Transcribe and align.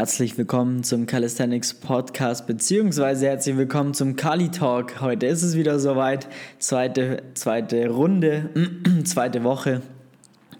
Herzlich 0.00 0.38
willkommen 0.38 0.82
zum 0.82 1.04
Calisthenics 1.04 1.74
Podcast, 1.74 2.46
beziehungsweise 2.46 3.26
herzlich 3.26 3.58
willkommen 3.58 3.92
zum 3.92 4.16
Kali 4.16 4.50
Talk. 4.50 5.02
Heute 5.02 5.26
ist 5.26 5.42
es 5.42 5.56
wieder 5.56 5.78
soweit. 5.78 6.26
Zweite, 6.58 7.22
zweite 7.34 7.86
Runde, 7.90 8.48
zweite 9.04 9.44
Woche. 9.44 9.82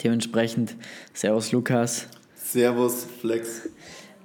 Dementsprechend, 0.03 0.75
Servus 1.15 1.51
Lukas. 1.51 2.05
Servus 2.35 3.07
Flex. 3.19 3.67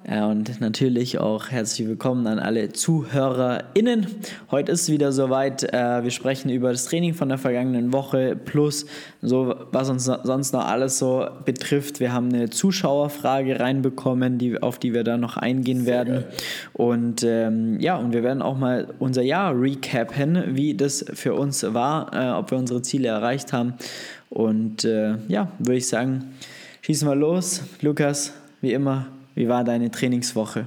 Ja, 0.08 0.28
und 0.28 0.60
natürlich 0.60 1.18
auch 1.18 1.50
herzlich 1.50 1.88
willkommen 1.88 2.28
an 2.28 2.38
alle 2.38 2.72
ZuhörerInnen. 2.72 4.06
Heute 4.52 4.70
ist 4.70 4.82
es 4.82 4.88
wieder 4.88 5.10
soweit. 5.10 5.64
Äh, 5.64 6.04
wir 6.04 6.12
sprechen 6.12 6.48
über 6.48 6.70
das 6.70 6.84
Training 6.84 7.12
von 7.12 7.28
der 7.28 7.38
vergangenen 7.38 7.92
Woche 7.92 8.36
plus 8.36 8.86
so, 9.20 9.52
was 9.72 9.90
uns 9.90 10.04
sonst 10.04 10.52
noch 10.52 10.64
alles 10.64 10.98
so 10.98 11.26
betrifft. 11.44 11.98
Wir 11.98 12.12
haben 12.12 12.32
eine 12.32 12.50
Zuschauerfrage 12.50 13.58
reinbekommen, 13.58 14.38
die, 14.38 14.62
auf 14.62 14.78
die 14.78 14.94
wir 14.94 15.02
dann 15.02 15.18
noch 15.18 15.38
eingehen 15.38 15.86
werden. 15.86 16.22
Und 16.72 17.24
ähm, 17.24 17.80
ja, 17.80 17.96
und 17.96 18.12
wir 18.12 18.22
werden 18.22 18.42
auch 18.42 18.56
mal 18.56 18.94
unser 19.00 19.22
Jahr 19.22 19.60
recappen, 19.60 20.54
wie 20.54 20.76
das 20.76 21.04
für 21.14 21.34
uns 21.34 21.64
war, 21.74 22.14
äh, 22.14 22.38
ob 22.38 22.52
wir 22.52 22.58
unsere 22.58 22.80
Ziele 22.80 23.08
erreicht 23.08 23.52
haben. 23.52 23.74
Und 24.30 24.84
äh, 24.84 25.16
ja, 25.26 25.50
würde 25.58 25.78
ich 25.78 25.88
sagen, 25.88 26.26
schießen 26.82 27.08
wir 27.08 27.16
los. 27.16 27.62
Lukas, 27.80 28.34
wie 28.60 28.72
immer, 28.72 29.08
wie 29.36 29.48
war 29.48 29.62
deine 29.62 29.90
Trainingswoche? 29.90 30.66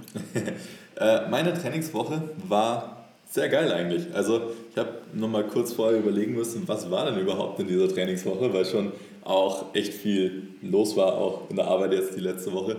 äh, 0.96 1.30
meine 1.30 1.54
Trainingswoche 1.54 2.22
war 2.48 3.08
sehr 3.30 3.50
geil 3.50 3.72
eigentlich. 3.72 4.14
Also 4.14 4.42
ich 4.72 4.78
habe 4.78 4.90
nochmal 5.14 5.44
kurz 5.44 5.74
vorher 5.74 6.00
überlegen 6.00 6.36
müssen, 6.36 6.68
was 6.68 6.90
war 6.90 7.10
denn 7.10 7.20
überhaupt 7.20 7.60
in 7.60 7.68
dieser 7.68 7.90
Trainingswoche, 7.90 8.54
weil 8.54 8.66
schon 8.66 8.92
auch 9.24 9.74
echt 9.74 9.94
viel 9.94 10.50
los 10.62 10.96
war, 10.96 11.18
auch 11.18 11.50
in 11.50 11.56
der 11.56 11.66
Arbeit 11.66 11.94
jetzt 11.94 12.16
die 12.16 12.22
letzte 12.22 12.54
Woche. 12.54 12.78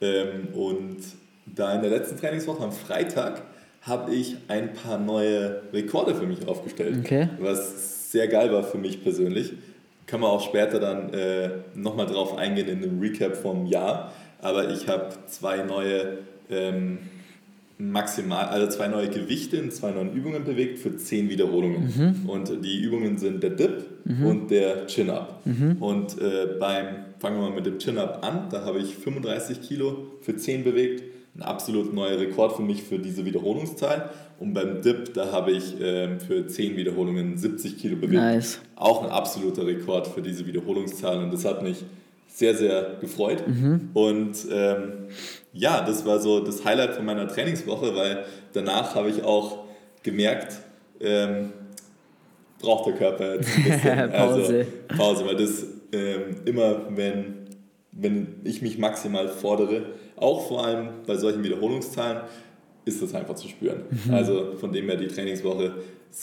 Ähm, 0.00 0.48
und 0.54 0.98
da 1.46 1.72
in 1.74 1.82
der 1.82 1.90
letzten 1.90 2.18
Trainingswoche 2.18 2.64
am 2.64 2.72
Freitag 2.72 3.42
habe 3.82 4.12
ich 4.12 4.36
ein 4.48 4.72
paar 4.72 4.98
neue 4.98 5.62
Rekorde 5.72 6.16
für 6.16 6.26
mich 6.26 6.46
aufgestellt, 6.48 6.98
okay. 7.00 7.28
was 7.38 8.10
sehr 8.10 8.26
geil 8.26 8.52
war 8.52 8.64
für 8.64 8.78
mich 8.78 9.02
persönlich. 9.04 9.52
Kann 10.06 10.20
man 10.20 10.30
auch 10.30 10.40
später 10.40 10.80
dann 10.80 11.14
äh, 11.14 11.50
nochmal 11.74 12.06
drauf 12.06 12.36
eingehen 12.36 12.66
in 12.68 12.82
dem 12.82 12.98
Recap 12.98 13.36
vom 13.36 13.66
Jahr 13.66 14.12
aber 14.40 14.70
ich 14.70 14.88
habe 14.88 15.10
zwei 15.26 15.62
neue 15.62 16.18
ähm, 16.50 16.98
maximal, 17.78 18.46
also 18.46 18.66
zwei 18.76 18.88
neue 18.88 19.08
Gewichte 19.08 19.56
in 19.56 19.70
zwei 19.70 19.92
neuen 19.92 20.12
Übungen 20.12 20.44
bewegt 20.44 20.78
für 20.78 20.96
zehn 20.96 21.30
Wiederholungen. 21.30 22.16
Mhm. 22.22 22.28
Und 22.28 22.64
die 22.64 22.80
Übungen 22.80 23.18
sind 23.18 23.42
der 23.42 23.50
Dip 23.50 23.84
mhm. 24.04 24.26
und 24.26 24.50
der 24.50 24.86
Chin-Up. 24.86 25.46
Mhm. 25.46 25.76
Und 25.80 26.20
äh, 26.20 26.56
beim, 26.58 26.86
fangen 27.20 27.40
wir 27.40 27.48
mal 27.48 27.54
mit 27.54 27.66
dem 27.66 27.78
Chin-Up 27.78 28.24
an, 28.26 28.48
da 28.50 28.64
habe 28.64 28.80
ich 28.80 28.96
35 28.96 29.62
Kilo 29.62 30.08
für 30.22 30.36
10 30.36 30.64
bewegt. 30.64 31.04
Ein 31.36 31.42
absolut 31.42 31.94
neuer 31.94 32.18
Rekord 32.18 32.56
für 32.56 32.62
mich 32.62 32.82
für 32.82 32.98
diese 32.98 33.24
Wiederholungszahl. 33.24 34.10
Und 34.40 34.54
beim 34.54 34.82
Dip, 34.82 35.14
da 35.14 35.30
habe 35.30 35.52
ich 35.52 35.80
äh, 35.80 36.18
für 36.18 36.48
10 36.48 36.76
Wiederholungen 36.76 37.38
70 37.38 37.78
Kilo 37.78 37.94
bewegt. 37.94 38.20
Nice. 38.20 38.60
Auch 38.74 39.04
ein 39.04 39.10
absoluter 39.10 39.64
Rekord 39.64 40.08
für 40.08 40.20
diese 40.20 40.46
Wiederholungszahl. 40.46 41.22
Und 41.22 41.32
das 41.32 41.44
hat 41.44 41.62
mich 41.62 41.84
sehr, 42.28 42.54
sehr 42.54 42.96
gefreut. 43.00 43.46
Mhm. 43.46 43.90
Und 43.94 44.36
ähm, 44.52 45.08
ja, 45.52 45.84
das 45.84 46.06
war 46.06 46.20
so 46.20 46.40
das 46.40 46.64
Highlight 46.64 46.94
von 46.94 47.04
meiner 47.04 47.26
Trainingswoche, 47.26 47.96
weil 47.96 48.24
danach 48.52 48.94
habe 48.94 49.10
ich 49.10 49.24
auch 49.24 49.64
gemerkt, 50.02 50.58
ähm, 51.00 51.52
braucht 52.60 52.86
der 52.86 52.94
Körper 52.94 53.34
jetzt 53.34 53.56
ein 53.56 53.64
bisschen 53.64 54.10
Pause. 54.12 54.66
Also, 54.88 54.96
Pause, 54.96 55.26
weil 55.26 55.36
das 55.36 55.66
ähm, 55.92 56.36
immer, 56.44 56.82
wenn, 56.96 57.46
wenn 57.92 58.36
ich 58.44 58.62
mich 58.62 58.78
maximal 58.78 59.28
fordere, 59.28 59.86
auch 60.16 60.46
vor 60.48 60.64
allem 60.64 60.88
bei 61.06 61.16
solchen 61.16 61.42
Wiederholungszahlen, 61.42 62.22
ist 62.84 63.02
das 63.02 63.14
einfach 63.14 63.34
zu 63.34 63.48
spüren. 63.48 63.82
Mhm. 63.90 64.14
Also 64.14 64.54
von 64.58 64.72
dem 64.72 64.86
her 64.86 64.96
die 64.96 65.08
Trainingswoche 65.08 65.74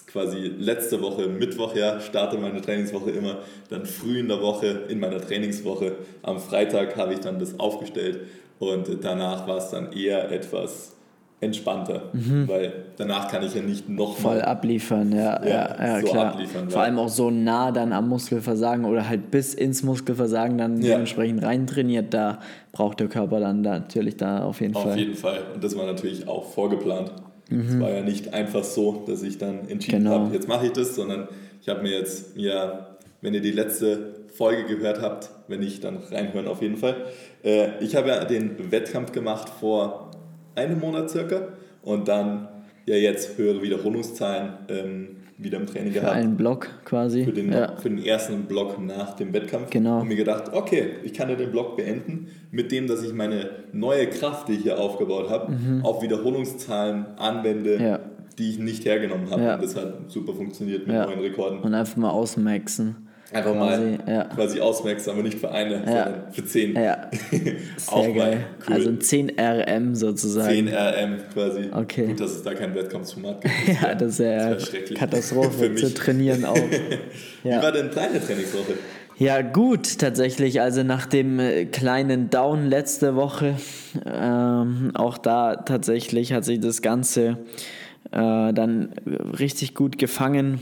quasi 0.07 0.51
letzte 0.57 1.01
Woche 1.01 1.27
Mittwoch, 1.27 1.75
ja, 1.75 1.99
starte 1.99 2.37
meine 2.37 2.61
Trainingswoche 2.61 3.11
immer, 3.11 3.39
dann 3.69 3.85
früh 3.85 4.19
in 4.19 4.27
der 4.27 4.41
Woche 4.41 4.83
in 4.89 4.99
meiner 4.99 5.21
Trainingswoche. 5.21 5.93
Am 6.23 6.39
Freitag 6.39 6.97
habe 6.97 7.13
ich 7.13 7.19
dann 7.19 7.39
das 7.39 7.59
aufgestellt 7.59 8.21
und 8.59 8.87
danach 9.01 9.47
war 9.47 9.57
es 9.57 9.69
dann 9.69 9.91
eher 9.91 10.31
etwas 10.31 10.95
entspannter, 11.41 12.03
mhm. 12.13 12.47
weil 12.47 12.73
danach 12.97 13.29
kann 13.29 13.43
ich 13.43 13.53
ja 13.53 13.61
nicht 13.61 13.89
noch 13.89 14.15
voll 14.17 14.41
abliefern, 14.41 15.11
ja, 15.11 15.43
ja, 15.43 15.49
ja, 15.49 15.87
ja 15.87 15.99
so 15.99 16.07
klar. 16.07 16.39
Vor 16.69 16.81
allem 16.81 16.97
auch 16.97 17.09
so 17.09 17.29
nah 17.29 17.71
dann 17.71 17.91
am 17.91 18.07
Muskelversagen 18.07 18.85
oder 18.85 19.07
halt 19.07 19.31
bis 19.31 19.53
ins 19.53 19.83
Muskelversagen 19.83 20.57
dann 20.57 20.81
ja. 20.81 20.93
dementsprechend 20.93 21.43
reintrainiert, 21.43 22.13
da 22.13 22.39
braucht 22.71 23.01
der 23.01 23.07
Körper 23.07 23.41
dann 23.41 23.61
natürlich 23.61 24.15
da 24.15 24.43
auf 24.43 24.61
jeden 24.61 24.75
auf 24.75 24.83
Fall. 24.83 24.93
Auf 24.93 24.97
jeden 24.97 25.15
Fall 25.15 25.39
und 25.53 25.63
das 25.63 25.77
war 25.77 25.85
natürlich 25.85 26.27
auch 26.27 26.45
vorgeplant. 26.51 27.11
Es 27.49 27.73
mhm. 27.73 27.81
war 27.81 27.91
ja 27.91 28.01
nicht 28.01 28.33
einfach 28.33 28.63
so, 28.63 29.03
dass 29.07 29.21
ich 29.21 29.37
dann 29.37 29.69
entschieden 29.69 30.03
genau. 30.03 30.19
habe, 30.19 30.33
jetzt 30.33 30.47
mache 30.47 30.67
ich 30.67 30.71
das, 30.71 30.95
sondern 30.95 31.27
ich 31.61 31.69
habe 31.69 31.81
mir 31.83 31.91
jetzt, 31.91 32.35
ja, 32.35 32.97
wenn 33.21 33.33
ihr 33.33 33.41
die 33.41 33.51
letzte 33.51 34.15
Folge 34.33 34.65
gehört 34.65 35.01
habt, 35.01 35.29
wenn 35.47 35.59
nicht, 35.59 35.83
dann 35.83 35.97
reinhören 35.97 36.47
auf 36.47 36.61
jeden 36.61 36.77
Fall. 36.77 36.95
Äh, 37.43 37.83
ich 37.83 37.95
habe 37.95 38.09
ja 38.09 38.25
den 38.25 38.71
Wettkampf 38.71 39.11
gemacht 39.11 39.49
vor 39.59 40.11
einem 40.55 40.79
Monat 40.79 41.09
circa 41.09 41.49
und 41.83 42.07
dann 42.07 42.47
ja 42.85 42.95
jetzt 42.95 43.37
höhere 43.37 43.61
Wiederholungszahlen 43.61 44.53
ähm, 44.69 45.07
wieder 45.37 45.59
im 45.59 45.65
Training 45.65 45.91
für 45.91 45.99
gehabt. 45.99 46.13
Für 46.13 46.19
einen 46.21 46.37
Block 46.37 46.69
quasi. 46.85 47.25
Für 47.25 47.33
den, 47.33 47.51
ja. 47.51 47.75
für 47.75 47.89
den 47.89 48.03
ersten 48.03 48.43
Block 48.43 48.79
nach 48.81 49.15
dem 49.15 49.33
Wettkampf. 49.33 49.69
Genau. 49.69 50.01
Und 50.01 50.07
mir 50.07 50.15
gedacht, 50.15 50.53
okay, 50.53 50.91
ich 51.03 51.13
kann 51.13 51.29
ja 51.29 51.35
den 51.35 51.51
Block 51.51 51.75
beenden 51.75 52.27
mit 52.51 52.71
dem, 52.71 52.87
dass 52.87 53.03
ich 53.03 53.13
meine 53.13 53.49
neue 53.73 54.07
Kraft, 54.07 54.47
die 54.47 54.53
ich 54.53 54.63
hier 54.63 54.79
aufgebaut 54.79 55.29
habe, 55.29 55.51
mhm. 55.51 55.83
auf 55.83 56.01
Wiederholungszahlen 56.01 57.17
anwende, 57.17 57.81
ja. 57.81 57.99
die 58.37 58.51
ich 58.51 58.59
nicht 58.59 58.85
hergenommen 58.85 59.29
habe. 59.29 59.43
Ja. 59.43 59.55
Und 59.55 59.63
das 59.63 59.75
hat 59.75 60.09
super 60.09 60.33
funktioniert 60.33 60.87
mit 60.87 60.95
neuen 60.95 61.19
Rekorden. 61.19 61.59
Und 61.59 61.73
einfach 61.73 61.97
mal 61.97 62.11
ausmaxen. 62.11 63.04
Einfach 63.31 63.53
quasi, 63.53 63.97
mal 63.97 63.99
ja. 64.07 64.23
quasi 64.25 64.61
ausmaxen, 64.61 65.11
aber 65.11 65.23
nicht 65.23 65.39
für 65.39 65.51
eine, 65.51 65.73
ja. 65.73 65.81
sondern 65.85 66.31
für 66.31 66.45
zehn. 66.45 66.75
Ja. 66.75 67.09
Sehr 67.77 68.13
geil. 68.13 68.45
Cool. 68.67 68.73
Also 68.75 68.95
10 68.95 69.31
RM 69.39 69.95
sozusagen. 69.95 70.49
10 70.49 70.67
RM 70.67 71.17
quasi. 71.33 71.69
Okay. 71.71 72.07
Gut, 72.07 72.19
dass 72.19 72.31
es 72.31 72.43
da 72.43 72.53
kein 72.53 72.75
Wettkampfsformat 72.75 73.41
gibt. 73.41 73.53
ja, 73.81 73.95
das 73.95 74.19
ist 74.19 74.19
ja 74.19 74.55
Katastrophe 74.95 75.73
zu 75.73 75.93
trainieren 75.93 76.45
auch. 76.45 76.55
Wie 77.43 77.49
war 77.49 77.71
denn 77.71 77.89
deine 77.93 78.23
Trainingswoche? 78.23 78.73
Ja, 79.17 79.41
gut, 79.41 79.97
tatsächlich. 79.97 80.61
Also 80.61 80.83
nach 80.83 81.07
dem 81.07 81.39
äh, 81.39 81.65
kleinen 81.65 82.29
Down 82.29 82.67
letzte 82.67 83.15
Woche, 83.15 83.55
ähm, 84.05 84.91
auch 84.93 85.17
da 85.17 85.55
tatsächlich 85.55 86.31
hat 86.31 86.45
sich 86.45 86.59
das 86.59 86.81
Ganze 86.83 87.37
äh, 88.11 88.53
dann 88.53 88.93
richtig 89.39 89.73
gut 89.73 89.97
gefangen 89.97 90.59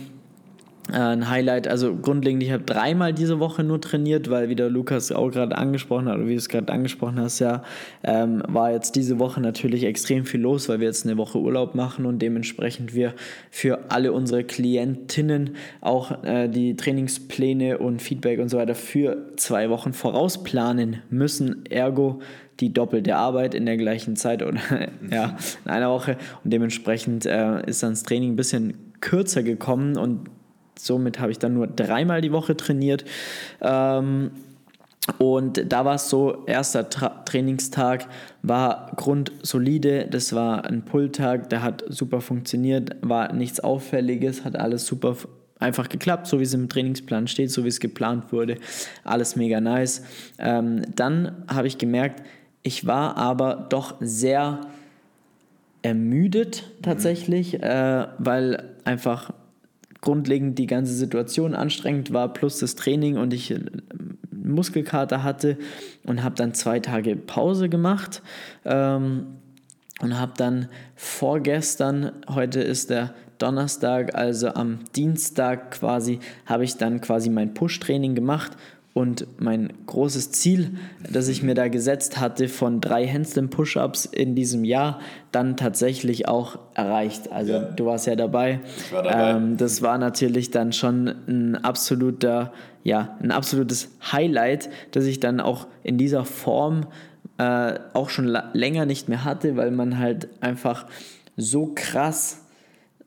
ein 0.92 1.30
Highlight, 1.30 1.68
also 1.68 1.96
grundlegend, 1.96 2.44
ich 2.44 2.52
habe 2.52 2.64
dreimal 2.64 3.14
diese 3.14 3.40
Woche 3.40 3.64
nur 3.64 3.80
trainiert, 3.80 4.30
weil 4.30 4.50
wie 4.50 4.56
der 4.56 4.70
Lukas 4.70 5.12
auch 5.12 5.30
gerade 5.32 5.58
angesprochen 5.58 6.10
hat, 6.10 6.16
oder 6.18 6.28
wie 6.28 6.32
du 6.34 6.38
es 6.38 6.50
gerade 6.50 6.72
angesprochen 6.74 7.20
hast, 7.20 7.40
ja, 7.40 7.64
ähm, 8.04 8.44
war 8.48 8.72
jetzt 8.72 8.96
diese 8.96 9.18
Woche 9.18 9.40
natürlich 9.40 9.86
extrem 9.86 10.26
viel 10.26 10.42
los, 10.42 10.68
weil 10.68 10.82
wir 10.82 10.88
jetzt 10.88 11.06
eine 11.06 11.18
Woche 11.18 11.40
Urlaub 11.40 11.74
machen 11.74 12.06
und 12.06 12.20
dementsprechend 12.20 12.94
wir 12.94 13.14
für 13.50 13.92
alle 13.92 14.12
unsere 14.12 14.44
Klientinnen 14.44 15.56
auch 15.80 16.24
äh, 16.24 16.50
die 16.50 16.76
Trainingspläne 16.76 17.78
und 17.78 18.02
Feedback 18.02 18.40
und 18.40 18.50
so 18.50 18.58
weiter 18.58 18.76
für 18.76 19.32
zwei 19.38 19.70
Wochen 19.70 19.94
vorausplanen 19.94 21.02
müssen. 21.10 21.66
Ergo 21.68 22.20
die 22.60 22.74
doppelte 22.74 23.16
Arbeit 23.16 23.56
in 23.56 23.66
der 23.66 23.78
gleichen 23.78 24.16
Zeit 24.16 24.44
oder 24.44 24.60
ja, 25.12 25.38
in 25.66 25.72
einer 25.72 25.90
Woche. 25.90 26.18
Und 26.44 26.52
dementsprechend 26.52 27.26
äh, 27.26 27.66
ist 27.66 27.84
dann 27.84 27.92
das 27.92 28.04
Training 28.04 28.34
ein 28.34 28.36
bisschen 28.36 28.74
kürzer 29.00 29.44
gekommen 29.44 29.98
und 29.98 30.30
somit 30.84 31.20
habe 31.20 31.32
ich 31.32 31.40
dann 31.40 31.54
nur 31.54 31.68
dreimal 31.68 32.22
die 32.22 32.32
Woche 32.32 32.56
trainiert. 32.58 33.06
Ähm, 33.62 34.32
und 35.18 35.72
da 35.72 35.84
war 35.84 35.96
es 35.96 36.10
so, 36.10 36.46
erster 36.46 36.90
Tra 36.90 37.10
Trainingstag 37.26 38.08
war 38.42 38.92
grundsolide, 38.96 40.08
das 40.10 40.34
war 40.34 40.66
ein 40.66 40.86
Pulltag, 40.86 41.50
der 41.50 41.62
hat 41.62 41.84
super 41.90 42.22
funktioniert, 42.22 42.96
war 43.02 43.34
nichts 43.34 43.60
Auffälliges, 43.60 44.46
hat 44.46 44.56
alles 44.56 44.86
super 44.86 45.18
einfach 45.60 45.90
geklappt, 45.90 46.28
so 46.28 46.40
wie 46.40 46.44
es 46.44 46.54
im 46.54 46.70
Trainingsplan 46.70 47.28
steht, 47.28 47.52
so 47.52 47.64
wie 47.64 47.70
es 47.70 47.80
geplant 47.80 48.32
wurde, 48.32 48.58
alles 49.04 49.36
mega 49.36 49.60
nice. 49.60 50.04
Ähm, 50.38 50.84
dann 50.96 51.44
habe 51.48 51.68
ich 51.68 51.78
gemerkt, 51.78 52.22
ich 52.64 52.86
war 52.88 53.18
aber 53.18 53.68
doch 53.70 53.96
sehr 54.00 54.62
ermüdet 55.82 56.64
tatsächlich, 56.82 57.62
äh, 57.62 58.08
weil 58.18 58.70
einfach 58.86 59.34
grundlegend 60.04 60.60
die 60.60 60.68
ganze 60.68 60.94
Situation 60.94 61.56
anstrengend 61.56 62.14
war, 62.14 62.32
plus 62.34 62.60
das 62.60 62.76
Training 62.76 63.18
und 63.18 63.34
ich 63.34 63.52
äh, 63.52 63.60
Muskelkater 64.32 65.24
hatte 65.24 65.58
und 66.06 66.24
habe 66.24 66.36
dann 66.36 66.54
zwei 66.54 66.80
Tage 66.80 67.16
Pause 67.16 67.70
gemacht 67.70 68.22
ähm, 68.66 69.28
und 70.02 70.20
habe 70.20 70.34
dann 70.36 70.68
vorgestern, 70.96 72.12
heute 72.30 72.60
ist 72.60 72.90
der 72.90 73.14
Donnerstag, 73.38 74.14
also 74.14 74.50
am 74.50 74.80
Dienstag 74.96 75.72
quasi, 75.72 76.20
habe 76.46 76.66
ich 76.66 76.76
dann 76.76 77.00
quasi 77.00 77.30
mein 77.30 77.54
Push-Training 77.54 78.14
gemacht 78.14 78.52
und 78.94 79.26
mein 79.40 79.74
großes 79.88 80.32
Ziel, 80.32 80.72
das 81.10 81.28
ich 81.28 81.42
mir 81.42 81.56
da 81.56 81.68
gesetzt 81.68 82.20
hatte, 82.20 82.48
von 82.48 82.80
drei 82.80 83.08
Handstand-Push-Ups 83.08 84.06
in 84.06 84.36
diesem 84.36 84.64
Jahr, 84.64 85.00
dann 85.32 85.58
tatsächlich 85.58 86.28
auch 86.28 86.60
erreicht. 86.76 87.32
Also 87.32 87.54
ja. 87.54 87.60
du 87.60 87.86
warst 87.88 88.06
ja 88.06 88.16
dabei. 88.16 88.60
Ich 88.78 88.94
war 88.94 89.02
dabei. 89.02 89.32
Ähm, 89.32 89.58
das 89.58 89.82
war 89.82 89.98
natürlich 89.98 90.52
dann 90.52 90.74
schon 90.74 91.08
ein 91.28 91.56
absoluter, 91.56 92.54
ja, 92.84 93.18
ein 93.20 93.32
absolutes 93.32 93.90
Highlight, 94.12 94.70
das 94.92 95.06
ich 95.06 95.20
dann 95.20 95.40
auch 95.40 95.66
in 95.82 95.98
dieser 95.98 96.24
Form 96.24 96.86
äh, 97.40 97.74
auch 97.94 98.12
schon 98.12 98.28
länger 98.54 98.86
nicht 98.86 99.10
mehr 99.10 99.24
hatte, 99.24 99.56
weil 99.56 99.72
man 99.72 99.98
halt 99.98 100.30
einfach 100.42 100.86
so 101.36 101.72
krass 101.74 102.44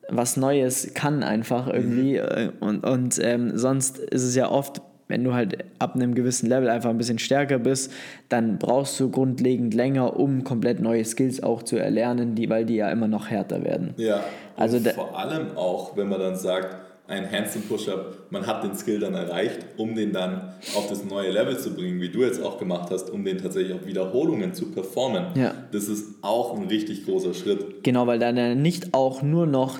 was 0.09 0.37
Neues 0.37 0.93
kann 0.93 1.23
einfach 1.23 1.67
irgendwie. 1.67 2.19
Mhm. 2.19 2.53
Und, 2.59 2.83
und 2.85 3.19
ähm, 3.21 3.57
sonst 3.57 3.97
ist 3.97 4.23
es 4.23 4.35
ja 4.35 4.49
oft 4.49 4.81
wenn 5.07 5.23
du 5.23 5.33
halt 5.33 5.63
ab 5.79 5.95
einem 5.95 6.15
gewissen 6.15 6.49
Level 6.49 6.69
einfach 6.69 6.89
ein 6.89 6.97
bisschen 6.97 7.19
stärker 7.19 7.59
bist, 7.59 7.91
dann 8.29 8.57
brauchst 8.59 8.99
du 8.99 9.09
grundlegend 9.09 9.73
länger, 9.73 10.19
um 10.19 10.43
komplett 10.43 10.79
neue 10.79 11.05
Skills 11.05 11.41
auch 11.41 11.63
zu 11.63 11.77
erlernen, 11.77 12.35
die, 12.35 12.49
weil 12.49 12.65
die 12.65 12.75
ja 12.75 12.89
immer 12.89 13.07
noch 13.07 13.29
härter 13.29 13.63
werden. 13.63 13.93
Ja, 13.97 14.23
also 14.55 14.79
vor 14.79 15.17
allem 15.17 15.55
auch, 15.55 15.95
wenn 15.95 16.09
man 16.09 16.19
dann 16.19 16.35
sagt, 16.35 16.75
ein 17.07 17.31
Handstand 17.31 17.69
Push-Up, 17.69 18.27
man 18.31 18.45
hat 18.45 18.63
den 18.63 18.75
Skill 18.75 18.99
dann 18.99 19.13
erreicht, 19.13 19.59
um 19.77 19.95
den 19.95 20.11
dann 20.11 20.53
auf 20.75 20.89
das 20.89 21.05
neue 21.05 21.31
Level 21.31 21.57
zu 21.57 21.73
bringen, 21.73 22.01
wie 22.01 22.09
du 22.09 22.21
jetzt 22.21 22.43
auch 22.43 22.57
gemacht 22.57 22.89
hast, 22.91 23.09
um 23.09 23.23
den 23.23 23.37
tatsächlich 23.37 23.73
auf 23.73 23.85
Wiederholungen 23.85 24.53
zu 24.53 24.71
performen. 24.71 25.27
Ja. 25.35 25.53
Das 25.71 25.87
ist 25.87 26.15
auch 26.21 26.57
ein 26.57 26.67
richtig 26.67 27.05
großer 27.05 27.33
Schritt. 27.33 27.83
Genau, 27.83 28.07
weil 28.07 28.19
dann 28.19 28.61
nicht 28.61 28.93
auch 28.93 29.21
nur 29.21 29.45
noch 29.45 29.79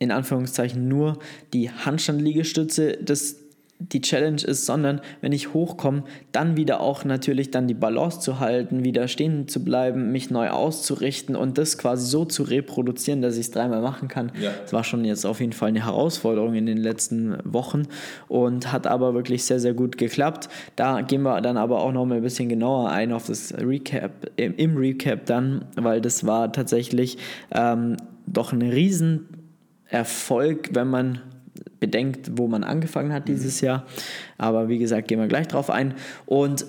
in 0.00 0.10
Anführungszeichen 0.10 0.88
nur 0.88 1.18
die 1.52 1.70
Handstand-Liegestütze 1.70 2.98
das 3.00 3.36
die 3.92 4.00
Challenge 4.00 4.42
ist, 4.42 4.64
sondern 4.66 5.00
wenn 5.20 5.32
ich 5.32 5.52
hochkomme, 5.52 6.04
dann 6.32 6.56
wieder 6.56 6.80
auch 6.80 7.04
natürlich 7.04 7.50
dann 7.50 7.66
die 7.68 7.74
Balance 7.74 8.20
zu 8.20 8.40
halten, 8.40 8.82
wieder 8.84 9.08
stehen 9.08 9.48
zu 9.48 9.64
bleiben, 9.64 10.12
mich 10.12 10.30
neu 10.30 10.48
auszurichten 10.50 11.34
und 11.36 11.58
das 11.58 11.76
quasi 11.78 12.06
so 12.06 12.24
zu 12.24 12.44
reproduzieren, 12.44 13.20
dass 13.22 13.34
ich 13.34 13.46
es 13.46 13.50
dreimal 13.50 13.82
machen 13.82 14.06
kann. 14.08 14.30
Ja. 14.40 14.52
Das 14.62 14.72
war 14.72 14.84
schon 14.84 15.04
jetzt 15.04 15.26
auf 15.26 15.40
jeden 15.40 15.52
Fall 15.52 15.68
eine 15.68 15.84
Herausforderung 15.84 16.54
in 16.54 16.66
den 16.66 16.78
letzten 16.78 17.36
Wochen 17.44 17.82
und 18.28 18.72
hat 18.72 18.86
aber 18.86 19.14
wirklich 19.14 19.44
sehr, 19.44 19.60
sehr 19.60 19.74
gut 19.74 19.98
geklappt. 19.98 20.48
Da 20.76 21.02
gehen 21.02 21.22
wir 21.22 21.40
dann 21.40 21.56
aber 21.56 21.80
auch 21.80 21.92
noch 21.92 22.06
mal 22.06 22.16
ein 22.16 22.22
bisschen 22.22 22.48
genauer 22.48 22.90
ein 22.90 23.12
auf 23.12 23.26
das 23.26 23.54
Recap, 23.54 24.12
im 24.36 24.76
Recap 24.76 25.26
dann, 25.26 25.66
weil 25.76 26.00
das 26.00 26.26
war 26.26 26.52
tatsächlich 26.52 27.18
ähm, 27.52 27.96
doch 28.26 28.52
ein 28.52 28.62
Riesenerfolg, 28.62 30.70
wenn 30.72 30.88
man 30.88 31.20
bedenkt, 31.80 32.32
wo 32.36 32.46
man 32.48 32.64
angefangen 32.64 33.12
hat 33.12 33.28
dieses 33.28 33.60
mhm. 33.62 33.66
Jahr. 33.66 33.86
Aber 34.38 34.68
wie 34.68 34.78
gesagt, 34.78 35.08
gehen 35.08 35.20
wir 35.20 35.28
gleich 35.28 35.48
drauf 35.48 35.70
ein. 35.70 35.94
Und 36.26 36.66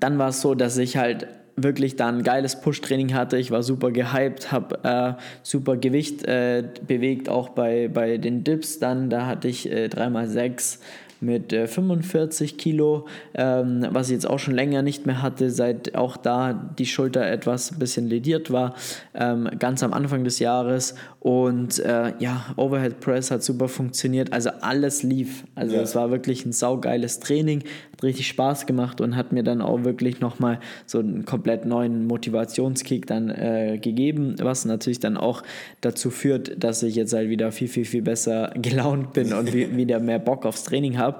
dann 0.00 0.18
war 0.18 0.28
es 0.28 0.40
so, 0.40 0.54
dass 0.54 0.76
ich 0.78 0.96
halt 0.96 1.26
wirklich 1.56 1.96
dann 1.96 2.18
ein 2.18 2.22
geiles 2.24 2.60
Push-Training 2.60 3.14
hatte. 3.14 3.36
Ich 3.36 3.50
war 3.50 3.62
super 3.62 3.92
gehypt, 3.92 4.50
habe 4.50 4.82
äh, 4.82 5.22
super 5.42 5.76
Gewicht 5.76 6.24
äh, 6.24 6.64
bewegt, 6.86 7.28
auch 7.28 7.50
bei, 7.50 7.88
bei 7.92 8.18
den 8.18 8.44
Dips 8.44 8.78
dann. 8.78 9.10
Da 9.10 9.26
hatte 9.26 9.48
ich 9.48 9.70
äh, 9.70 9.86
3x6 9.86 10.78
mit 11.24 11.52
äh, 11.52 11.66
45 11.66 12.58
Kilo, 12.58 13.06
ähm, 13.34 13.86
was 13.90 14.08
ich 14.08 14.14
jetzt 14.14 14.28
auch 14.28 14.38
schon 14.38 14.54
länger 14.54 14.82
nicht 14.82 15.06
mehr 15.06 15.22
hatte, 15.22 15.50
seit 15.50 15.94
auch 15.94 16.16
da 16.16 16.52
die 16.52 16.86
Schulter 16.86 17.26
etwas 17.26 17.72
ein 17.72 17.78
bisschen 17.78 18.08
lediert 18.08 18.50
war, 18.50 18.74
ähm, 19.14 19.48
ganz 19.58 19.82
am 19.82 19.92
Anfang 19.92 20.24
des 20.24 20.38
Jahres. 20.38 20.94
Und 21.20 21.78
äh, 21.78 22.12
ja, 22.18 22.46
Overhead 22.56 23.00
Press 23.00 23.30
hat 23.30 23.42
super 23.42 23.68
funktioniert, 23.68 24.32
also 24.32 24.50
alles 24.60 25.02
lief. 25.02 25.44
Also 25.54 25.76
ja. 25.76 25.82
es 25.82 25.94
war 25.94 26.10
wirklich 26.10 26.44
ein 26.44 26.52
saugeiles 26.52 27.20
Training, 27.20 27.64
richtig 28.04 28.28
Spaß 28.28 28.66
gemacht 28.66 29.00
und 29.00 29.16
hat 29.16 29.32
mir 29.32 29.42
dann 29.42 29.60
auch 29.60 29.84
wirklich 29.84 30.20
nochmal 30.20 30.60
so 30.86 30.98
einen 30.98 31.24
komplett 31.24 31.66
neuen 31.66 32.06
Motivationskick 32.06 33.06
dann 33.06 33.30
äh, 33.30 33.78
gegeben, 33.80 34.36
was 34.40 34.64
natürlich 34.64 35.00
dann 35.00 35.16
auch 35.16 35.42
dazu 35.80 36.10
führt, 36.10 36.62
dass 36.62 36.82
ich 36.82 36.94
jetzt 36.94 37.12
halt 37.12 37.28
wieder 37.28 37.52
viel, 37.52 37.68
viel, 37.68 37.84
viel 37.84 38.02
besser 38.02 38.52
gelaunt 38.56 39.12
bin 39.12 39.32
und 39.32 39.52
wieder 39.76 40.00
mehr 40.00 40.18
Bock 40.18 40.46
aufs 40.46 40.64
Training 40.64 40.98
habe. 40.98 41.18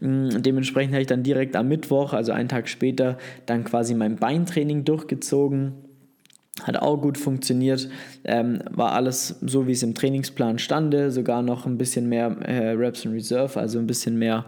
Mm, 0.00 0.42
dementsprechend 0.42 0.92
habe 0.92 1.02
ich 1.02 1.08
dann 1.08 1.22
direkt 1.22 1.56
am 1.56 1.68
Mittwoch, 1.68 2.12
also 2.12 2.32
einen 2.32 2.48
Tag 2.48 2.68
später, 2.68 3.18
dann 3.46 3.64
quasi 3.64 3.94
mein 3.94 4.16
Beintraining 4.16 4.84
durchgezogen. 4.84 5.72
Hat 6.62 6.78
auch 6.78 6.96
gut 6.96 7.18
funktioniert, 7.18 7.90
ähm, 8.24 8.60
war 8.70 8.92
alles 8.92 9.36
so, 9.42 9.66
wie 9.66 9.72
es 9.72 9.82
im 9.82 9.94
Trainingsplan 9.94 10.58
stande, 10.58 11.10
sogar 11.10 11.42
noch 11.42 11.66
ein 11.66 11.76
bisschen 11.76 12.08
mehr 12.08 12.28
äh, 12.40 12.70
Reps 12.70 13.04
in 13.04 13.12
Reserve, 13.12 13.60
also 13.60 13.78
ein 13.78 13.86
bisschen 13.86 14.18
mehr 14.18 14.46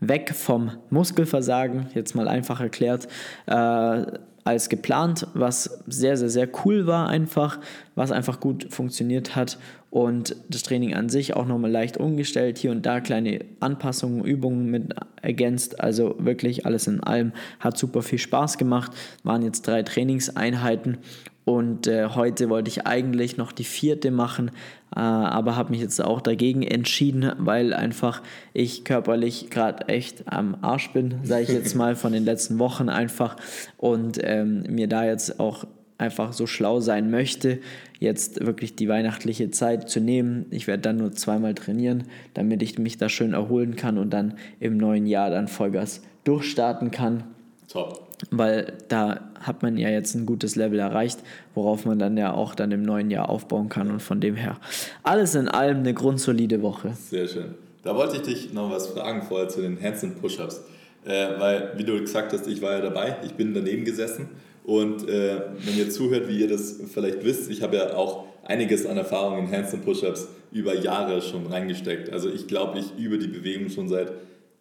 weg 0.00 0.34
vom 0.34 0.72
Muskelversagen, 0.90 1.86
jetzt 1.94 2.14
mal 2.14 2.28
einfach 2.28 2.60
erklärt. 2.60 3.08
Äh, 3.46 4.06
als 4.46 4.68
geplant, 4.68 5.26
was 5.34 5.82
sehr, 5.88 6.16
sehr, 6.16 6.28
sehr 6.28 6.48
cool 6.64 6.86
war 6.86 7.08
einfach, 7.08 7.58
was 7.96 8.12
einfach 8.12 8.38
gut 8.38 8.68
funktioniert 8.70 9.34
hat 9.34 9.58
und 9.90 10.36
das 10.48 10.62
Training 10.62 10.94
an 10.94 11.08
sich 11.08 11.34
auch 11.34 11.46
nochmal 11.46 11.72
leicht 11.72 11.96
umgestellt, 11.96 12.56
hier 12.56 12.70
und 12.70 12.86
da 12.86 13.00
kleine 13.00 13.44
Anpassungen, 13.58 14.24
Übungen 14.24 14.70
mit 14.70 14.94
ergänzt, 15.20 15.80
also 15.80 16.14
wirklich 16.20 16.64
alles 16.64 16.86
in 16.86 17.02
allem 17.02 17.32
hat 17.58 17.76
super 17.76 18.02
viel 18.02 18.20
Spaß 18.20 18.56
gemacht, 18.56 18.92
waren 19.24 19.42
jetzt 19.42 19.66
drei 19.66 19.82
Trainingseinheiten 19.82 20.98
und 21.46 21.86
äh, 21.86 22.08
heute 22.08 22.48
wollte 22.48 22.68
ich 22.68 22.88
eigentlich 22.88 23.36
noch 23.36 23.52
die 23.52 23.62
vierte 23.62 24.10
machen, 24.10 24.50
äh, 24.96 24.98
aber 24.98 25.54
habe 25.54 25.70
mich 25.70 25.80
jetzt 25.80 26.02
auch 26.02 26.20
dagegen 26.20 26.64
entschieden, 26.64 27.30
weil 27.38 27.72
einfach 27.72 28.20
ich 28.52 28.84
körperlich 28.84 29.48
gerade 29.48 29.86
echt 29.86 30.24
am 30.26 30.56
Arsch 30.62 30.90
bin, 30.90 31.20
sage 31.22 31.44
ich 31.44 31.50
jetzt 31.50 31.74
mal, 31.76 31.94
von 31.94 32.12
den 32.12 32.24
letzten 32.24 32.58
Wochen 32.58 32.88
einfach. 32.88 33.36
Und 33.76 34.18
ähm, 34.24 34.64
mir 34.68 34.88
da 34.88 35.04
jetzt 35.04 35.38
auch 35.38 35.68
einfach 35.98 36.32
so 36.32 36.48
schlau 36.48 36.80
sein 36.80 37.12
möchte, 37.12 37.60
jetzt 38.00 38.44
wirklich 38.44 38.74
die 38.74 38.88
weihnachtliche 38.88 39.52
Zeit 39.52 39.88
zu 39.88 40.00
nehmen. 40.00 40.46
Ich 40.50 40.66
werde 40.66 40.82
dann 40.82 40.96
nur 40.96 41.12
zweimal 41.12 41.54
trainieren, 41.54 42.08
damit 42.34 42.60
ich 42.60 42.76
mich 42.76 42.98
da 42.98 43.08
schön 43.08 43.34
erholen 43.34 43.76
kann 43.76 43.98
und 43.98 44.10
dann 44.10 44.34
im 44.58 44.78
neuen 44.78 45.06
Jahr 45.06 45.30
dann 45.30 45.46
Vollgas 45.46 46.02
durchstarten 46.24 46.90
kann. 46.90 47.22
Top 47.68 48.05
weil 48.30 48.72
da 48.88 49.20
hat 49.40 49.62
man 49.62 49.76
ja 49.76 49.90
jetzt 49.90 50.14
ein 50.14 50.26
gutes 50.26 50.56
Level 50.56 50.78
erreicht, 50.78 51.20
worauf 51.54 51.84
man 51.84 51.98
dann 51.98 52.16
ja 52.16 52.32
auch 52.32 52.54
dann 52.54 52.72
im 52.72 52.82
neuen 52.82 53.10
Jahr 53.10 53.28
aufbauen 53.28 53.68
kann 53.68 53.90
und 53.90 54.00
von 54.00 54.20
dem 54.20 54.36
her 54.36 54.56
alles 55.02 55.34
in 55.34 55.48
allem 55.48 55.78
eine 55.78 55.94
grundsolide 55.94 56.62
Woche. 56.62 56.92
Sehr 56.94 57.28
schön. 57.28 57.54
Da 57.82 57.94
wollte 57.94 58.16
ich 58.16 58.22
dich 58.22 58.52
noch 58.52 58.70
was 58.70 58.88
fragen 58.88 59.22
vorher 59.22 59.48
zu 59.48 59.60
den 59.60 59.80
Handstand 59.80 60.20
Push-Ups, 60.20 60.62
äh, 61.04 61.38
weil 61.38 61.72
wie 61.76 61.84
du 61.84 62.00
gesagt 62.00 62.32
hast, 62.32 62.46
ich 62.48 62.60
war 62.62 62.72
ja 62.72 62.80
dabei, 62.80 63.16
ich 63.24 63.34
bin 63.34 63.54
daneben 63.54 63.84
gesessen 63.84 64.28
und 64.64 65.08
äh, 65.08 65.40
wenn 65.64 65.76
ihr 65.76 65.90
zuhört, 65.90 66.26
wie 66.28 66.40
ihr 66.40 66.48
das 66.48 66.80
vielleicht 66.92 67.24
wisst, 67.24 67.50
ich 67.50 67.62
habe 67.62 67.76
ja 67.76 67.94
auch 67.94 68.24
einiges 68.44 68.86
an 68.86 68.96
Erfahrung 68.96 69.46
in 69.46 69.52
Handstand 69.52 69.84
Push-Ups 69.84 70.28
über 70.52 70.74
Jahre 70.74 71.20
schon 71.20 71.46
reingesteckt. 71.46 72.12
Also 72.12 72.30
ich 72.30 72.46
glaube, 72.46 72.78
ich 72.78 72.96
übe 72.98 73.18
die 73.18 73.28
Bewegung 73.28 73.68
schon 73.68 73.88
seit 73.88 74.12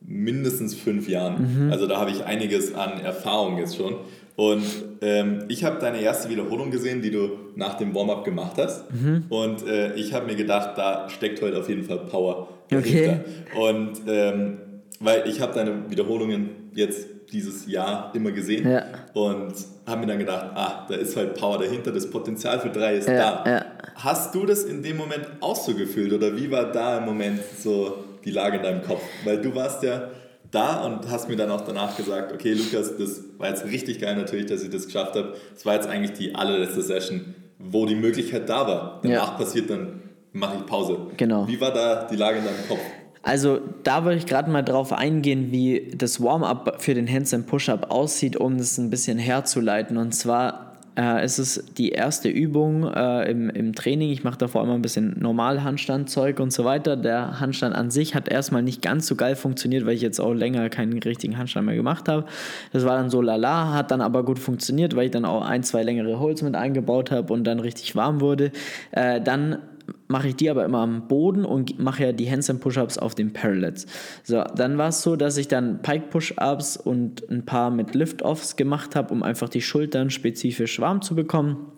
mindestens 0.07 0.75
fünf 0.75 1.07
Jahren. 1.09 1.65
Mhm. 1.65 1.71
Also 1.71 1.87
da 1.87 1.99
habe 1.99 2.11
ich 2.11 2.23
einiges 2.23 2.73
an 2.73 2.99
Erfahrung 2.99 3.57
jetzt 3.57 3.75
schon. 3.75 3.95
Und 4.35 4.65
ähm, 5.01 5.45
ich 5.47 5.63
habe 5.63 5.79
deine 5.79 6.01
erste 6.01 6.29
Wiederholung 6.29 6.69
gesehen, 6.69 7.01
die 7.01 7.11
du 7.11 7.31
nach 7.55 7.75
dem 7.75 7.95
Warm-up 7.95 8.25
gemacht 8.25 8.53
hast. 8.57 8.91
Mhm. 8.91 9.25
Und 9.29 9.65
äh, 9.65 9.93
ich 9.95 10.13
habe 10.13 10.25
mir 10.25 10.35
gedacht, 10.35 10.77
da 10.77 11.09
steckt 11.09 11.41
heute 11.41 11.57
auf 11.57 11.69
jeden 11.69 11.83
Fall 11.83 11.99
Power. 11.99 12.49
Okay. 12.73 13.19
Und 13.57 14.01
ähm, 14.07 14.57
weil 14.99 15.27
ich 15.27 15.39
habe 15.39 15.53
deine 15.53 15.89
Wiederholungen 15.89 16.49
jetzt 16.73 17.07
dieses 17.31 17.67
Jahr 17.67 18.11
immer 18.13 18.31
gesehen 18.31 18.69
ja. 18.69 18.83
und 19.13 19.53
habe 19.85 20.01
mir 20.01 20.07
dann 20.07 20.19
gedacht, 20.19 20.51
ah, 20.55 20.85
da 20.87 20.95
ist 20.95 21.15
halt 21.15 21.35
Power 21.35 21.57
dahinter, 21.57 21.91
das 21.91 22.09
Potenzial 22.09 22.59
für 22.59 22.69
drei 22.69 22.95
ist 22.95 23.07
ja, 23.07 23.43
da. 23.43 23.49
Ja. 23.49 23.65
Hast 23.95 24.35
du 24.35 24.45
das 24.45 24.63
in 24.63 24.83
dem 24.83 24.97
Moment 24.97 25.25
auch 25.41 25.55
so 25.55 25.73
gefühlt 25.73 26.13
oder 26.13 26.35
wie 26.37 26.51
war 26.51 26.71
da 26.71 26.99
im 26.99 27.05
Moment 27.05 27.39
so 27.59 28.03
die 28.25 28.31
Lage 28.31 28.57
in 28.57 28.63
deinem 28.63 28.81
Kopf? 28.81 29.01
Weil 29.23 29.41
du 29.41 29.55
warst 29.55 29.83
ja 29.83 30.09
da 30.51 30.83
und 30.85 31.09
hast 31.09 31.29
mir 31.29 31.35
dann 31.35 31.51
auch 31.51 31.61
danach 31.61 31.95
gesagt, 31.97 32.31
okay 32.33 32.53
Lukas, 32.53 32.97
das 32.97 33.21
war 33.37 33.49
jetzt 33.49 33.65
richtig 33.65 33.99
geil 33.99 34.15
natürlich, 34.15 34.45
dass 34.45 34.63
ich 34.63 34.69
das 34.69 34.85
geschafft 34.85 35.15
habe. 35.15 35.35
Das 35.53 35.65
war 35.65 35.75
jetzt 35.75 35.87
eigentlich 35.87 36.13
die 36.13 36.35
allerletzte 36.35 36.81
Session, 36.81 37.35
wo 37.59 37.85
die 37.85 37.95
Möglichkeit 37.95 38.49
da 38.49 38.67
war. 38.67 38.99
Danach 39.03 39.31
ja. 39.31 39.37
passiert 39.37 39.69
dann, 39.69 40.01
mache 40.33 40.57
ich 40.57 40.65
Pause. 40.65 40.97
Genau. 41.17 41.47
Wie 41.47 41.59
war 41.59 41.71
da 41.71 42.07
die 42.09 42.15
Lage 42.15 42.39
in 42.39 42.45
deinem 42.45 42.67
Kopf? 42.67 42.79
Also 43.23 43.59
da 43.83 44.03
würde 44.03 44.17
ich 44.17 44.27
gerade 44.27 44.51
mal 44.51 44.61
drauf 44.61 44.93
eingehen, 44.93 45.51
wie 45.51 45.91
das 45.95 46.21
Warm-up 46.21 46.75
für 46.79 46.93
den 46.93 47.11
Handstand 47.11 47.47
Push-Up 47.47 47.89
aussieht, 47.89 48.37
um 48.37 48.59
das 48.59 48.77
ein 48.77 48.91
bisschen 48.91 49.17
herzuleiten. 49.17 49.97
Und 49.97 50.13
zwar 50.13 50.64
äh, 50.95 51.21
es 51.21 51.39
ist 51.39 51.77
die 51.77 51.89
erste 51.89 52.29
Übung 52.29 52.83
äh, 52.91 53.29
im, 53.29 53.49
im 53.49 53.75
Training. 53.75 54.11
Ich 54.11 54.23
mache 54.23 54.37
davor 54.37 54.63
immer 54.63 54.73
ein 54.73 54.81
bisschen 54.81 55.19
normal 55.19 55.63
Handstandzeug 55.63 56.39
und 56.39 56.51
so 56.51 56.63
weiter. 56.63 56.95
Der 56.95 57.39
Handstand 57.39 57.75
an 57.75 57.91
sich 57.91 58.15
hat 58.15 58.29
erstmal 58.29 58.63
nicht 58.63 58.81
ganz 58.81 59.07
so 59.07 59.15
geil 59.15 59.35
funktioniert, 59.35 59.85
weil 59.85 59.93
ich 59.93 60.01
jetzt 60.01 60.19
auch 60.19 60.33
länger 60.33 60.69
keinen 60.69 60.97
richtigen 60.99 61.37
Handstand 61.37 61.65
mehr 61.65 61.75
gemacht 61.75 62.07
habe. 62.07 62.25
Das 62.71 62.85
war 62.85 62.97
dann 62.97 63.09
so 63.09 63.21
lala, 63.21 63.73
hat 63.73 63.91
dann 63.91 64.01
aber 64.01 64.23
gut 64.23 64.39
funktioniert, 64.39 64.95
weil 64.95 65.05
ich 65.05 65.11
dann 65.11 65.25
auch 65.25 65.45
ein, 65.45 65.63
zwei 65.63 65.83
längere 65.83 66.19
Holz 66.19 66.41
mit 66.41 66.55
eingebaut 66.55 67.11
habe 67.11 67.33
und 67.33 67.43
dann 67.43 67.59
richtig 67.59 67.95
warm 67.95 68.21
wurde. 68.21 68.51
Äh, 68.91 69.21
dann 69.21 69.59
mache 70.07 70.29
ich 70.29 70.35
die 70.35 70.49
aber 70.49 70.65
immer 70.65 70.79
am 70.79 71.07
Boden 71.07 71.45
und 71.45 71.79
mache 71.79 72.03
ja 72.03 72.11
die 72.11 72.29
Handstand 72.29 72.61
Push-Ups 72.61 72.97
auf 72.97 73.15
den 73.15 73.33
Parallels. 73.33 73.85
So, 74.23 74.43
dann 74.55 74.77
war 74.77 74.89
es 74.89 75.01
so, 75.01 75.15
dass 75.15 75.37
ich 75.37 75.47
dann 75.47 75.81
Pike 75.81 76.07
Push-Ups 76.09 76.77
und 76.77 77.29
ein 77.29 77.45
paar 77.45 77.71
mit 77.71 77.95
Lift-Offs 77.95 78.55
gemacht 78.55 78.95
habe, 78.95 79.13
um 79.13 79.23
einfach 79.23 79.49
die 79.49 79.61
Schultern 79.61 80.09
spezifisch 80.09 80.79
warm 80.79 81.01
zu 81.01 81.15
bekommen. 81.15 81.71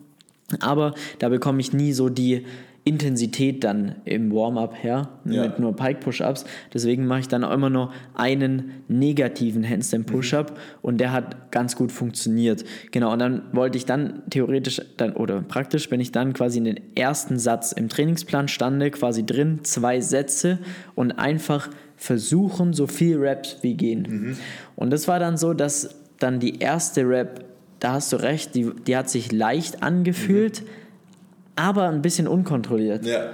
Aber 0.60 0.94
da 1.20 1.30
bekomme 1.30 1.60
ich 1.60 1.74
nie 1.74 1.94
so 1.94 2.10
die 2.10 2.46
Intensität 2.88 3.65
dann 3.65 3.96
im 4.06 4.32
Warm-up 4.32 4.82
her 4.82 5.10
ja. 5.25 5.44
mit 5.44 5.60
nur 5.60 5.75
Pike 5.75 6.00
Push-Ups. 6.00 6.46
Deswegen 6.74 7.06
mache 7.06 7.20
ich 7.20 7.27
dann 7.27 7.44
auch 7.44 7.51
immer 7.51 7.70
nur 7.70 7.91
einen 8.13 8.84
negativen 8.88 9.67
Handstand 9.67 10.08
Push-Up 10.08 10.51
mhm. 10.51 10.56
und 10.82 10.98
der 11.00 11.12
hat 11.12 11.51
ganz 11.51 11.75
gut 11.75 11.91
funktioniert. 11.91 12.63
Genau, 12.91 13.12
und 13.12 13.20
dann 13.20 13.41
wollte 13.51 13.77
ich 13.77 13.86
dann 13.86 14.24
theoretisch 14.29 14.82
dann 14.96 15.13
oder 15.13 15.41
praktisch, 15.41 15.91
wenn 15.91 16.00
ich 16.00 16.13
dann 16.13 16.32
quasi 16.32 16.60
in 16.60 16.63
den 16.63 16.79
ersten 16.96 17.38
Satz 17.38 17.74
im 17.74 17.89
Trainingsplan 17.89 18.48
stande, 18.48 18.89
quasi 18.89 19.25
drin, 19.25 19.60
zwei 19.63 20.00
Sätze 20.00 20.60
und 20.96 21.12
einfach 21.12 21.70
versuchen, 21.98 22.72
so 22.72 22.88
viel 22.88 23.17
Raps 23.20 23.58
wie 23.63 23.74
gehen. 23.74 24.08
Mhm. 24.10 24.38
Und 24.77 24.91
das 24.91 25.10
war 25.10 25.20
dann 25.20 25.36
so, 25.36 25.53
dass 25.53 25.96
dann 26.20 26.39
die 26.39 26.60
erste 26.60 27.01
Rap, 27.01 27.44
da 27.79 27.94
hast 27.94 28.13
du 28.13 28.15
recht, 28.17 28.56
die, 28.56 28.72
die 28.88 28.96
hat 28.96 29.10
sich 29.10 29.34
leicht 29.34 29.84
angefühlt. 29.84 30.62
Mhm 30.62 30.87
aber 31.58 31.90
ein 31.90 32.02
bisschen 32.02 32.28
unkontrolliert. 32.28 33.06
Ja. 33.06 33.32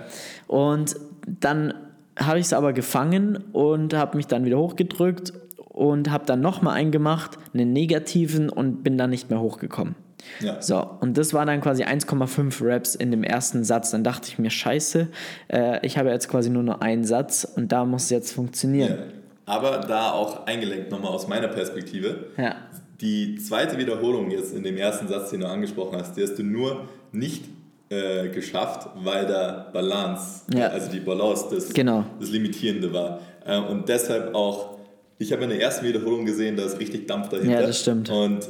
Und 0.48 0.96
dann 1.28 1.74
habe 2.18 2.40
ich 2.40 2.46
es 2.46 2.54
aber 2.54 2.74
gefangen 2.74 3.38
und 3.54 3.94
habe 3.94 4.18
mich 4.18 4.28
dann 4.28 4.46
wieder 4.46 4.58
hochgedrückt 4.58 5.34
und 5.58 6.12
habe 6.12 6.26
dann 6.26 6.42
nochmal 6.42 6.76
eingemacht, 6.76 7.38
einen 7.54 7.74
negativen 7.74 8.50
und 8.50 8.84
bin 8.84 8.98
dann 8.98 9.10
nicht 9.10 9.30
mehr 9.30 9.40
hochgekommen. 9.40 9.96
Ja. 10.40 10.62
So, 10.62 10.88
und 11.02 11.18
das 11.18 11.34
war 11.34 11.46
dann 11.46 11.62
quasi 11.62 11.84
1,5 11.84 12.66
Raps 12.66 12.96
in 12.96 13.12
dem 13.12 13.24
ersten 13.24 13.64
Satz. 13.64 13.92
Dann 13.92 14.04
dachte 14.04 14.30
ich 14.30 14.40
mir, 14.40 14.50
scheiße, 14.50 15.08
äh, 15.50 15.86
ich 15.86 15.98
habe 15.98 16.10
jetzt 16.10 16.30
quasi 16.30 16.50
nur 16.50 16.64
noch 16.64 16.82
einen 16.82 17.04
Satz 17.04 17.46
und 17.56 17.72
da 17.72 17.86
muss 17.86 18.06
es 18.06 18.10
jetzt 18.10 18.32
funktionieren. 18.32 18.90
Ja. 18.90 19.06
Aber 19.46 19.80
da 19.80 20.12
auch 20.12 20.46
eingelenkt 20.46 20.92
nochmal 20.92 21.12
aus 21.12 21.28
meiner 21.28 21.50
Perspektive. 21.50 22.28
Ja. 22.38 22.56
Die 23.02 23.36
zweite 23.36 23.78
Wiederholung 23.78 24.32
jetzt 24.32 24.56
in 24.56 24.64
dem 24.64 24.78
ersten 24.78 25.10
Satz, 25.10 25.32
den 25.32 25.42
du 25.42 25.48
angesprochen 25.50 26.00
hast, 26.00 26.16
die 26.16 26.24
hast 26.24 26.36
du 26.36 26.44
nur 26.44 26.88
nicht 27.12 27.44
äh, 27.94 28.30
geschafft, 28.30 28.90
weil 28.96 29.26
da 29.26 29.70
Balance, 29.72 30.42
ja. 30.54 30.68
also 30.68 30.92
die 30.92 31.00
Balance 31.00 31.46
das, 31.52 31.74
genau. 31.74 32.06
das 32.20 32.30
Limitierende 32.30 32.92
war. 32.92 33.20
Äh, 33.46 33.60
und 33.60 33.88
deshalb 33.88 34.34
auch, 34.34 34.78
ich 35.20 35.32
habe 35.32 35.44
in 35.44 35.50
der 35.50 35.62
ersten 35.62 35.86
Wiederholung 35.86 36.26
gesehen, 36.26 36.58
da 36.58 36.64
ist 36.64 36.80
richtig 36.80 37.08
Dampf 37.08 37.30
dahinter. 37.30 37.62
Ja, 37.62 37.68
das 37.68 37.80
stimmt. 37.80 38.10
Und 38.10 38.48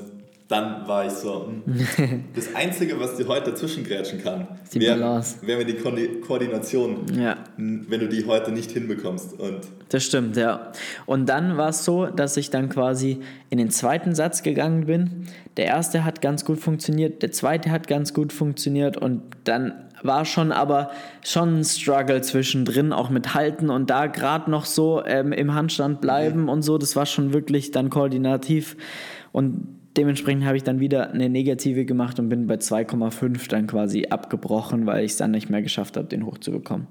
dann 0.53 0.88
war 0.88 1.05
ich 1.05 1.13
so, 1.13 1.48
hm. 1.65 2.24
das 2.36 2.53
Einzige, 2.53 3.00
was 3.00 3.17
dir 3.17 3.27
heute 3.27 3.51
dazwischen 3.51 3.83
grätschen 3.83 4.22
kann, 4.22 4.48
wäre 4.74 5.24
wär 5.41 5.65
die 5.65 5.75
Ko 5.75 5.91
Koordination, 6.25 7.05
ja. 7.17 7.38
wenn 7.57 8.00
du 8.00 8.07
die 8.07 8.25
heute 8.27 8.51
nicht 8.51 8.69
hinbekommst. 8.72 9.39
Und 9.39 9.62
das 9.89 10.03
stimmt, 10.03 10.38
ja. 10.38 10.72
Und 11.05 11.27
dann 11.27 11.57
war 11.57 11.69
es 11.69 11.83
so, 11.83 12.05
dass 12.05 12.38
ich 12.38 12.51
dann 12.51 12.69
quasi 12.69 13.22
in 13.50 13.57
den 13.57 13.72
zweiten 13.72 14.13
Satz 14.13 14.43
gegangen 14.43 14.86
bin. 14.86 15.27
Der 15.57 15.65
erste 15.65 16.05
hat 16.05 16.22
ganz 16.22 16.45
gut 16.45 16.60
funktioniert, 16.60 17.24
der 17.24 17.31
zweite 17.31 17.72
hat 17.72 17.88
ganz 17.88 18.13
gut 18.13 18.31
funktioniert 18.31 18.95
und 18.98 19.22
dann 19.45 19.74
war 20.03 20.25
schon 20.25 20.51
aber 20.51 20.91
schon 21.24 21.62
ein 21.62 21.63
Struggle 21.63 22.22
zwischendrin, 22.22 22.91
auch 22.93 23.10
mit 23.10 23.33
Halten 23.33 23.69
und 23.69 23.89
da 23.89 24.07
gerade 24.07 24.51
noch 24.51 24.65
so 24.65 25.03
ähm, 25.05 25.31
im 25.31 25.55
Handstand 25.55 26.01
bleiben 26.01 26.41
mhm. 26.43 26.50
und 26.50 26.62
so. 26.62 26.77
Das 26.77 26.95
war 26.95 27.05
schon 27.05 27.33
wirklich 27.33 27.72
dann 27.72 27.89
koordinativ 27.89 28.75
und 29.31 29.82
dementsprechend 29.97 30.45
habe 30.45 30.57
ich 30.57 30.63
dann 30.63 30.79
wieder 30.79 31.12
eine 31.12 31.29
negative 31.29 31.85
gemacht 31.85 32.19
und 32.19 32.29
bin 32.29 32.47
bei 32.47 32.55
2,5 32.55 33.50
dann 33.50 33.67
quasi 33.67 34.07
abgebrochen, 34.09 34.85
weil 34.85 35.05
ich 35.05 35.12
es 35.12 35.17
dann 35.17 35.31
nicht 35.31 35.50
mehr 35.50 35.62
geschafft 35.62 35.97
habe, 35.97 36.07
den 36.07 36.25
hochzubekommen. 36.25 36.88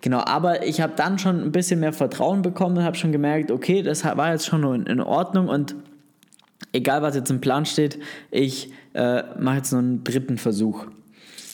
Genau, 0.00 0.20
aber 0.20 0.66
ich 0.66 0.80
habe 0.80 0.92
dann 0.96 1.18
schon 1.18 1.42
ein 1.42 1.52
bisschen 1.52 1.80
mehr 1.80 1.92
Vertrauen 1.92 2.42
bekommen 2.42 2.78
und 2.78 2.84
habe 2.84 2.96
schon 2.96 3.12
gemerkt, 3.12 3.50
okay, 3.50 3.82
das 3.82 4.04
war 4.04 4.32
jetzt 4.32 4.46
schon 4.46 4.86
in 4.86 5.00
Ordnung 5.00 5.48
und 5.48 5.74
egal 6.72 7.02
was 7.02 7.14
jetzt 7.14 7.30
im 7.30 7.40
Plan 7.40 7.66
steht, 7.66 7.98
ich 8.30 8.70
äh, 8.94 9.22
mache 9.38 9.56
jetzt 9.56 9.72
noch 9.72 9.78
einen 9.78 10.04
dritten 10.04 10.38
Versuch. 10.38 10.86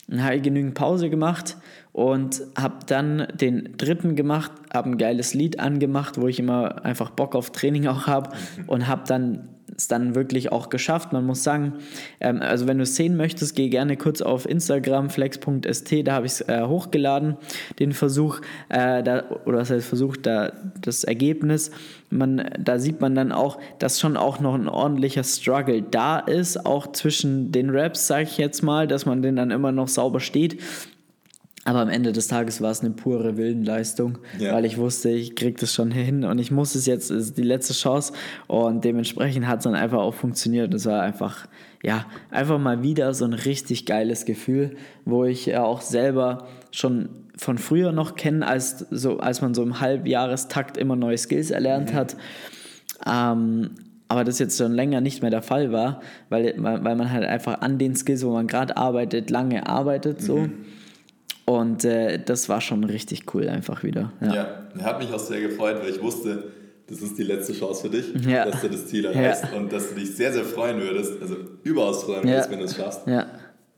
Dann 0.08 0.22
habe 0.24 0.36
ich 0.36 0.42
genügend 0.42 0.74
Pause 0.74 1.08
gemacht 1.10 1.56
und 1.92 2.42
habe 2.58 2.78
dann 2.86 3.28
den 3.34 3.76
dritten 3.76 4.16
gemacht, 4.16 4.50
habe 4.72 4.90
ein 4.90 4.98
geiles 4.98 5.34
Lied 5.34 5.60
angemacht, 5.60 6.20
wo 6.20 6.26
ich 6.26 6.38
immer 6.38 6.84
einfach 6.84 7.10
Bock 7.10 7.34
auf 7.34 7.50
Training 7.50 7.86
auch 7.86 8.06
habe 8.06 8.30
und 8.66 8.88
habe 8.88 9.04
dann 9.06 9.48
es 9.82 9.88
dann 9.88 10.14
wirklich 10.14 10.50
auch 10.52 10.70
geschafft. 10.70 11.12
Man 11.12 11.26
muss 11.26 11.42
sagen, 11.42 11.74
ähm, 12.20 12.40
also 12.40 12.66
wenn 12.66 12.78
du 12.78 12.84
es 12.84 12.96
sehen 12.96 13.16
möchtest, 13.16 13.54
geh 13.54 13.68
gerne 13.68 13.96
kurz 13.96 14.22
auf 14.22 14.48
Instagram 14.48 15.10
flex.st, 15.10 15.92
da 16.04 16.12
habe 16.12 16.26
ich 16.26 16.32
es 16.32 16.40
äh, 16.42 16.62
hochgeladen, 16.62 17.36
den 17.78 17.92
Versuch, 17.92 18.40
äh, 18.68 19.02
da, 19.02 19.24
oder 19.44 19.58
was 19.58 19.70
heißt 19.70 19.86
Versuch, 19.86 20.16
da, 20.16 20.52
das 20.80 21.04
Ergebnis. 21.04 21.70
Man, 22.10 22.50
da 22.58 22.78
sieht 22.78 23.00
man 23.00 23.14
dann 23.14 23.32
auch, 23.32 23.58
dass 23.78 23.98
schon 23.98 24.16
auch 24.16 24.38
noch 24.40 24.54
ein 24.54 24.68
ordentlicher 24.68 25.24
Struggle 25.24 25.82
da 25.82 26.18
ist, 26.18 26.64
auch 26.66 26.92
zwischen 26.92 27.52
den 27.52 27.70
Raps, 27.70 28.06
sage 28.06 28.24
ich 28.24 28.38
jetzt 28.38 28.62
mal, 28.62 28.86
dass 28.86 29.06
man 29.06 29.22
den 29.22 29.36
dann 29.36 29.50
immer 29.50 29.72
noch 29.72 29.88
sauber 29.88 30.20
steht. 30.20 30.60
Aber 31.64 31.81
am 31.81 31.88
Ende 31.88 32.11
des 32.11 32.26
Tages 32.26 32.61
war 32.61 32.73
es 32.73 32.81
eine 32.81 32.90
pure 32.90 33.37
Willenleistung, 33.37 34.19
ja. 34.38 34.52
weil 34.52 34.64
ich 34.64 34.78
wusste, 34.78 35.11
ich 35.11 35.37
kriege 35.37 35.61
das 35.61 35.73
schon 35.73 35.92
hin 35.92 36.25
und 36.25 36.40
ich 36.40 36.50
muss 36.50 36.75
es 36.75 36.87
jetzt, 36.87 37.11
ist 37.11 37.38
die 37.38 37.42
letzte 37.42 37.73
Chance 37.73 38.14
und 38.49 38.85
dementsprechend 38.85 39.47
hat 39.47 39.59
es 39.59 39.64
dann 39.64 39.76
einfach 39.76 39.99
auch 39.99 40.14
funktioniert. 40.14 40.75
Es 40.75 40.87
war 40.87 41.02
einfach, 41.02 41.47
ja, 41.85 42.04
einfach 42.31 42.59
mal 42.59 42.83
wieder 42.83 43.14
so 43.14 43.25
ein 43.25 43.33
richtig 43.33 43.87
geiles 43.87 44.25
Gefühl, 44.25 44.75
wo 45.04 45.25
ich 45.25 45.47
ja 45.47 45.62
auch 45.62 45.83
selber 45.83 46.49
schon 46.73 47.11
von 47.37 47.59
früher 47.59 47.92
noch 47.92 48.16
kenne, 48.16 48.45
als, 48.45 48.81
so, 48.90 49.19
als 49.19 49.40
man 49.40 49.54
so 49.54 49.62
im 49.62 49.81
Halbjahrestakt 49.81 50.76
immer 50.76 50.97
neue 50.97 51.16
Skills 51.16 51.52
erlernt 51.52 51.92
mhm. 51.92 51.97
hat. 51.97 52.16
Ähm, 53.07 53.71
aber 54.09 54.25
das 54.25 54.40
jetzt 54.40 54.59
schon 54.59 54.73
länger 54.73 55.00
nicht 55.00 55.23
mehr 55.23 55.31
der 55.31 55.42
Fall 55.42 55.71
war, 55.71 56.02
weil, 56.28 56.54
weil 56.59 56.97
man 56.97 57.11
halt 57.12 57.25
einfach 57.25 57.61
an 57.61 57.78
den 57.78 57.95
Skills, 57.95 58.25
wo 58.25 58.33
man 58.33 58.49
gerade 58.49 58.76
arbeitet, 58.76 59.31
lange 59.31 59.69
arbeitet 59.69 60.21
so. 60.21 60.38
Mhm 60.38 60.64
und 61.44 61.84
äh, 61.84 62.18
das 62.22 62.49
war 62.49 62.61
schon 62.61 62.84
richtig 62.84 63.34
cool 63.34 63.49
einfach 63.49 63.82
wieder. 63.82 64.12
Ja. 64.20 64.34
ja, 64.34 64.46
hat 64.82 64.99
mich 65.00 65.12
auch 65.12 65.18
sehr 65.18 65.40
gefreut, 65.40 65.78
weil 65.82 65.90
ich 65.90 66.02
wusste, 66.02 66.44
das 66.87 67.00
ist 67.00 67.16
die 67.18 67.22
letzte 67.22 67.52
Chance 67.52 67.82
für 67.82 67.90
dich, 67.90 68.12
ja. 68.26 68.44
dass 68.44 68.61
du 68.61 68.68
das 68.68 68.87
Ziel 68.87 69.04
erreichst 69.04 69.44
und 69.56 69.72
dass 69.72 69.88
du 69.88 69.94
dich 69.94 70.14
sehr, 70.14 70.32
sehr 70.32 70.44
freuen 70.44 70.80
würdest, 70.80 71.20
also 71.20 71.37
überaus 71.62 72.04
freuen 72.04 72.25
würdest, 72.25 72.50
wenn 72.50 72.58
du 72.58 72.64
es 72.66 72.76
schaffst. 72.76 73.06
Ja. 73.06 73.26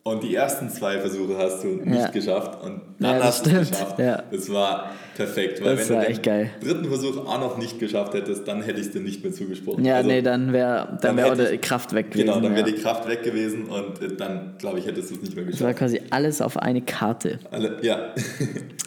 Und 0.07 0.23
die 0.23 0.35
ersten 0.35 0.69
zwei 0.69 1.01
Versuche 1.01 1.39
hast 1.39 1.65
du 1.65 1.69
nicht 1.69 1.99
ja. 1.99 2.09
geschafft 2.09 2.63
und 2.63 2.83
dann 2.99 3.17
ja, 3.17 3.25
hast 3.25 3.47
du 3.47 3.51
es 3.53 3.71
geschafft. 3.71 3.99
Ja. 3.99 4.23
Das 4.31 4.53
war 4.53 4.91
perfekt, 5.17 5.65
weil 5.65 5.77
das 5.77 5.89
wenn 5.89 5.99
du 5.99 6.07
den 6.07 6.23
geil. 6.23 6.51
dritten 6.63 6.85
Versuch 6.89 7.27
auch 7.27 7.41
noch 7.41 7.57
nicht 7.57 7.79
geschafft 7.79 8.13
hättest, 8.13 8.47
dann 8.47 8.61
hätte 8.61 8.81
ich 8.81 8.89
es 8.89 8.93
dir 8.93 9.01
nicht 9.01 9.23
mehr 9.25 9.33
zugesprochen. 9.33 9.83
Ja, 9.83 9.97
also, 9.97 10.11
nee, 10.11 10.21
dann 10.21 10.53
wäre 10.53 10.99
dann, 11.01 11.17
wär 11.17 11.33
auch 11.33 11.51
die 11.51 11.57
Kraft 11.57 11.95
weg 11.95 12.11
gewesen. 12.11 12.27
Genau, 12.27 12.39
dann 12.39 12.55
wäre 12.55 12.71
die 12.71 12.75
Kraft 12.75 13.09
weg 13.09 13.23
gewesen 13.23 13.65
und 13.65 14.03
äh, 14.03 14.15
dann, 14.15 14.57
glaube 14.59 14.79
ich, 14.79 14.85
hättest 14.85 15.11
du 15.11 15.15
es 15.15 15.23
nicht 15.23 15.37
mehr 15.37 15.47
geschafft. 15.47 15.63
Das 15.63 15.67
war 15.69 15.73
quasi 15.73 16.03
alles 16.11 16.43
auf 16.43 16.59
eine 16.59 16.83
Karte. 16.83 17.39
Alle, 17.51 17.79
ja. 17.81 18.13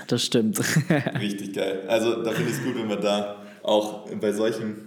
das 0.07 0.23
stimmt. 0.23 0.59
Richtig 1.19 1.55
geil. 1.55 1.79
Also 1.87 2.21
da 2.21 2.29
finde 2.29 2.51
ich 2.51 2.57
es 2.57 2.63
gut, 2.63 2.75
wenn 2.77 2.89
wir 2.89 2.97
da 2.97 3.37
auch 3.63 4.07
bei 4.21 4.33
solchen 4.33 4.86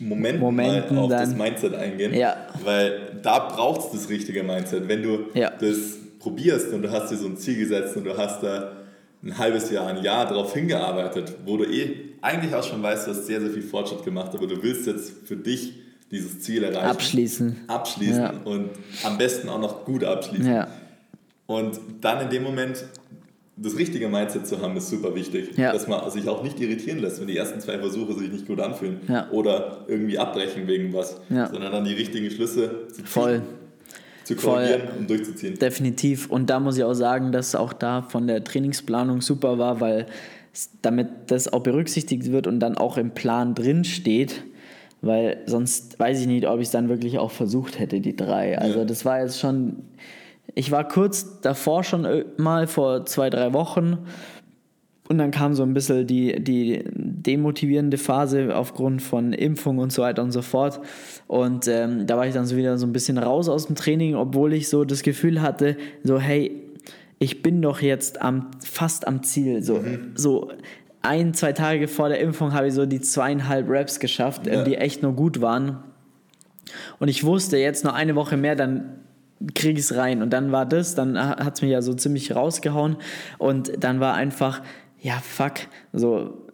Momenten, 0.00 0.40
Momenten 0.40 0.96
mal 0.96 1.02
auf 1.02 1.10
dann, 1.10 1.20
das 1.20 1.36
Mindset 1.36 1.74
eingehen. 1.74 2.14
Ja. 2.14 2.36
Weil 2.64 3.18
da 3.22 3.38
braucht 3.38 3.86
es 3.86 4.00
das 4.00 4.08
richtige 4.08 4.42
Mindset. 4.42 4.88
Wenn 4.88 5.02
du 5.02 5.26
ja. 5.34 5.50
das 5.50 5.98
probierst 6.18 6.72
und 6.72 6.82
du 6.82 6.90
hast 6.90 7.10
dir 7.10 7.16
so 7.16 7.26
ein 7.26 7.36
Ziel 7.36 7.58
gesetzt 7.58 7.96
und 7.96 8.04
du 8.04 8.16
hast 8.16 8.42
da 8.42 8.72
ein 9.22 9.36
halbes 9.36 9.70
Jahr, 9.70 9.86
ein 9.86 10.02
Jahr 10.02 10.26
darauf 10.26 10.54
hingearbeitet, 10.54 11.36
wo 11.44 11.58
du 11.58 11.64
eh 11.64 11.96
eigentlich 12.22 12.54
auch 12.54 12.64
schon 12.64 12.82
weißt, 12.82 13.06
du 13.06 13.10
hast 13.12 13.26
sehr, 13.26 13.40
sehr 13.40 13.50
viel 13.50 13.62
Fortschritt 13.62 14.04
gemacht, 14.04 14.30
aber 14.34 14.46
du 14.46 14.62
willst 14.62 14.86
jetzt 14.86 15.12
für 15.26 15.36
dich 15.36 15.74
dieses 16.10 16.40
Ziel 16.40 16.64
erreichen. 16.64 16.86
Abschließen. 16.86 17.56
Abschließen 17.68 18.22
ja. 18.22 18.34
und 18.44 18.70
am 19.04 19.18
besten 19.18 19.48
auch 19.48 19.60
noch 19.60 19.84
gut 19.84 20.02
abschließen. 20.02 20.52
Ja. 20.52 20.68
Und 21.46 21.78
dann 22.00 22.22
in 22.22 22.30
dem 22.30 22.42
Moment 22.42 22.84
das 23.62 23.76
richtige 23.76 24.08
Mindset 24.08 24.46
zu 24.46 24.60
haben, 24.60 24.76
ist 24.76 24.88
super 24.88 25.14
wichtig. 25.14 25.56
Ja. 25.56 25.72
Dass 25.72 25.86
man 25.86 26.10
sich 26.10 26.28
auch 26.28 26.42
nicht 26.42 26.58
irritieren 26.60 26.98
lässt, 26.98 27.20
wenn 27.20 27.26
die 27.26 27.36
ersten 27.36 27.60
zwei 27.60 27.78
Versuche 27.78 28.14
sich 28.14 28.32
nicht 28.32 28.46
gut 28.46 28.60
anfühlen 28.60 29.00
ja. 29.06 29.28
oder 29.30 29.84
irgendwie 29.86 30.18
abbrechen 30.18 30.66
wegen 30.66 30.92
was, 30.94 31.20
ja. 31.28 31.48
sondern 31.48 31.72
dann 31.72 31.84
die 31.84 31.92
richtigen 31.92 32.30
Schlüsse 32.30 32.88
zu. 32.92 33.02
Voll. 33.04 33.42
Zu 34.24 34.36
korrigieren 34.36 34.80
Voll. 34.82 34.98
und 34.98 35.10
durchzuziehen. 35.10 35.58
Definitiv. 35.58 36.30
Und 36.30 36.50
da 36.50 36.60
muss 36.60 36.78
ich 36.78 36.84
auch 36.84 36.94
sagen, 36.94 37.32
dass 37.32 37.54
auch 37.54 37.72
da 37.72 38.02
von 38.02 38.26
der 38.26 38.44
Trainingsplanung 38.44 39.20
super 39.20 39.58
war, 39.58 39.80
weil 39.80 40.06
damit 40.82 41.08
das 41.28 41.52
auch 41.52 41.60
berücksichtigt 41.60 42.30
wird 42.30 42.46
und 42.46 42.60
dann 42.60 42.76
auch 42.76 42.96
im 42.96 43.10
Plan 43.10 43.54
drin 43.54 43.84
steht, 43.84 44.42
weil 45.02 45.38
sonst 45.46 45.98
weiß 45.98 46.20
ich 46.20 46.26
nicht, 46.26 46.46
ob 46.46 46.60
ich 46.60 46.66
es 46.66 46.70
dann 46.70 46.88
wirklich 46.88 47.18
auch 47.18 47.30
versucht 47.30 47.78
hätte, 47.78 48.00
die 48.00 48.14
drei. 48.16 48.58
Also 48.58 48.84
das 48.84 49.04
war 49.04 49.20
jetzt 49.20 49.38
schon 49.38 49.76
ich 50.54 50.70
war 50.70 50.86
kurz 50.86 51.40
davor 51.40 51.84
schon 51.84 52.24
mal 52.36 52.66
vor 52.66 53.06
zwei, 53.06 53.30
drei 53.30 53.52
Wochen 53.52 54.06
und 55.10 55.18
dann 55.18 55.32
kam 55.32 55.54
so 55.54 55.64
ein 55.64 55.74
bisschen 55.74 56.06
die, 56.06 56.42
die 56.42 56.84
demotivierende 56.94 57.98
Phase 57.98 58.54
aufgrund 58.54 59.02
von 59.02 59.32
Impfung 59.32 59.78
und 59.78 59.92
so 59.92 60.02
weiter 60.02 60.22
und 60.22 60.30
so 60.30 60.40
fort. 60.40 60.80
Und 61.26 61.66
ähm, 61.66 62.06
da 62.06 62.16
war 62.16 62.28
ich 62.28 62.34
dann 62.34 62.46
so 62.46 62.56
wieder 62.56 62.78
so 62.78 62.86
ein 62.86 62.92
bisschen 62.92 63.18
raus 63.18 63.48
aus 63.48 63.66
dem 63.66 63.74
Training, 63.74 64.14
obwohl 64.14 64.52
ich 64.52 64.68
so 64.68 64.84
das 64.84 65.02
Gefühl 65.02 65.42
hatte, 65.42 65.76
so 66.04 66.20
hey, 66.20 66.62
ich 67.18 67.42
bin 67.42 67.60
doch 67.60 67.80
jetzt 67.80 68.22
am, 68.22 68.52
fast 68.64 69.08
am 69.08 69.24
Ziel. 69.24 69.64
So, 69.64 69.78
mhm. 69.78 70.12
so 70.14 70.52
ein, 71.02 71.34
zwei 71.34 71.54
Tage 71.54 71.88
vor 71.88 72.08
der 72.08 72.20
Impfung 72.20 72.52
habe 72.52 72.68
ich 72.68 72.74
so 72.74 72.86
die 72.86 73.00
zweieinhalb 73.00 73.66
Raps 73.68 73.98
geschafft, 73.98 74.46
ja. 74.46 74.62
die 74.62 74.76
echt 74.76 75.02
nur 75.02 75.14
gut 75.14 75.40
waren. 75.40 75.82
Und 77.00 77.08
ich 77.08 77.24
wusste, 77.24 77.58
jetzt 77.58 77.84
noch 77.84 77.94
eine 77.94 78.14
Woche 78.14 78.36
mehr, 78.36 78.54
dann 78.54 79.00
kriege 79.54 79.78
ich 79.78 79.86
es 79.86 79.96
rein. 79.96 80.22
Und 80.22 80.30
dann 80.30 80.52
war 80.52 80.66
das, 80.66 80.94
dann 80.94 81.18
hat 81.18 81.54
es 81.54 81.62
mich 81.62 81.70
ja 81.70 81.82
so 81.82 81.94
ziemlich 81.94 82.34
rausgehauen. 82.34 82.96
Und 83.38 83.72
dann 83.82 84.00
war 84.00 84.14
einfach, 84.14 84.62
ja, 85.00 85.14
fuck, 85.22 85.54
so, 85.92 86.46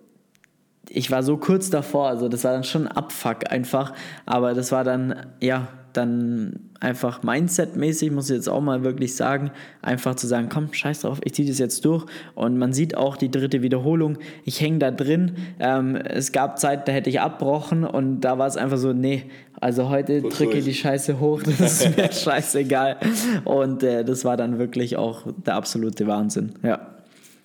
ich 0.88 1.10
war 1.10 1.22
so 1.22 1.36
kurz 1.36 1.70
davor, 1.70 2.08
also 2.08 2.28
das 2.28 2.44
war 2.44 2.52
dann 2.52 2.64
schon 2.64 2.86
Abfuck 2.86 3.50
einfach. 3.50 3.92
Aber 4.24 4.54
das 4.54 4.72
war 4.72 4.84
dann, 4.84 5.26
ja, 5.40 5.68
dann 5.96 6.60
einfach 6.80 7.22
Mindset-mäßig, 7.22 8.10
muss 8.10 8.30
ich 8.30 8.36
jetzt 8.36 8.48
auch 8.48 8.60
mal 8.60 8.84
wirklich 8.84 9.16
sagen, 9.16 9.50
einfach 9.82 10.14
zu 10.14 10.26
sagen, 10.26 10.48
komm, 10.48 10.72
scheiß 10.72 11.00
drauf, 11.00 11.20
ich 11.24 11.34
ziehe 11.34 11.48
das 11.48 11.58
jetzt 11.58 11.84
durch. 11.84 12.06
Und 12.34 12.58
man 12.58 12.72
sieht 12.72 12.96
auch 12.96 13.16
die 13.16 13.30
dritte 13.30 13.62
Wiederholung, 13.62 14.18
ich 14.44 14.60
hänge 14.60 14.78
da 14.78 14.90
drin. 14.90 15.36
Ähm, 15.58 15.96
es 15.96 16.32
gab 16.32 16.58
Zeit, 16.58 16.88
da 16.88 16.92
hätte 16.92 17.10
ich 17.10 17.20
abbrochen 17.20 17.84
und 17.84 18.20
da 18.20 18.38
war 18.38 18.46
es 18.46 18.56
einfach 18.56 18.78
so, 18.78 18.92
nee, 18.92 19.24
also 19.60 19.88
heute 19.88 20.20
Gut 20.20 20.38
drücke 20.38 20.58
ich 20.58 20.64
die 20.64 20.74
Scheiße 20.74 21.18
hoch, 21.18 21.42
das 21.42 21.60
ist 21.60 21.96
mir 21.96 22.12
scheißegal. 22.12 22.98
Und 23.44 23.82
äh, 23.82 24.04
das 24.04 24.24
war 24.24 24.36
dann 24.36 24.58
wirklich 24.58 24.96
auch 24.96 25.22
der 25.46 25.54
absolute 25.54 26.06
Wahnsinn, 26.06 26.52
ja. 26.62 26.94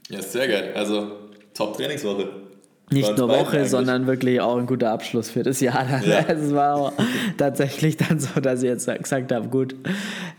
Ja, 0.09 0.21
sehr 0.21 0.47
geil. 0.47 0.73
Also 0.75 1.11
Top-Trainingswoche. 1.53 2.40
Nicht 2.91 3.17
nur 3.17 3.29
Woche, 3.29 3.57
eigentlich. 3.57 3.69
sondern 3.69 4.07
wirklich 4.07 4.41
auch 4.41 4.57
ein 4.57 4.67
guter 4.67 4.91
Abschluss 4.91 5.29
für 5.29 5.43
das 5.43 5.59
Jahr. 5.61 5.85
Dann. 5.89 6.03
Ja. 6.09 6.25
Es 6.27 6.53
war 6.53 6.75
auch 6.75 6.93
tatsächlich 7.37 7.97
dann 7.97 8.19
so, 8.19 8.39
dass 8.39 8.63
ich 8.63 8.69
jetzt 8.69 8.87
gesagt 9.01 9.31
habe, 9.31 9.47
gut, 9.47 9.75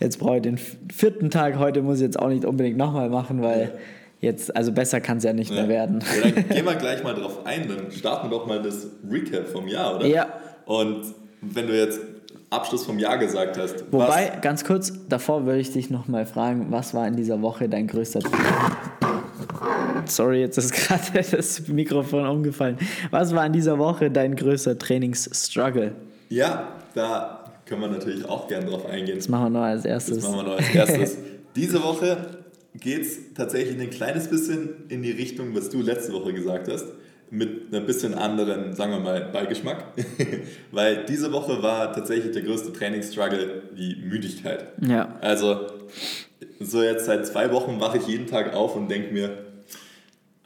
jetzt 0.01 0.19
brauche 0.19 0.37
ich 0.37 0.43
den 0.43 0.59
vierten 0.59 1.31
Tag, 1.31 1.59
heute 1.59 1.83
muss 1.83 1.99
ich 1.99 2.05
jetzt 2.05 2.19
auch 2.19 2.29
nicht 2.29 2.45
unbedingt 2.45 2.77
nochmal 2.77 3.09
machen, 3.09 3.43
weil 3.43 3.73
jetzt, 4.21 4.55
also 4.57 4.73
besser 4.73 5.01
kann 5.01 5.19
es 5.19 5.25
ja 5.25 5.33
nicht 5.33 5.51
ja. 5.51 5.57
mehr 5.57 5.69
werden. 5.69 6.05
Ja, 6.17 6.31
dann 6.31 6.49
gehen 6.49 6.65
wir 6.65 6.75
gleich 6.75 7.03
mal 7.03 7.15
drauf 7.15 7.45
ein, 7.45 7.69
dann 7.69 7.91
starten 7.91 8.31
wir 8.31 8.39
doch 8.39 8.47
mal 8.47 8.63
das 8.63 8.87
Recap 9.11 9.49
vom 9.49 9.69
Jahr, 9.69 9.97
oder? 9.97 10.07
Ja. 10.07 10.27
Und 10.67 11.03
wenn 11.41 11.67
du 11.67 11.77
jetzt 11.77 12.01
Abschluss 12.53 12.85
vom 12.85 12.99
Jahr 12.99 13.17
gesagt 13.17 13.57
hast. 13.59 13.91
Wobei, 13.91 14.31
ganz 14.43 14.65
kurz, 14.65 14.93
davor 15.09 15.47
würde 15.47 15.61
ich 15.61 15.73
dich 15.73 15.89
nochmal 15.89 16.27
fragen, 16.27 16.67
was 16.71 16.93
war 16.93 17.07
in 17.07 17.17
dieser 17.17 17.41
Woche 17.41 17.69
dein 17.69 17.87
größter 17.87 18.21
Sorry, 20.07 20.41
jetzt 20.41 20.59
ist 20.59 20.73
gerade 20.89 21.23
das 21.31 21.69
Mikrofon 21.69 22.27
umgefallen. 22.27 22.79
Was 23.11 23.35
war 23.35 23.47
in 23.47 23.53
dieser 23.53 23.79
Woche 23.79 24.11
dein 24.11 24.37
größter 24.37 24.79
Trainingsstruggle? 24.79 25.93
Ja, 26.29 26.69
da 26.95 27.45
können 27.67 27.81
wir 27.81 27.89
natürlich 27.89 28.25
auch 28.25 28.49
gerne 28.49 28.67
drauf 28.67 28.87
eingehen. 28.87 29.17
Das 29.17 29.29
machen 29.29 29.53
wir 29.53 29.61
noch 29.61 29.67
als 29.67 29.85
erstes. 29.85 30.17
Das 30.17 30.25
machen 30.25 30.37
wir 30.37 30.43
noch 30.43 30.59
als 30.59 30.75
erstes. 30.75 31.17
Diese 31.57 31.83
Woche 31.83 32.17
geht 32.75 33.03
es 33.03 33.35
tatsächlich 33.35 33.81
ein 33.81 33.91
kleines 33.91 34.29
bisschen 34.29 34.89
in 34.89 35.03
die 35.03 35.11
Richtung, 35.11 35.55
was 35.55 35.69
du 35.69 35.83
letzte 35.83 36.13
Woche 36.13 36.33
gesagt 36.33 36.69
hast, 36.71 36.87
mit 37.31 37.73
einem 37.73 37.87
bisschen 37.87 38.15
anderen, 38.15 38.75
sagen 38.75 38.93
wir 38.93 39.01
mal, 39.01 39.31
Beigeschmack. 39.33 39.85
Weil 40.71 41.07
diese 41.07 41.33
Woche 41.33 41.63
war 41.63 41.93
tatsächlich 41.93 42.33
der 42.33 42.43
größte 42.43 42.73
Trainingsstruggle 42.73 43.63
die 43.77 43.97
Müdigkeit. 44.05 44.67
Ja. 44.87 45.17
Also, 45.23 45.61
so 46.61 46.83
jetzt 46.83 47.07
seit 47.07 47.27
zwei 47.27 47.51
Wochen 47.53 47.81
wache 47.81 47.99
ich 47.99 48.07
jeden 48.07 48.27
Tag 48.27 48.55
auf 48.55 48.77
und 48.77 48.91
denke 48.91 49.13
mir, 49.13 49.31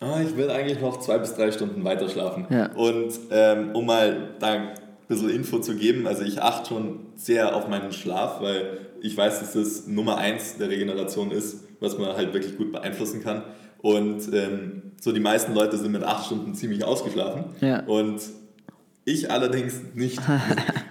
ah, 0.01 0.21
ich 0.23 0.37
will 0.37 0.51
eigentlich 0.51 0.81
noch 0.81 1.01
zwei 1.01 1.19
bis 1.19 1.35
drei 1.35 1.53
Stunden 1.53 1.85
weiter 1.85 2.09
schlafen. 2.09 2.47
Ja. 2.51 2.73
Und 2.73 3.13
ähm, 3.31 3.71
um 3.75 3.87
mal 3.87 4.35
da 4.39 4.53
ein 4.53 4.69
bisschen 5.09 5.31
Info 5.31 5.59
zu 5.59 5.77
geben, 5.77 6.07
also 6.07 6.23
ich 6.23 6.43
achte 6.43 6.71
schon 6.71 7.07
sehr 7.15 7.55
auf 7.55 7.69
meinen 7.69 7.93
Schlaf, 7.93 8.41
weil 8.41 8.79
ich 9.01 9.17
weiß, 9.17 9.41
dass 9.41 9.53
das 9.53 9.87
Nummer 9.87 10.19
eins 10.19 10.59
der 10.59 10.69
Regeneration 10.69 11.31
ist, 11.31 11.65
was 11.81 11.99
man 11.99 12.17
halt 12.17 12.33
wirklich 12.33 12.57
gut 12.57 12.73
beeinflussen 12.73 13.23
kann. 13.23 13.43
Und 13.79 14.33
ähm, 14.33 14.83
so 15.01 15.13
die 15.13 15.21
meisten 15.21 15.55
Leute 15.55 15.77
sind 15.77 15.93
mit 15.93 16.03
acht 16.03 16.27
Stunden 16.27 16.55
ziemlich 16.55 16.85
ausgeschlafen. 16.85 17.45
Ja. 17.61 17.85
Und 17.85 18.21
ich 19.05 19.31
allerdings 19.31 19.75
nicht. 19.95 20.21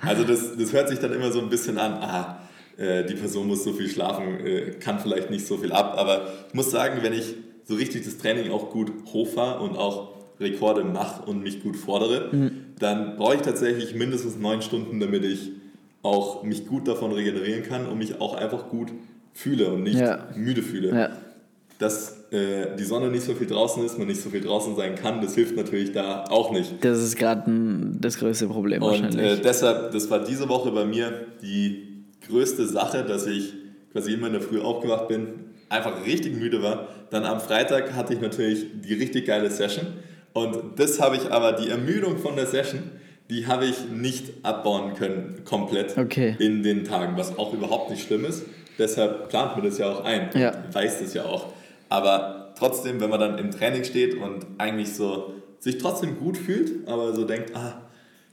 Also 0.02 0.24
das, 0.24 0.56
das 0.56 0.72
hört 0.72 0.88
sich 0.88 1.00
dann 1.00 1.12
immer 1.14 1.32
so 1.32 1.40
ein 1.40 1.50
bisschen 1.50 1.80
an, 1.80 1.94
aha, 1.94 2.40
äh, 2.78 3.04
die 3.06 3.16
Person 3.16 3.48
muss 3.48 3.64
so 3.64 3.74
viel 3.74 3.90
schlafen, 3.90 4.40
äh, 4.46 4.72
kann 4.80 5.00
vielleicht 5.00 5.32
nicht 5.32 5.48
so 5.48 5.58
viel 5.58 5.72
ab. 5.72 5.96
Aber 5.98 6.28
ich 6.48 6.54
muss 6.54 6.70
sagen, 6.70 7.00
wenn 7.02 7.14
ich 7.14 7.34
so 7.66 7.76
richtig 7.76 8.06
das 8.06 8.18
Training 8.18 8.52
auch 8.52 8.70
gut 8.70 8.92
hochfahre 9.12 9.62
und 9.62 9.76
auch 9.76 10.16
Rekorde 10.40 10.84
mache 10.84 11.24
und 11.26 11.44
mich 11.44 11.62
gut 11.62 11.76
fordere, 11.76 12.30
mhm. 12.32 12.52
dann 12.80 13.16
brauche 13.18 13.36
ich 13.36 13.42
tatsächlich 13.42 13.96
mindestens 13.96 14.38
neun 14.38 14.62
Stunden, 14.62 15.00
damit 15.00 15.24
ich 15.24 15.52
auch 16.02 16.44
mich 16.44 16.68
gut 16.68 16.88
davon 16.88 17.12
regenerieren 17.12 17.64
kann 17.64 17.88
und 17.88 17.98
mich 17.98 18.22
auch 18.22 18.36
einfach 18.36 18.70
gut 18.70 18.92
fühle 19.34 19.72
und 19.72 19.84
nicht 19.84 20.00
ja. 20.00 20.28
müde 20.36 20.62
fühle. 20.62 20.90
Ja. 20.90 21.10
Dass 21.80 22.26
äh, 22.32 22.76
die 22.78 22.84
Sonne 22.84 23.10
nicht 23.10 23.24
so 23.24 23.34
viel 23.34 23.48
draußen 23.48 23.84
ist, 23.84 23.98
man 23.98 24.08
nicht 24.08 24.22
so 24.22 24.30
viel 24.30 24.42
draußen 24.42 24.76
sein 24.76 24.96
kann, 24.96 25.22
das 25.22 25.36
hilft 25.36 25.58
natürlich 25.58 25.92
da 25.92 26.26
auch 26.26 26.52
nicht. 26.52 26.74
Das 26.82 27.00
ist 27.00 27.18
gerade 27.18 27.44
das 28.00 28.18
größte 28.18 28.48
Problem 28.48 28.82
und, 28.82 28.92
wahrscheinlich. 28.92 29.40
Äh, 29.40 29.42
deshalb, 29.42 29.92
das 29.92 30.10
war 30.10 30.24
diese 30.24 30.48
Woche 30.48 30.72
bei 30.72 30.86
mir 30.86 31.28
die 31.42 32.06
größte 32.28 32.68
Sache, 32.68 33.04
dass 33.04 33.26
ich 33.26 33.54
quasi 33.92 34.14
immer 34.14 34.28
in 34.28 34.34
der 34.34 34.42
Früh 34.42 34.62
aufgewacht 34.62 35.08
bin, 35.08 35.55
einfach 35.70 36.06
richtig 36.06 36.36
müde 36.36 36.62
war. 36.62 36.88
Dann 37.10 37.26
am 37.26 37.40
Freitag 37.40 37.94
hatte 37.94 38.14
ich 38.14 38.22
natürlich 38.22 38.66
die 38.82 38.94
richtig 38.94 39.26
geile 39.26 39.50
Session. 39.50 39.88
Und 40.34 40.80
das 40.80 41.00
habe 41.00 41.16
ich 41.16 41.32
aber, 41.32 41.54
die 41.54 41.70
Ermüdung 41.70 42.18
von 42.18 42.36
der 42.36 42.46
Session, 42.46 42.84
die 43.30 43.48
habe 43.48 43.66
ich 43.66 43.90
nicht 43.90 44.34
abbauen 44.44 44.94
können, 44.94 45.42
komplett 45.46 45.98
okay. 45.98 46.36
in 46.40 46.62
den 46.62 46.84
Tagen, 46.84 47.18
was 47.18 47.38
auch 47.38 47.54
überhaupt 47.54 47.90
nicht 47.90 48.06
schlimm 48.06 48.26
ist. 48.26 48.46
Deshalb 48.78 49.30
plant 49.30 49.56
man 49.56 49.66
das 49.66 49.78
ja 49.78 49.90
auch 49.90 50.04
ein, 50.04 50.30
ja. 50.36 50.54
weiß 50.72 51.00
das 51.00 51.14
ja 51.14 51.24
auch. 51.24 51.54
Aber 51.90 52.54
trotzdem, 52.58 53.00
wenn 53.00 53.10
man 53.10 53.20
dann 53.20 53.38
im 53.38 53.52
Training 53.52 53.84
steht 53.84 54.16
und 54.16 54.46
eigentlich 54.58 54.94
so 54.94 55.34
sich 55.60 55.78
trotzdem 55.78 56.20
gut 56.20 56.38
fühlt, 56.38 56.88
aber 56.88 57.14
so 57.14 57.24
denkt, 57.24 57.56
ah, 57.56 57.82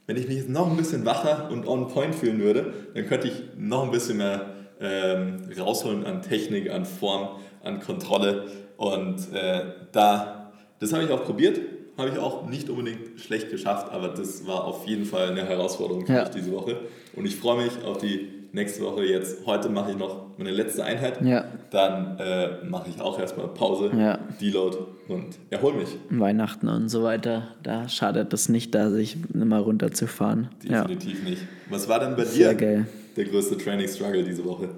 wenn 0.07 0.17
ich 0.17 0.29
mich 0.29 0.39
jetzt 0.39 0.49
noch 0.49 0.71
ein 0.71 0.77
bisschen 0.77 1.05
wacher 1.07 1.49
und 1.51 1.67
on 1.67 1.89
point 1.89 2.15
fühlen 2.15 2.41
würde, 2.41 2.73
dann 2.95 3.07
könnte 3.07 3.29
ich 3.29 3.35
noch 3.57 3.85
ein 3.85 3.91
bisschen 3.91 4.19
mehr 4.19 4.47
ähm, 4.83 5.39
rausholen 5.59 6.05
an 6.05 6.23
Technik, 6.23 6.71
an 6.71 6.85
Form, 6.85 7.29
an 7.63 7.81
Kontrolle. 7.81 8.47
Und 8.77 9.33
äh, 9.33 9.63
da, 9.93 10.53
das 10.81 10.93
habe 10.93 11.05
ich 11.05 11.11
auch 11.11 11.25
probiert, 11.25 11.61
habe 11.97 12.11
ich 12.11 12.19
auch 12.19 12.49
nicht 12.49 12.69
unbedingt 12.71 13.21
schlecht 13.21 13.51
geschafft, 13.51 13.93
aber 13.93 14.09
das 14.09 14.47
war 14.47 14.65
auf 14.65 14.87
jeden 14.87 15.05
Fall 15.05 15.31
eine 15.31 15.45
Herausforderung 15.45 16.07
für 16.07 16.13
ja. 16.13 16.21
mich 16.23 16.31
diese 16.31 16.53
Woche. 16.53 16.77
Und 17.15 17.27
ich 17.27 17.37
freue 17.37 17.65
mich 17.65 17.73
auf 17.85 17.99
die 17.99 18.29
nächste 18.53 18.83
Woche 18.83 19.05
jetzt. 19.05 19.47
Heute 19.47 19.69
mache 19.69 19.93
ich 19.93 19.97
noch 19.97 20.27
meine 20.37 20.51
letzte 20.51 20.85
Einheit. 20.85 21.23
Ja. 21.23 21.45
Dann 21.71 22.19
äh, 22.19 22.65
mache 22.65 22.91
ich 22.91 23.01
auch 23.01 23.19
erstmal 23.19 23.49
Pause, 23.49 23.91
ja. 23.97 24.19
Deload 24.41 24.79
und 25.09 25.39
erhol 25.51 25.75
mich. 25.75 25.89
Weihnachten 26.11 26.69
und 26.69 26.89
so 26.89 27.03
weiter, 27.03 27.49
da 27.63 27.89
schadet 27.89 28.33
es 28.33 28.49
nicht, 28.49 28.75
da 28.75 28.91
sich 28.91 29.17
mal 29.33 29.61
runterzufahren. 29.61 30.49
Definitiv 30.63 31.25
ja. 31.25 31.31
nicht. 31.31 31.43
Was 31.71 31.89
war 31.89 32.01
denn 32.01 32.17
bei 32.17 32.25
dir 32.25 32.55
geil. 32.55 32.87
Der 33.17 33.25
größte 33.25 33.57
Training-Struggle 33.57 34.25
diese 34.25 34.45
Woche? 34.45 34.71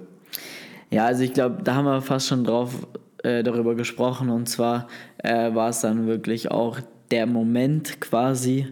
Ja, 0.91 1.05
also 1.05 1.23
ich 1.23 1.33
glaube, 1.33 1.63
da 1.63 1.75
haben 1.75 1.85
wir 1.85 2.01
fast 2.01 2.27
schon 2.27 2.43
drauf 2.43 2.87
äh, 3.23 3.43
darüber 3.43 3.75
gesprochen 3.75 4.29
und 4.29 4.47
zwar 4.47 4.87
äh, 5.17 5.53
war 5.53 5.69
es 5.69 5.81
dann 5.81 6.07
wirklich 6.07 6.51
auch 6.51 6.79
der 7.11 7.25
Moment 7.25 7.99
quasi 8.01 8.67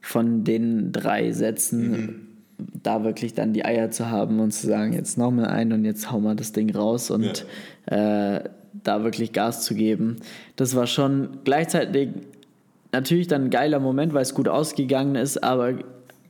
von 0.00 0.44
den 0.44 0.92
drei 0.92 1.32
Sätzen. 1.32 1.90
Mhm 1.90 2.24
da 2.58 3.04
wirklich 3.04 3.34
dann 3.34 3.52
die 3.52 3.64
Eier 3.64 3.90
zu 3.90 4.10
haben 4.10 4.40
und 4.40 4.52
zu 4.52 4.66
sagen, 4.66 4.92
jetzt 4.92 5.18
nochmal 5.18 5.46
ein 5.46 5.72
und 5.72 5.84
jetzt 5.84 6.10
hauen 6.10 6.22
wir 6.22 6.34
das 6.34 6.52
Ding 6.52 6.74
raus 6.74 7.10
und 7.10 7.46
ja. 7.90 8.36
äh, 8.36 8.44
da 8.72 9.04
wirklich 9.04 9.32
Gas 9.32 9.64
zu 9.64 9.74
geben. 9.74 10.16
Das 10.56 10.76
war 10.76 10.86
schon 10.86 11.38
gleichzeitig 11.44 12.10
natürlich 12.92 13.26
dann 13.26 13.44
ein 13.44 13.50
geiler 13.50 13.80
Moment, 13.80 14.14
weil 14.14 14.22
es 14.22 14.34
gut 14.34 14.48
ausgegangen 14.48 15.16
ist, 15.16 15.42
aber 15.42 15.74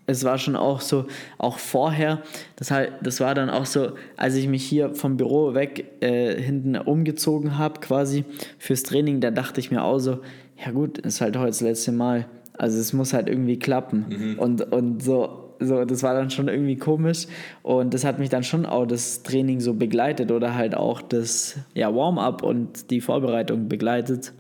es 0.06 0.24
war 0.24 0.38
schon 0.38 0.56
auch 0.56 0.80
so, 0.80 1.06
auch 1.38 1.58
vorher, 1.58 2.22
das, 2.56 2.70
halt, 2.70 2.92
das 3.02 3.20
war 3.20 3.34
dann 3.34 3.50
auch 3.50 3.66
so, 3.66 3.92
als 4.16 4.34
ich 4.34 4.48
mich 4.48 4.64
hier 4.64 4.94
vom 4.94 5.16
Büro 5.16 5.54
weg 5.54 5.86
äh, 6.00 6.40
hinten 6.40 6.76
umgezogen 6.76 7.58
habe, 7.58 7.80
quasi 7.80 8.24
fürs 8.58 8.82
Training, 8.82 9.20
da 9.20 9.30
dachte 9.30 9.60
ich 9.60 9.70
mir 9.70 9.82
auch 9.82 9.98
so, 9.98 10.18
ja 10.64 10.70
gut, 10.72 10.98
ist 10.98 11.20
halt 11.20 11.36
heute 11.36 11.48
das 11.48 11.60
letzte 11.60 11.92
Mal. 11.92 12.26
Also 12.56 12.78
es 12.78 12.92
muss 12.92 13.12
halt 13.12 13.28
irgendwie 13.28 13.58
klappen. 13.58 14.06
Mhm. 14.08 14.38
Und, 14.38 14.72
und 14.72 15.02
so, 15.02 15.44
so, 15.60 15.84
das 15.84 16.02
war 16.02 16.14
dann 16.14 16.30
schon 16.30 16.48
irgendwie 16.48 16.76
komisch 16.76 17.26
und 17.62 17.94
das 17.94 18.04
hat 18.04 18.18
mich 18.18 18.28
dann 18.28 18.42
schon 18.42 18.66
auch 18.66 18.86
das 18.86 19.22
Training 19.22 19.60
so 19.60 19.74
begleitet 19.74 20.30
oder 20.30 20.54
halt 20.54 20.76
auch 20.76 21.00
das 21.00 21.56
ja, 21.74 21.94
Warm-up 21.94 22.42
und 22.42 22.90
die 22.90 23.00
Vorbereitung 23.00 23.68
begleitet. 23.68 24.32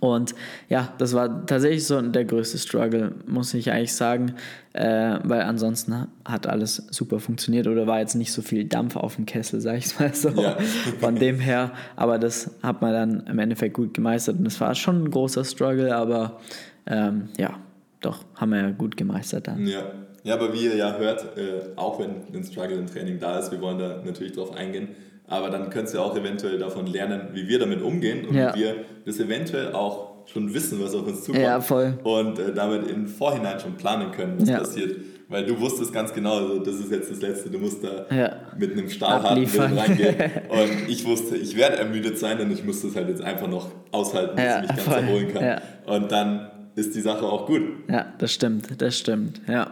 Und 0.00 0.34
ja, 0.68 0.92
das 0.98 1.14
war 1.14 1.46
tatsächlich 1.46 1.86
so 1.86 2.00
der 2.00 2.24
größte 2.24 2.58
Struggle, 2.58 3.12
muss 3.26 3.52
ich 3.54 3.70
eigentlich 3.70 3.94
sagen, 3.94 4.34
äh, 4.72 5.18
weil 5.22 5.42
ansonsten 5.42 6.06
hat 6.24 6.46
alles 6.46 6.76
super 6.90 7.20
funktioniert 7.20 7.66
oder 7.66 7.86
war 7.86 8.00
jetzt 8.00 8.14
nicht 8.14 8.32
so 8.32 8.42
viel 8.42 8.64
Dampf 8.64 8.96
auf 8.96 9.16
dem 9.16 9.26
Kessel, 9.26 9.60
sag 9.60 9.78
ich 9.78 9.98
mal 9.98 10.14
so. 10.14 10.30
Ja. 10.30 10.56
Von 11.00 11.16
dem 11.16 11.38
her, 11.38 11.72
aber 11.96 12.18
das 12.18 12.50
hat 12.62 12.80
man 12.80 12.92
dann 12.92 13.26
im 13.26 13.38
Endeffekt 13.38 13.74
gut 13.74 13.94
gemeistert 13.94 14.38
und 14.38 14.46
es 14.46 14.60
war 14.60 14.74
schon 14.74 15.04
ein 15.04 15.10
großer 15.10 15.44
Struggle, 15.44 15.94
aber 15.94 16.40
ähm, 16.86 17.28
ja, 17.38 17.58
doch, 18.00 18.24
haben 18.36 18.50
wir 18.50 18.60
ja 18.60 18.70
gut 18.70 18.96
gemeistert 18.96 19.46
dann. 19.46 19.66
Ja, 19.66 19.84
Ja, 20.24 20.34
aber 20.34 20.52
wie 20.52 20.64
ihr 20.64 20.76
ja 20.76 20.96
hört, 20.96 21.36
äh, 21.36 21.76
auch 21.76 21.98
wenn 21.98 22.34
ein 22.34 22.44
Struggle 22.44 22.76
im 22.76 22.86
Training 22.86 23.18
da 23.18 23.38
ist, 23.38 23.50
wir 23.50 23.60
wollen 23.60 23.78
da 23.78 24.00
natürlich 24.04 24.32
drauf 24.32 24.54
eingehen, 24.54 24.88
aber 25.28 25.50
dann 25.50 25.70
könnt 25.70 25.92
ihr 25.92 26.02
auch 26.02 26.16
eventuell 26.16 26.58
davon 26.58 26.86
lernen, 26.86 27.28
wie 27.32 27.48
wir 27.48 27.58
damit 27.58 27.82
umgehen 27.82 28.26
und 28.26 28.34
Ja. 28.34 28.54
wie 28.54 28.60
wir 28.60 28.76
das 29.06 29.18
eventuell 29.18 29.72
auch 29.72 30.26
schon 30.26 30.52
wissen, 30.54 30.82
was 30.82 30.94
auf 30.94 31.06
uns 31.06 31.24
zukommt 31.24 31.42
Ja, 31.44 31.60
voll. 31.60 31.98
und 32.04 32.38
äh, 32.38 32.52
damit 32.54 32.88
im 32.88 33.06
Vorhinein 33.08 33.58
schon 33.58 33.74
planen 33.74 34.12
können, 34.12 34.40
was 34.40 34.48
Ja. 34.48 34.58
passiert. 34.58 34.96
Weil 35.28 35.46
du 35.46 35.58
wusstest 35.58 35.92
ganz 35.94 36.12
genau, 36.12 36.36
also 36.36 36.58
das 36.58 36.74
ist 36.74 36.90
jetzt 36.92 37.10
das 37.10 37.20
Letzte, 37.22 37.48
du 37.48 37.58
musst 37.58 37.82
da 37.82 38.04
Ja. 38.14 38.36
mit 38.58 38.72
einem 38.72 38.88
stahlharten 38.90 39.50
Willen 39.52 39.78
reingehen. 39.78 40.14
Und 40.50 40.88
ich 40.90 41.04
wusste, 41.06 41.36
ich 41.36 41.56
werde 41.56 41.76
ermüdet 41.78 42.18
sein 42.18 42.38
und 42.40 42.52
ich 42.52 42.62
muss 42.64 42.82
das 42.82 42.94
halt 42.94 43.08
jetzt 43.08 43.22
einfach 43.22 43.48
noch 43.48 43.70
aushalten, 43.92 44.36
bis 44.36 44.44
Ja, 44.44 44.56
ich 44.56 44.60
mich 44.62 44.68
ganz 44.76 44.82
voll. 44.82 44.98
erholen 44.98 45.32
kann. 45.32 45.60
Und 45.86 46.12
dann 46.12 46.50
ist 46.74 46.94
die 46.94 47.00
Sache 47.00 47.24
auch 47.24 47.46
gut. 47.46 47.62
Ja, 47.88 48.12
das 48.18 48.32
stimmt, 48.32 48.80
das 48.82 48.98
stimmt, 48.98 49.40
ja. 49.48 49.70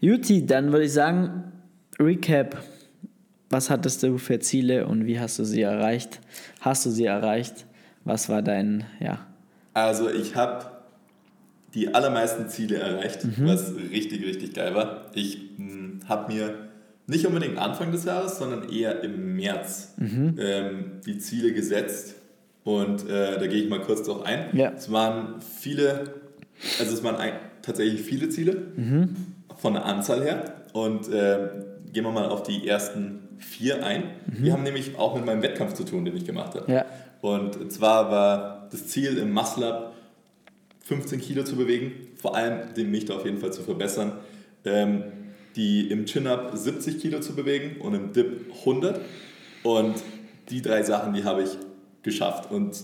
Juti, 0.00 0.44
dann 0.46 0.72
würde 0.72 0.84
ich 0.86 0.92
sagen, 0.92 1.44
Recap. 2.00 2.56
Was 3.52 3.68
hattest 3.68 4.02
du 4.02 4.16
für 4.16 4.38
Ziele 4.38 4.86
und 4.86 5.06
wie 5.06 5.20
hast 5.20 5.38
du 5.38 5.44
sie 5.44 5.60
erreicht? 5.60 6.20
Hast 6.60 6.86
du 6.86 6.90
sie 6.90 7.04
erreicht? 7.04 7.66
Was 8.04 8.28
war 8.30 8.40
dein, 8.42 8.84
ja, 8.98 9.26
Also 9.74 10.08
ich 10.10 10.34
habe 10.36 10.64
die 11.74 11.94
allermeisten 11.94 12.48
Ziele 12.48 12.76
erreicht, 12.76 13.24
Mhm. 13.24 13.46
was 13.46 13.74
richtig, 13.74 14.24
richtig 14.24 14.54
geil 14.54 14.74
war. 14.74 15.10
Ich 15.14 15.38
habe 16.08 16.32
mir 16.32 16.54
nicht 17.06 17.26
unbedingt 17.26 17.58
Anfang 17.58 17.92
des 17.92 18.04
Jahres, 18.04 18.38
sondern 18.38 18.68
eher 18.70 19.02
im 19.04 19.36
März 19.36 19.94
Mhm. 19.98 20.34
ähm, 20.38 20.84
die 21.06 21.18
Ziele 21.18 21.52
gesetzt. 21.52 22.14
Und 22.64 23.08
äh, 23.08 23.38
da 23.38 23.46
gehe 23.46 23.62
ich 23.64 23.68
mal 23.68 23.80
kurz 23.82 24.02
drauf 24.06 24.24
ein. 24.24 24.46
Ja. 24.56 24.72
Es 24.74 24.90
waren 24.90 25.40
viele, 25.60 26.14
also 26.78 26.94
es 26.94 27.02
waren 27.04 27.16
ein, 27.16 27.32
tatsächlich 27.60 28.00
viele 28.02 28.28
Ziele 28.30 28.56
Mhm. 28.76 29.16
von 29.58 29.74
der 29.74 29.84
Anzahl 29.84 30.22
her. 30.22 30.54
Und 30.72 31.08
äh, 31.12 31.48
gehen 31.92 32.04
wir 32.04 32.12
mal 32.12 32.28
auf 32.28 32.42
die 32.42 32.66
ersten 32.66 33.20
vier 33.38 33.84
ein. 33.84 34.04
Mhm. 34.26 34.44
Die 34.44 34.52
haben 34.52 34.62
nämlich 34.62 34.96
auch 34.98 35.14
mit 35.14 35.26
meinem 35.26 35.42
Wettkampf 35.42 35.74
zu 35.74 35.84
tun, 35.84 36.04
den 36.04 36.16
ich 36.16 36.24
gemacht 36.24 36.54
habe. 36.54 36.72
Ja. 36.72 36.84
Und 37.20 37.70
zwar 37.72 38.10
war 38.10 38.68
das 38.70 38.88
Ziel 38.88 39.18
im 39.18 39.32
Muscle 39.32 39.66
Up 39.66 39.94
15 40.84 41.20
Kilo 41.20 41.44
zu 41.44 41.56
bewegen, 41.56 41.92
vor 42.16 42.36
allem 42.36 42.74
den 42.74 42.90
Mich 42.90 43.04
da 43.04 43.14
auf 43.14 43.24
jeden 43.24 43.38
Fall 43.38 43.52
zu 43.52 43.62
verbessern. 43.62 44.12
Ähm, 44.64 45.04
die 45.56 45.90
im 45.90 46.06
Chin-Up 46.06 46.52
70 46.54 46.98
Kilo 46.98 47.20
zu 47.20 47.34
bewegen 47.34 47.80
und 47.80 47.94
im 47.94 48.12
Dip 48.12 48.50
100. 48.60 49.00
Und 49.62 49.94
die 50.48 50.62
drei 50.62 50.82
Sachen, 50.82 51.12
die 51.12 51.24
habe 51.24 51.42
ich 51.42 51.50
geschafft 52.02 52.50
und 52.50 52.76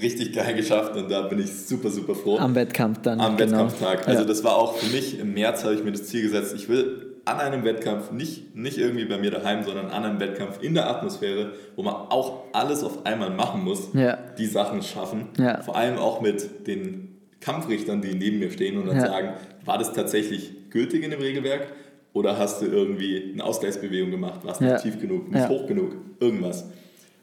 richtig 0.00 0.34
geil 0.34 0.54
geschafft 0.54 0.96
und 0.96 1.10
da 1.10 1.22
bin 1.22 1.38
ich 1.38 1.52
super, 1.52 1.90
super 1.90 2.14
froh. 2.14 2.38
am 2.38 2.54
Wettkampf 2.54 3.02
dann. 3.02 3.20
Am 3.20 3.36
genau. 3.36 3.52
Wettkampftag. 3.52 4.08
Also 4.08 4.22
ja. 4.22 4.26
das 4.26 4.44
war 4.44 4.56
auch 4.56 4.76
für 4.76 4.94
mich, 4.94 5.18
im 5.18 5.34
März 5.34 5.64
habe 5.64 5.74
ich 5.74 5.84
mir 5.84 5.92
das 5.92 6.04
Ziel 6.04 6.22
gesetzt, 6.22 6.54
ich 6.54 6.68
will 6.68 7.11
an 7.24 7.38
einem 7.38 7.64
Wettkampf, 7.64 8.10
nicht, 8.10 8.56
nicht 8.56 8.78
irgendwie 8.78 9.04
bei 9.04 9.16
mir 9.18 9.30
daheim, 9.30 9.62
sondern 9.64 9.86
an 9.90 10.04
einem 10.04 10.20
Wettkampf 10.20 10.60
in 10.62 10.74
der 10.74 10.88
Atmosphäre, 10.90 11.52
wo 11.76 11.82
man 11.82 11.94
auch 11.94 12.44
alles 12.52 12.82
auf 12.82 13.06
einmal 13.06 13.30
machen 13.30 13.62
muss, 13.62 13.90
Ja. 13.94 14.18
die 14.38 14.46
Sachen 14.46 14.82
schaffen. 14.82 15.28
Ja. 15.38 15.62
Vor 15.62 15.76
allem 15.76 15.98
auch 15.98 16.20
mit 16.20 16.66
den 16.66 17.16
Kampfrichtern, 17.40 18.02
die 18.02 18.14
neben 18.14 18.38
mir 18.38 18.50
stehen 18.50 18.78
und 18.78 18.86
dann 18.86 18.96
Ja. 18.96 19.06
sagen, 19.06 19.32
war 19.64 19.78
das 19.78 19.92
tatsächlich 19.92 20.70
gültig 20.70 21.04
in 21.04 21.10
dem 21.10 21.20
Regelwerk 21.20 21.68
oder 22.12 22.38
hast 22.38 22.60
du 22.62 22.66
irgendwie 22.66 23.30
eine 23.32 23.44
Ausgleichsbewegung 23.44 24.10
gemacht, 24.10 24.40
warst 24.44 24.60
nicht 24.60 24.82
tief 24.82 25.00
genug, 25.00 25.30
nicht 25.30 25.48
hoch 25.48 25.66
genug, 25.66 25.94
irgendwas. 26.20 26.66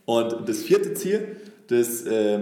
Und 0.05 0.47
das 0.47 0.59
vierte 0.63 0.93
Ziel, 0.93 1.35
das 1.67 2.03
äh, 2.05 2.39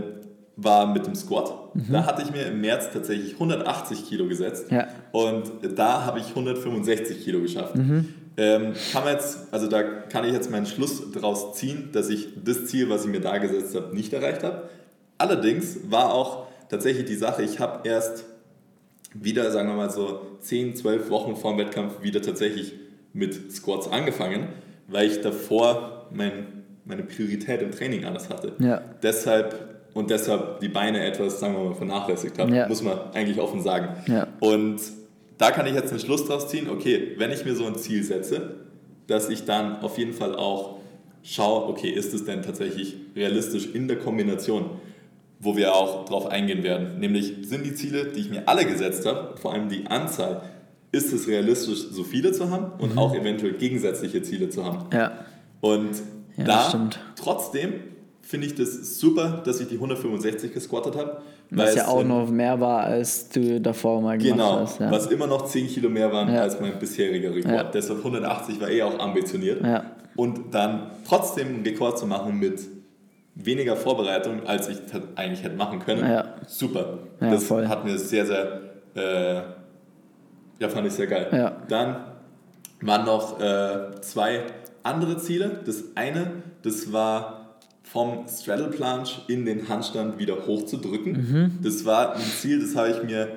war 0.56 0.92
mit 0.94 1.06
dem 1.06 1.16
Squat. 1.16 1.67
Da 1.92 2.06
hatte 2.06 2.24
ich 2.24 2.32
mir 2.32 2.44
im 2.48 2.60
März 2.62 2.90
tatsächlich 2.92 3.34
180 3.34 4.08
Kilo 4.10 4.28
gesetzt 4.28 4.72
Mhm. 4.72 4.78
Ja. 4.78 4.88
und 5.12 5.44
da 5.76 6.06
habe 6.06 6.20
ich 6.20 6.30
165 6.30 7.24
Kilo 7.24 7.40
geschafft. 7.42 7.76
Mhm. 7.76 8.06
Ähm, 8.40 8.74
kann 8.92 9.04
man 9.04 9.14
jetzt, 9.14 9.48
also 9.52 9.68
da 9.68 9.82
kann 9.84 10.24
ich 10.26 10.34
jetzt 10.34 10.50
meinen 10.52 10.66
Schluss 10.66 11.04
daraus 11.12 11.54
ziehen, 11.56 11.90
dass 11.92 12.10
ich 12.10 12.30
das 12.44 12.66
Ziel, 12.68 12.90
was 12.90 13.06
ich 13.06 13.12
mir 13.12 13.20
da 13.22 13.38
gesetzt 13.40 13.76
habe, 13.76 13.96
nicht 13.96 14.14
erreicht 14.14 14.44
habe. 14.44 14.70
Allerdings 15.18 15.80
war 15.90 16.14
auch 16.14 16.48
tatsächlich 16.70 17.06
die 17.06 17.16
Sache, 17.16 17.42
ich 17.44 17.60
habe 17.60 17.88
erst 17.88 18.26
wieder, 19.14 19.50
sagen 19.52 19.70
wir 19.70 19.76
mal 19.76 19.90
so 19.90 20.22
10, 20.42 20.76
12 20.76 21.10
Wochen 21.10 21.36
vor 21.36 21.52
dem 21.56 21.60
Wettkampf 21.60 22.04
wieder 22.04 22.22
tatsächlich 22.22 22.74
mit 23.14 23.52
Squats 23.52 23.88
angefangen, 23.90 24.50
weil 24.88 25.08
ich 25.10 25.22
davor 25.22 26.08
mein, 26.12 26.64
meine 26.86 27.04
Priorität 27.04 27.62
im 27.62 27.72
Training 27.72 28.06
anders 28.06 28.30
hatte. 28.30 28.54
Ja. 28.60 28.82
Deshalb 29.02 29.77
und 29.98 30.10
deshalb 30.10 30.60
die 30.60 30.70
Beine 30.70 31.04
etwas, 31.04 31.40
sagen 31.40 31.56
wir 31.56 31.64
mal, 31.70 31.76
vernachlässigt 31.76 32.38
habe, 32.40 32.54
Ja. 32.56 32.68
muss 32.68 32.82
man 32.82 32.98
eigentlich 33.14 33.40
offen 33.40 33.62
sagen. 33.62 33.90
Ja. 34.08 34.28
Und 34.40 34.78
da 35.38 35.52
kann 35.52 35.66
ich 35.68 35.74
jetzt 35.74 35.92
einen 35.92 36.00
Schluss 36.00 36.26
draus 36.26 36.48
ziehen, 36.48 36.70
okay, 36.70 37.14
wenn 37.18 37.32
ich 37.32 37.44
mir 37.46 37.56
so 37.56 37.66
ein 37.66 37.76
Ziel 37.76 38.04
setze, 38.04 38.56
dass 39.08 39.30
ich 39.30 39.46
dann 39.46 39.82
auf 39.82 39.98
jeden 39.98 40.14
Fall 40.14 40.36
auch 40.36 40.78
schaue, 41.24 41.68
okay, 41.68 41.90
ist 41.90 42.14
es 42.14 42.26
denn 42.26 42.42
tatsächlich 42.42 42.96
realistisch 43.16 43.68
in 43.74 43.88
der 43.88 43.98
Kombination, 43.98 44.66
wo 45.40 45.56
wir 45.56 45.74
auch 45.76 46.06
drauf 46.06 46.28
eingehen 46.28 46.64
werden. 46.64 47.00
Nämlich 47.00 47.34
sind 47.44 47.66
die 47.66 47.74
Ziele, 47.76 48.06
die 48.06 48.22
ich 48.22 48.30
mir 48.30 48.48
alle 48.48 48.66
gesetzt 48.66 49.06
habe, 49.06 49.36
vor 49.38 49.54
allem 49.54 49.70
die 49.70 49.86
Anzahl, 49.88 50.42
ist 50.92 51.12
es 51.14 51.28
realistisch, 51.28 51.80
so 51.92 52.04
viele 52.04 52.32
zu 52.32 52.50
haben 52.50 52.72
und 52.80 52.94
Mhm. 52.94 52.98
auch 53.00 53.14
eventuell 53.14 53.54
gegensätzliche 53.54 54.22
Ziele 54.22 54.50
zu 54.50 54.64
haben. 54.66 54.86
ja. 54.94 55.12
Und 55.62 55.90
Ja, 56.38 56.44
da 56.44 56.70
stimmt. 56.70 57.00
trotzdem 57.16 57.74
finde 58.28 58.48
ich 58.48 58.56
das 58.56 59.00
super, 59.00 59.42
dass 59.46 59.60
ich 59.62 59.68
die 59.70 59.76
165 59.76 60.54
gesquattet 60.54 60.98
habe. 60.98 61.22
Was 61.50 61.76
ja 61.76 61.88
auch 61.88 62.04
noch 62.04 62.30
mehr 62.30 62.60
war, 62.60 62.82
als 62.84 63.30
du 63.30 63.62
davor 63.62 64.02
mal 64.02 64.18
gemacht 64.18 64.34
Genau, 64.38 64.60
hast. 64.60 64.80
Ja. 64.82 64.92
was 64.92 65.08
immer 65.08 65.28
noch 65.28 65.46
10 65.46 65.68
Kilo 65.68 65.90
mehr 65.90 66.12
waren 66.12 66.34
Ja. 66.34 66.42
als 66.42 66.60
mein 66.60 66.78
bisheriger 66.78 67.34
Rekord. 67.34 67.54
Ja. 67.54 67.64
Deshalb 67.64 68.00
180 68.04 68.60
war 68.60 68.70
eh 68.70 68.84
auch 68.84 69.00
ambitioniert. 69.00 69.62
Und 70.18 70.54
dann 70.54 70.92
trotzdem 71.08 71.48
einen 71.48 71.64
Rekord 71.64 71.98
zu 71.98 72.06
machen 72.06 72.38
mit 72.38 72.60
weniger 73.36 73.76
Vorbereitung, 73.78 74.46
als 74.46 74.68
ich 74.68 74.78
eigentlich 75.16 75.44
hätte 75.44 75.56
machen 75.56 75.80
können, 75.80 76.24
super. 76.48 76.98
Das 77.20 77.44
voll. 77.46 77.68
hat 77.68 77.86
mir 77.86 77.98
sehr, 77.98 78.26
sehr, 78.26 78.62
äh, 78.96 79.36
ja, 80.60 80.70
fand 80.70 80.88
ich 80.88 80.94
sehr 80.94 81.08
geil. 81.08 81.54
Dann 81.70 81.98
waren 82.82 83.06
noch 83.06 83.40
äh, 83.40 84.02
zwei 84.02 84.42
andere 84.84 85.18
Ziele. 85.18 85.62
Das 85.66 85.84
eine, 85.96 86.44
das 86.64 86.92
war 86.92 87.47
vom 87.92 88.26
Straddle 88.28 88.68
Planche 88.68 89.22
in 89.28 89.46
den 89.46 89.70
Handstand 89.70 90.20
wieder 90.20 90.46
hochzudrücken. 90.46 91.14
Mhm. 91.14 91.52
Das 91.64 91.86
war 91.86 92.16
ein 92.16 92.22
Ziel, 92.22 92.60
das 92.60 92.76
habe 92.76 92.90
ich 92.90 93.04
mir 93.04 93.30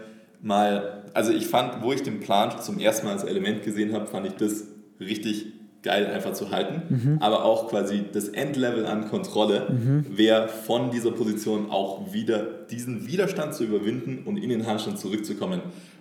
mal, 0.42 1.04
also 1.14 1.32
ich 1.32 1.46
fand, 1.46 1.82
wo 1.82 1.92
ich 1.92 2.02
den 2.02 2.20
Planche 2.20 2.58
zum 2.58 2.78
ersten 2.78 3.06
Mal 3.06 3.12
als 3.12 3.24
Element 3.24 3.62
gesehen 3.62 3.92
habe, 3.92 4.06
fand 4.06 4.26
ich 4.26 4.32
das 4.34 4.64
richtig 4.98 5.46
geil 5.82 6.06
einfach 6.06 6.34
zu 6.34 6.50
halten, 6.50 6.82
Mhm. 6.88 7.18
aber 7.20 7.44
auch 7.44 7.68
quasi 7.70 8.02
das 8.12 8.28
Endlevel 8.28 8.84
an 8.84 9.08
Kontrolle 9.08 9.66
wäre 10.10 10.48
von 10.48 10.90
dieser 10.90 11.10
Position 11.12 11.70
auch 11.70 12.12
wieder 12.12 12.42
diesen 12.70 13.06
Widerstand 13.06 13.54
zu 13.54 13.64
überwinden 13.64 14.24
und 14.26 14.36
in 14.36 14.50
den 14.50 14.66
Handstand 14.66 14.98
zurückzukommen. 14.98 15.60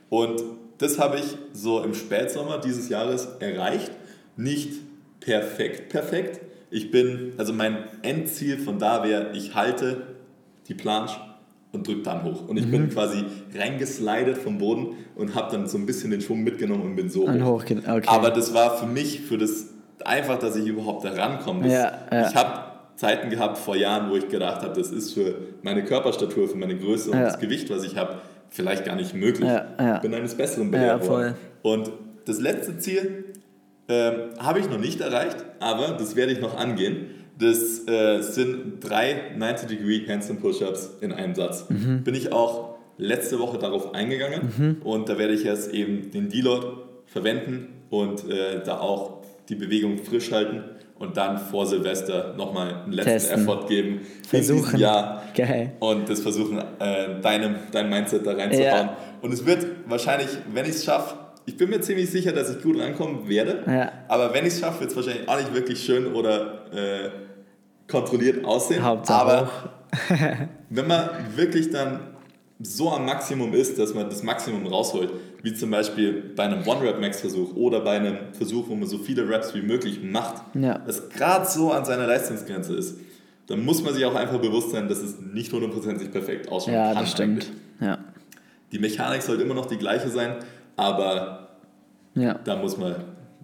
Und 0.09 0.41
das 0.79 0.99
habe 0.99 1.17
ich 1.17 1.37
so 1.53 1.81
im 1.81 1.93
Spätsommer 1.93 2.57
dieses 2.57 2.89
Jahres 2.89 3.27
erreicht. 3.39 3.91
Nicht 4.35 4.73
perfekt, 5.21 5.89
perfekt. 5.89 6.41
Ich 6.71 6.91
bin, 6.91 7.33
also 7.37 7.51
mein 7.53 7.77
Endziel 8.03 8.57
von 8.57 8.77
da 8.79 9.03
wäre, 9.03 9.31
ich 9.33 9.55
halte 9.55 10.03
die 10.67 10.73
Planche 10.75 11.19
und 11.71 11.87
drücke 11.87 12.03
dann 12.03 12.23
hoch. 12.23 12.47
Und 12.47 12.57
ich 12.57 12.65
Mhm. 12.67 12.71
bin 12.71 12.89
quasi 12.89 13.23
reingeslidet 13.55 14.37
vom 14.37 14.57
Boden 14.57 14.89
und 15.15 15.35
habe 15.35 15.51
dann 15.51 15.67
so 15.67 15.77
ein 15.77 15.85
bisschen 15.85 16.11
den 16.11 16.21
Schwung 16.21 16.43
mitgenommen 16.43 16.83
und 16.83 16.95
bin 16.95 17.09
so 17.09 17.25
Ein 17.27 17.45
hoch. 17.45 17.63
Okay. 17.63 17.81
Aber 18.07 18.29
das 18.31 18.53
war 18.53 18.77
für 18.77 18.85
mich, 18.85 19.21
für 19.21 19.37
das 19.37 19.67
einfach, 20.05 20.37
dass 20.39 20.55
ich 20.55 20.65
überhaupt 20.67 21.05
da 21.05 21.09
rankomme. 21.11 21.63
Das- 21.63 21.71
Ja, 21.73 21.91
ja. 22.11 22.29
Ich 22.29 22.35
habe 22.35 22.61
Zeiten 22.95 23.29
gehabt 23.29 23.57
vor 23.57 23.75
Jahren, 23.75 24.09
wo 24.11 24.15
ich 24.15 24.27
gedacht 24.27 24.61
habe, 24.61 24.73
das 24.79 24.91
ist 24.91 25.13
für 25.13 25.35
meine 25.63 25.83
Körperstatur, 25.85 26.47
für 26.49 26.57
meine 26.57 26.77
Größe 26.77 27.11
und 27.11 27.17
Ja. 27.17 27.25
das 27.25 27.39
Gewicht, 27.39 27.69
was 27.69 27.83
ich 27.83 27.95
habe, 27.97 28.15
vielleicht 28.49 28.85
gar 28.85 28.95
nicht 28.95 29.13
möglich. 29.13 29.47
Ja, 29.49 29.65
ja. 29.79 29.97
Bin 29.99 30.13
eines 30.13 30.35
Besseren 30.35 30.69
belehrt 30.71 31.07
worden. 31.07 31.35
Und 31.61 31.91
das 32.25 32.39
letzte 32.39 32.77
Ziel 32.77 33.25
ähm, 33.89 34.13
habe 34.37 34.59
ich 34.59 34.69
noch 34.69 34.77
nicht 34.77 35.01
erreicht, 35.01 35.37
aber 35.59 35.97
das 35.97 36.15
werde 36.15 36.31
ich 36.31 36.39
noch 36.39 36.55
angehen. 36.55 37.07
Das 37.37 37.87
äh, 37.87 38.21
sind 38.21 38.79
drei 38.81 39.35
90-Degree 39.37 40.07
Handstand 40.07 40.41
Push-Ups 40.41 40.97
in 41.01 41.11
einem 41.11 41.35
Satz. 41.35 41.65
Mhm. 41.69 42.03
Bin 42.03 42.13
ich 42.13 42.31
auch 42.31 42.75
letzte 42.97 43.39
Woche 43.39 43.57
darauf 43.57 43.95
eingegangen 43.95 44.81
und 44.83 45.09
da 45.09 45.17
werde 45.17 45.33
ich 45.33 45.43
jetzt 45.43 45.73
eben 45.73 46.11
den 46.11 46.29
Deload 46.29 46.67
verwenden 47.07 47.69
und 47.89 48.29
äh, 48.29 48.61
da 48.63 48.79
auch 48.79 49.23
die 49.47 49.55
Bewegung 49.55 49.97
frisch 49.97 50.31
halten 50.31 50.63
und 50.99 51.15
dann 51.17 51.37
vor 51.37 51.65
Silvester 51.65 52.35
nochmal 52.37 52.83
einen 52.83 52.91
letzten 52.91 53.11
Testen. 53.13 53.41
Effort 53.41 53.67
geben 53.67 54.01
Versuchen. 54.27 54.79
Jahr 54.79 55.23
Geil. 55.35 55.71
und 55.79 56.09
das 56.09 56.19
versuchen, 56.19 56.59
äh, 56.79 57.21
deinem, 57.21 57.55
dein 57.71 57.89
Mindset 57.89 58.27
da 58.27 58.33
reinzuhauen. 58.33 58.87
Ja. 58.87 58.97
Und 59.21 59.33
es 59.33 59.45
wird 59.45 59.65
wahrscheinlich, 59.87 60.27
wenn 60.53 60.65
ich 60.65 60.71
es 60.71 60.83
schaffe, 60.83 61.15
ich 61.49 61.57
bin 61.57 61.69
mir 61.71 61.81
ziemlich 61.81 62.09
sicher, 62.11 62.31
dass 62.31 62.55
ich 62.55 62.61
gut 62.61 62.79
rankommen 62.79 63.27
werde, 63.27 63.63
Ja. 63.67 63.91
aber 64.07 64.33
wenn 64.33 64.45
ich 64.45 64.53
es 64.53 64.59
schaffe, 64.59 64.81
wird 64.81 64.91
es 64.91 64.95
wahrscheinlich 64.95 65.27
auch 65.27 65.37
nicht 65.37 65.53
wirklich 65.53 65.79
schön 65.83 66.13
oder 66.13 66.65
äh, 66.71 67.09
kontrolliert 67.87 68.45
aussehen. 68.45 68.83
Hauptsache 68.83 69.19
aber 69.21 69.49
wenn 70.69 70.87
man 70.87 71.09
wirklich 71.35 71.71
dann 71.71 72.01
so 72.61 72.91
am 72.91 73.05
Maximum 73.05 73.53
ist, 73.53 73.79
dass 73.79 73.93
man 73.95 74.09
das 74.09 74.21
Maximum 74.21 74.67
rausholt, 74.67 75.09
wie 75.41 75.53
zum 75.53 75.71
Beispiel 75.71 76.33
bei 76.35 76.43
einem 76.43 76.67
One-Rap-Max-Versuch 76.67 77.55
oder 77.55 77.79
bei 77.79 77.91
einem 77.97 78.17
Versuch, 78.33 78.67
wo 78.69 78.75
man 78.75 78.87
so 78.87 78.97
viele 78.99 79.27
Raps 79.29 79.55
wie 79.55 79.61
möglich 79.61 80.01
macht, 80.03 80.43
Ja. 80.55 80.77
das 80.79 81.09
gerade 81.09 81.45
so 81.47 81.71
an 81.71 81.85
seiner 81.85 82.05
Leistungsgrenze 82.05 82.75
ist, 82.75 82.97
dann 83.47 83.65
muss 83.65 83.81
man 83.81 83.93
sich 83.95 84.05
auch 84.05 84.13
einfach 84.13 84.37
bewusst 84.39 84.71
sein, 84.71 84.87
dass 84.87 84.99
es 84.99 85.15
nicht 85.19 85.51
hundertprozentig 85.51 86.11
perfekt 86.11 86.51
ausschauen 86.51 86.73
Ja, 86.75 86.93
das 86.93 87.09
stimmt. 87.11 87.51
Ja. 87.79 87.97
Die 88.71 88.77
Mechanik 88.77 89.23
sollte 89.23 89.41
immer 89.41 89.55
noch 89.55 89.65
die 89.65 89.77
gleiche 89.77 90.09
sein, 90.09 90.35
aber 90.79 91.49
Ja. 92.15 92.35
da 92.43 92.55
muss 92.55 92.77
man 92.77 92.95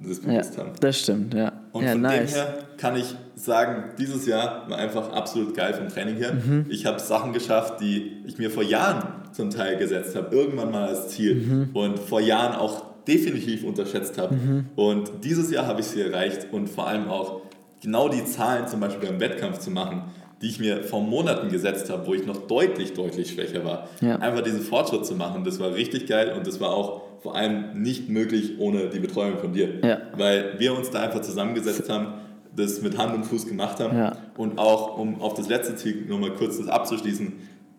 das 0.02 0.21
Ja, 0.24 0.32
bewusst 0.32 0.58
haben. 0.58 0.71
das 0.80 1.00
stimmt, 1.00 1.34
ja. 1.34 1.52
Und 1.71 1.84
ja, 1.84 1.91
von 1.91 2.02
nice. 2.02 2.32
dem 2.34 2.36
her 2.41 2.54
kann 2.78 2.95
ich 2.95 3.15
sagen, 3.36 3.84
dieses 3.98 4.26
Jahr 4.28 4.69
war 4.69 4.78
einfach 4.78 5.12
absolut 5.12 5.56
geil 5.56 5.74
vom 5.74 5.89
Training 5.89 6.15
her. 6.17 6.34
Mhm. 6.34 6.65
Ich 6.69 6.86
habe 6.86 7.00
Sachen 7.00 7.34
geschafft, 7.34 7.82
die 7.82 8.17
ich 8.26 8.38
mir 8.38 8.50
vor 8.50 8.63
Jahren 8.63 9.04
zum 9.34 9.50
Teil 9.50 9.78
gesetzt 9.78 10.15
habe, 10.15 10.34
irgendwann 10.36 10.71
mal 10.71 10.88
als 10.88 11.10
Ziel 11.10 11.36
Mhm. 11.36 11.69
und 11.74 12.00
vor 12.00 12.21
Jahren 12.21 12.56
auch 12.56 12.84
definitiv 13.08 13.63
unterschätzt 13.63 14.17
habe. 14.17 14.36
Und 14.76 15.12
dieses 15.24 15.52
Jahr 15.52 15.67
habe 15.67 15.82
ich 15.82 15.88
sie 15.88 16.02
erreicht 16.02 16.48
und 16.52 16.67
vor 16.69 16.88
allem 16.88 17.08
auch 17.08 17.41
genau 17.82 18.10
die 18.10 18.26
Zahlen 18.26 18.67
zum 18.67 18.80
Beispiel 18.80 19.08
beim 19.10 19.19
Wettkampf 19.19 19.60
zu 19.60 19.69
machen, 19.69 20.04
die 20.41 20.48
ich 20.48 20.60
mir 20.60 20.82
vor 20.84 21.02
Monaten 21.02 21.50
gesetzt 21.50 21.89
habe, 21.89 22.08
wo 22.08 22.13
ich 22.13 22.26
noch 22.26 22.48
deutlich, 22.48 22.93
deutlich 22.93 23.32
schwächer 23.32 23.63
war. 23.63 23.88
Ja. 24.02 24.15
Einfach 24.17 24.41
diesen 24.41 24.62
Fortschritt 24.62 25.06
zu 25.06 25.15
machen, 25.15 25.43
das 25.43 25.60
war 25.60 25.74
richtig 25.74 26.08
geil 26.08 26.34
und 26.36 26.48
das 26.48 26.60
war 26.60 26.71
auch 26.71 27.04
vor 27.26 27.36
allem 27.36 27.82
nicht 27.82 28.08
möglich 28.08 28.60
ohne 28.60 28.88
die 28.90 29.00
Betreuung 29.00 29.40
von 29.40 29.52
dir. 29.52 29.80
Ja. 29.84 29.98
Weil 30.16 30.60
wir 30.60 30.76
uns 30.78 30.92
da 30.92 31.02
einfach 31.02 31.22
zusammengesetzt 31.22 31.90
haben, 31.90 32.14
das 32.56 32.84
mit 32.84 33.00
Hand 33.00 33.16
und 33.16 33.26
Fuß 33.26 33.48
gemacht 33.48 33.80
haben 33.80 33.98
Ja. 33.98 34.16
und 34.38 34.60
auch, 34.60 34.96
um 35.00 35.20
auf 35.22 35.34
das 35.34 35.50
letzte 35.50 35.76
Ziel 35.76 36.06
nochmal 36.08 36.34
kurz 36.36 36.60
das 36.60 36.68
abzuschließen, 36.68 37.34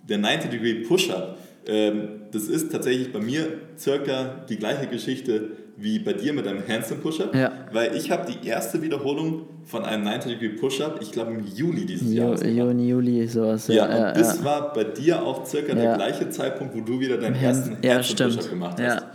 der 0.08 0.18
90-Degree 0.18 0.82
Push-Up, 0.82 1.38
ähm, 1.68 2.08
das 2.32 2.48
ist 2.48 2.72
tatsächlich 2.72 3.12
bei 3.12 3.20
mir 3.20 3.46
circa 3.78 4.44
die 4.48 4.56
gleiche 4.56 4.88
Geschichte 4.88 5.50
wie 5.78 5.98
bei 6.00 6.12
dir 6.14 6.32
mit 6.32 6.46
einem 6.48 6.62
Handstand 6.66 7.02
Push-Up, 7.02 7.34
Ja. 7.36 7.52
weil 7.72 7.94
ich 7.96 8.10
habe 8.10 8.26
die 8.32 8.46
erste 8.48 8.80
Wiederholung 8.82 9.42
von 9.64 9.84
einem 9.84 10.04
90-Degree 10.06 10.50
Push-Up, 10.60 10.98
ich 11.02 11.12
glaube 11.12 11.32
im 11.32 11.44
Juli 11.46 11.84
dieses 11.86 12.08
Ju- 12.08 12.14
Jahres. 12.18 12.42
Juni, 12.42 12.88
Juli, 12.88 13.26
sowas. 13.28 13.68
Ja, 13.68 13.74
ja, 13.88 14.08
und 14.08 14.16
das 14.16 14.38
ja. 14.38 14.44
war 14.44 14.72
bei 14.72 14.84
dir 14.84 15.22
auch 15.22 15.44
circa 15.46 15.74
der 15.74 15.84
Ja. 15.84 15.96
gleiche 15.96 16.30
Zeitpunkt, 16.30 16.74
wo 16.74 16.80
du 16.80 16.98
wieder 17.00 17.16
deinen 17.18 17.34
ersten 17.36 17.76
ja, 17.82 17.94
Handstand. 17.96 18.34
Push-Up 18.36 18.50
gemacht 18.50 18.78
Ja. 18.80 18.86
hast. 18.96 19.06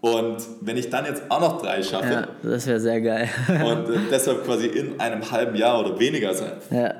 Und 0.00 0.36
wenn 0.62 0.76
ich 0.78 0.88
dann 0.88 1.04
jetzt 1.04 1.22
auch 1.28 1.40
noch 1.40 1.60
drei 1.60 1.82
schaffe, 1.82 2.10
ja, 2.12 2.28
das 2.42 2.66
wäre 2.66 2.80
sehr 2.80 3.00
geil. 3.02 3.28
und 3.48 3.94
äh, 3.94 3.98
deshalb 4.10 4.44
quasi 4.44 4.66
in 4.66 4.98
einem 4.98 5.30
halben 5.30 5.54
Jahr 5.56 5.80
oder 5.84 5.98
weniger 6.00 6.28
als, 6.28 6.40
ein, 6.42 6.52
ja, 6.70 6.94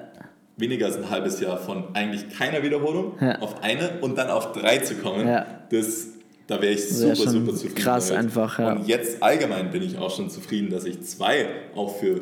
weniger 0.58 0.86
als 0.86 0.96
ein 0.98 1.08
halbes 1.08 1.40
Jahr 1.40 1.56
von 1.56 1.84
eigentlich 1.94 2.28
keiner 2.28 2.62
Wiederholung 2.62 3.14
Ja. 3.20 3.38
auf 3.40 3.62
eine 3.62 3.92
und 4.02 4.18
dann 4.18 4.28
auf 4.28 4.52
drei 4.52 4.78
zu 4.78 4.96
kommen, 4.96 5.26
Ja. 5.26 5.46
das, 5.70 6.08
da 6.46 6.60
wäre 6.60 6.74
ich 6.74 6.80
Wär 7.00 7.14
super, 7.16 7.30
super 7.30 7.52
zufrieden. 7.54 7.74
krass 7.76 8.08
damit. 8.08 8.24
einfach, 8.24 8.58
ja. 8.58 8.72
Und 8.72 8.86
jetzt 8.86 9.22
allgemein 9.22 9.70
bin 9.70 9.82
ich 9.82 9.96
auch 9.96 10.14
schon 10.14 10.28
zufrieden, 10.28 10.68
dass 10.70 10.84
ich 10.84 11.00
zwei 11.02 11.46
auch 11.74 11.96
für 11.96 12.20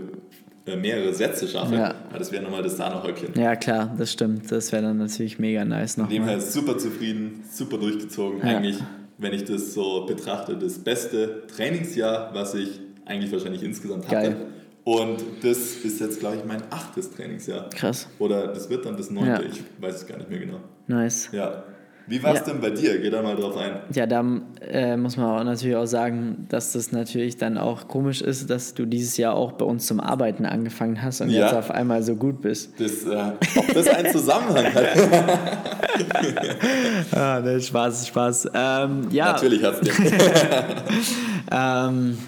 äh, 0.67 0.77
mehrere 0.77 1.13
Sätze 1.13 1.49
schaffe. 1.49 1.75
Ja. 1.75 1.95
Das 2.17 2.31
wäre 2.31 2.45
nochmal 2.45 2.63
das 2.63 2.77
Sahnehäubchen. 2.77 3.31
ja, 3.37 3.57
klar, 3.57 3.93
das 3.99 4.13
stimmt. 4.13 4.53
Das 4.53 4.71
wäre 4.71 4.83
dann 4.83 4.99
natürlich 4.99 5.41
mega 5.41 5.65
nice 5.65 5.97
Von 5.97 6.09
dem 6.09 6.19
nochmal. 6.19 6.37
her 6.37 6.41
super 6.41 6.79
zufrieden, 6.79 7.43
super 7.51 7.79
durchgezogen. 7.79 8.39
Ja. 8.47 8.59
Eigentlich, 8.59 8.77
wenn 9.19 9.33
ich 9.33 9.45
das 9.45 9.75
so 9.75 10.07
betrachte, 10.07 10.57
das 10.57 10.79
beste 10.79 11.47
Trainingsjahr, 11.49 12.31
was 12.35 12.55
ich 12.55 12.81
eigentlich 13.05 13.33
wahrscheinlich 13.33 13.63
insgesamt 13.63 14.05
hatte. 14.09 14.15
Geil. 14.31 14.37
Und 14.85 15.23
das 15.43 15.59
ist 15.77 16.01
jetzt, 16.01 16.21
glaube 16.21 16.37
ich, 16.37 16.45
mein 16.45 16.63
achtes 16.71 17.11
Trainingsjahr. 17.11 17.69
Krass, 17.71 18.09
Oder 18.19 18.49
das 18.49 18.71
wird 18.71 18.87
dann 18.87 18.97
das 18.97 19.11
neunte, 19.11 19.43
Ja. 19.43 19.49
ich 19.49 19.63
weiß 19.83 19.97
es 19.97 20.07
gar 20.07 20.17
nicht 20.17 20.31
mehr 20.31 20.39
genau. 20.39 20.61
nice. 20.87 21.29
Ja. 21.33 21.65
Wie 22.09 22.23
war 22.23 22.33
es 22.33 22.41
Ja. 22.41 22.47
denn 22.53 22.61
bei 22.61 22.71
dir? 22.71 22.99
Geh 23.01 23.11
da 23.11 23.21
mal 23.23 23.37
drauf 23.37 23.57
ein. 23.57 23.81
Ja, 23.95 24.07
da 24.07 24.25
äh, 24.67 24.97
muss 24.97 25.17
man 25.17 25.27
auch 25.27 25.45
natürlich 25.45 25.77
auch 25.77 25.87
sagen, 25.87 26.47
dass 26.49 26.73
das 26.73 26.91
natürlich 26.91 27.37
dann 27.37 27.59
auch 27.59 27.87
komisch 27.87 28.23
ist, 28.23 28.49
dass 28.49 28.73
du 28.75 28.87
dieses 28.87 29.17
Jahr 29.19 29.35
auch 29.35 29.53
bei 29.53 29.65
uns 29.67 29.87
zum 29.87 30.01
Arbeiten 30.01 30.47
angefangen 30.47 31.03
hast 31.03 31.21
und 31.21 31.31
Ja. 31.31 31.43
jetzt 31.47 31.55
auf 31.55 31.71
einmal 31.71 32.03
so 32.03 32.17
gut 32.17 32.41
bist. 32.41 32.73
Das, 32.81 33.05
äh, 33.05 33.33
ob 33.57 33.75
das 33.75 33.89
einen 33.89 34.11
Zusammenhang 34.11 34.73
hat? 34.75 34.87
Ah, 37.13 37.41
ne, 37.41 37.61
Spaß, 37.61 38.07
Spaß. 38.09 38.49
Ähm, 38.55 39.09
ja, 39.11 39.33
Natürlich 39.33 39.63
hat 39.65 39.83
es. 39.83 39.89
Ähm, 41.51 42.19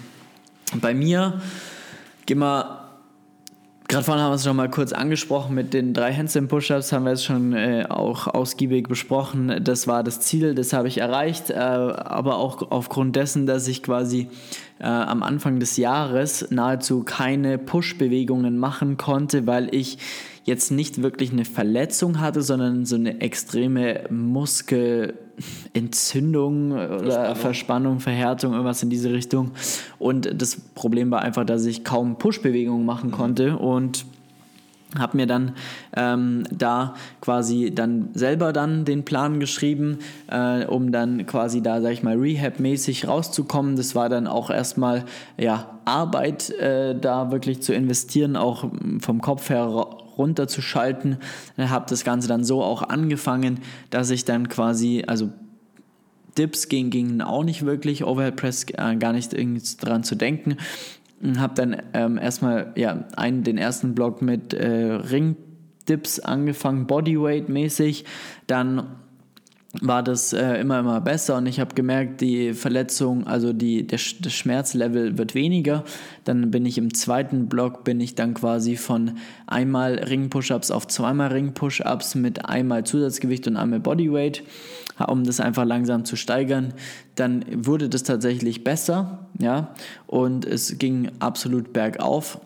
bei 0.81 0.93
mir 0.93 1.39
gehen 2.25 2.39
wir. 2.39 2.80
Gerade 3.91 4.05
vorhin 4.05 4.23
haben 4.23 4.31
wir 4.31 4.35
es 4.35 4.45
schon 4.45 4.55
mal 4.55 4.69
kurz 4.69 4.93
angesprochen 4.93 5.53
mit 5.53 5.73
den 5.73 5.93
drei 5.93 6.13
Handstand 6.13 6.47
Push-Ups, 6.47 6.93
haben 6.93 7.03
wir 7.03 7.11
es 7.11 7.25
schon 7.25 7.51
äh, 7.51 7.85
auch 7.89 8.27
ausgiebig 8.27 8.87
besprochen. 8.87 9.59
Das 9.61 9.85
war 9.85 10.01
das 10.01 10.21
Ziel, 10.21 10.55
das 10.55 10.71
habe 10.71 10.87
ich 10.87 10.99
erreicht, 10.99 11.49
äh, 11.49 11.55
aber 11.55 12.37
auch 12.37 12.71
aufgrund 12.71 13.17
dessen, 13.17 13.45
dass 13.45 13.67
ich 13.67 13.83
quasi 13.83 14.29
äh, 14.79 14.85
am 14.85 15.23
Anfang 15.23 15.59
des 15.59 15.75
Jahres 15.75 16.49
nahezu 16.51 17.03
keine 17.03 17.57
Push-Bewegungen 17.57 18.57
machen 18.57 18.95
konnte, 18.95 19.45
weil 19.45 19.67
ich 19.75 19.97
jetzt 20.43 20.71
nicht 20.71 21.03
wirklich 21.03 21.31
eine 21.31 21.45
Verletzung 21.45 22.19
hatte, 22.19 22.41
sondern 22.41 22.83
so 22.85 22.95
eine 22.95 23.21
extreme 23.21 24.05
Muskelentzündung 24.09 26.71
oder 26.71 27.35
Verspannung. 27.35 27.37
Verspannung, 27.51 27.99
Verhärtung, 27.99 28.53
irgendwas 28.53 28.81
in 28.81 28.89
diese 28.89 29.13
Richtung. 29.13 29.51
Und 29.99 30.41
das 30.41 30.55
Problem 30.55 31.11
war 31.11 31.21
einfach, 31.21 31.45
dass 31.45 31.65
ich 31.65 31.83
kaum 31.83 32.17
Push-Bewegungen 32.17 32.85
machen 32.85 33.11
konnte 33.11 33.57
und 33.57 34.05
habe 34.97 35.15
mir 35.15 35.25
dann 35.25 35.53
ähm, 35.95 36.43
da 36.51 36.95
quasi 37.21 37.71
dann 37.73 38.09
selber 38.13 38.51
dann 38.51 38.83
den 38.83 39.05
Plan 39.05 39.39
geschrieben, 39.39 39.99
äh, 40.27 40.65
um 40.65 40.91
dann 40.91 41.25
quasi 41.25 41.61
da, 41.61 41.81
sag 41.81 41.91
ich 41.91 42.03
mal, 42.03 42.17
Rehab-mäßig 42.17 43.07
rauszukommen. 43.07 43.77
Das 43.77 43.95
war 43.95 44.09
dann 44.09 44.27
auch 44.27 44.49
erstmal 44.49 45.05
ja, 45.37 45.79
Arbeit, 45.85 46.49
äh, 46.49 46.99
da 46.99 47.31
wirklich 47.31 47.61
zu 47.61 47.73
investieren, 47.73 48.35
auch 48.35 48.65
vom 48.99 49.21
Kopf 49.21 49.49
her 49.49 49.87
runterzuschalten. 50.17 51.17
Habe 51.57 51.85
das 51.89 52.03
Ganze 52.03 52.27
dann 52.27 52.43
so 52.43 52.63
auch 52.63 52.83
angefangen, 52.83 53.59
dass 53.89 54.09
ich 54.09 54.25
dann 54.25 54.49
quasi, 54.49 55.03
also 55.07 55.31
Dips 56.37 56.69
ging, 56.69 56.89
gingen 56.89 57.21
auch 57.21 57.43
nicht 57.43 57.65
wirklich, 57.65 58.03
Overhead 58.03 58.35
Press 58.35 58.65
äh, 58.69 58.95
gar 58.95 59.13
nicht 59.13 59.33
irgendwie 59.33 59.61
dran 59.79 60.03
zu 60.03 60.15
denken. 60.15 60.57
Habe 61.37 61.53
dann 61.55 61.81
ähm, 61.93 62.17
erstmal 62.17 62.71
ja, 62.75 63.05
einen, 63.15 63.43
den 63.43 63.57
ersten 63.57 63.93
Block 63.93 64.21
mit 64.21 64.53
äh, 64.53 64.93
Ringdips 64.93 66.19
angefangen, 66.19 66.87
Bodyweight 66.87 67.49
mäßig. 67.49 68.05
Dann 68.47 69.00
war 69.79 70.03
das 70.03 70.33
äh, 70.33 70.59
immer, 70.59 70.79
immer 70.79 70.99
besser 70.99 71.37
und 71.37 71.45
ich 71.45 71.59
habe 71.61 71.73
gemerkt, 71.75 72.19
die 72.19 72.53
Verletzung, 72.53 73.25
also 73.25 73.53
die, 73.53 73.87
der, 73.87 73.99
das 74.19 74.33
Schmerzlevel 74.33 75.17
wird 75.17 75.33
weniger. 75.33 75.85
Dann 76.25 76.51
bin 76.51 76.65
ich 76.65 76.77
im 76.77 76.93
zweiten 76.93 77.47
Block, 77.47 77.85
bin 77.85 78.01
ich 78.01 78.15
dann 78.15 78.33
quasi 78.33 78.75
von 78.75 79.17
einmal 79.47 79.95
Ring-Push-Ups 79.95 80.71
auf 80.71 80.87
zweimal 80.87 81.31
Ring-Push-Ups 81.31 82.15
mit 82.15 82.45
einmal 82.45 82.85
Zusatzgewicht 82.85 83.47
und 83.47 83.55
einmal 83.55 83.79
Bodyweight, 83.79 84.43
um 85.07 85.23
das 85.23 85.39
einfach 85.39 85.63
langsam 85.63 86.03
zu 86.03 86.17
steigern. 86.17 86.73
Dann 87.15 87.45
wurde 87.53 87.87
das 87.87 88.03
tatsächlich 88.03 88.65
besser, 88.65 89.29
ja, 89.39 89.73
und 90.05 90.43
es 90.43 90.79
ging 90.79 91.11
absolut 91.19 91.71
bergauf 91.71 92.41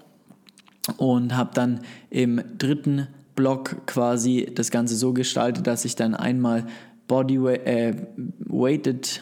und 0.97 1.35
habe 1.35 1.49
dann 1.55 1.79
im 2.11 2.39
dritten 2.59 3.07
Block 3.35 3.87
quasi 3.87 4.49
das 4.53 4.69
Ganze 4.69 4.95
so 4.95 5.11
gestaltet, 5.11 5.65
dass 5.65 5.85
ich 5.85 5.95
dann 5.95 6.13
einmal 6.13 6.65
Body 7.07 7.37
äh, 7.37 7.95
weighted 8.39 9.21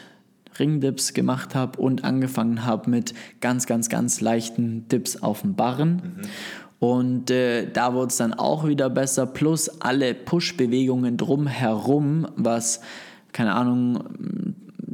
Ringdips 0.58 1.14
gemacht 1.14 1.54
habe 1.54 1.80
und 1.80 2.04
angefangen 2.04 2.64
habe 2.64 2.90
mit 2.90 3.14
ganz, 3.40 3.66
ganz, 3.66 3.88
ganz 3.88 4.20
leichten 4.20 4.88
Dips 4.88 5.22
auf 5.22 5.42
dem 5.42 5.54
Barren. 5.54 6.20
Und 6.78 7.30
äh, 7.30 7.70
da 7.70 7.94
wurde 7.94 8.08
es 8.08 8.16
dann 8.16 8.34
auch 8.34 8.66
wieder 8.66 8.90
besser, 8.90 9.26
plus 9.26 9.80
alle 9.80 10.14
Push-Bewegungen 10.14 11.16
drumherum, 11.16 12.26
was, 12.36 12.80
keine 13.32 13.54
Ahnung, 13.54 14.04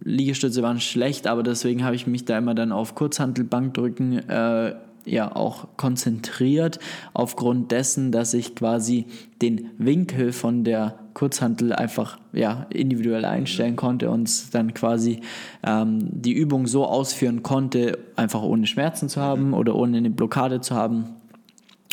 Liegestütze 0.05 0.62
waren 0.62 0.81
schlecht, 0.81 1.26
aber 1.26 1.42
deswegen 1.42 1.85
habe 1.85 1.96
ich 1.96 2.07
mich 2.07 2.24
da 2.24 2.38
immer 2.38 2.55
dann 2.55 2.72
auf 2.72 2.94
Kurzhantelbankdrücken 2.94 4.29
äh, 4.29 4.74
ja 5.05 5.35
auch 5.35 5.68
konzentriert, 5.76 6.79
aufgrund 7.12 7.72
dessen, 7.72 8.12
dass 8.12 8.35
ich 8.35 8.55
quasi 8.55 9.07
den 9.42 9.70
Winkel 9.79 10.33
von 10.33 10.62
der 10.62 11.00
Kurzhantel 11.14 11.73
einfach 11.73 12.18
ja, 12.33 12.66
individuell 12.70 13.25
einstellen 13.25 13.77
konnte 13.77 14.11
und 14.11 14.55
dann 14.55 14.75
quasi 14.75 15.20
ähm, 15.62 16.09
die 16.11 16.33
Übung 16.33 16.66
so 16.66 16.87
ausführen 16.87 17.42
konnte, 17.42 17.99
einfach 18.16 18.42
ohne 18.42 18.66
Schmerzen 18.66 19.09
zu 19.09 19.20
haben 19.20 19.55
oder 19.55 19.75
ohne 19.75 19.99
eine 19.99 20.11
Blockade 20.11 20.61
zu 20.61 20.75
haben. 20.75 21.16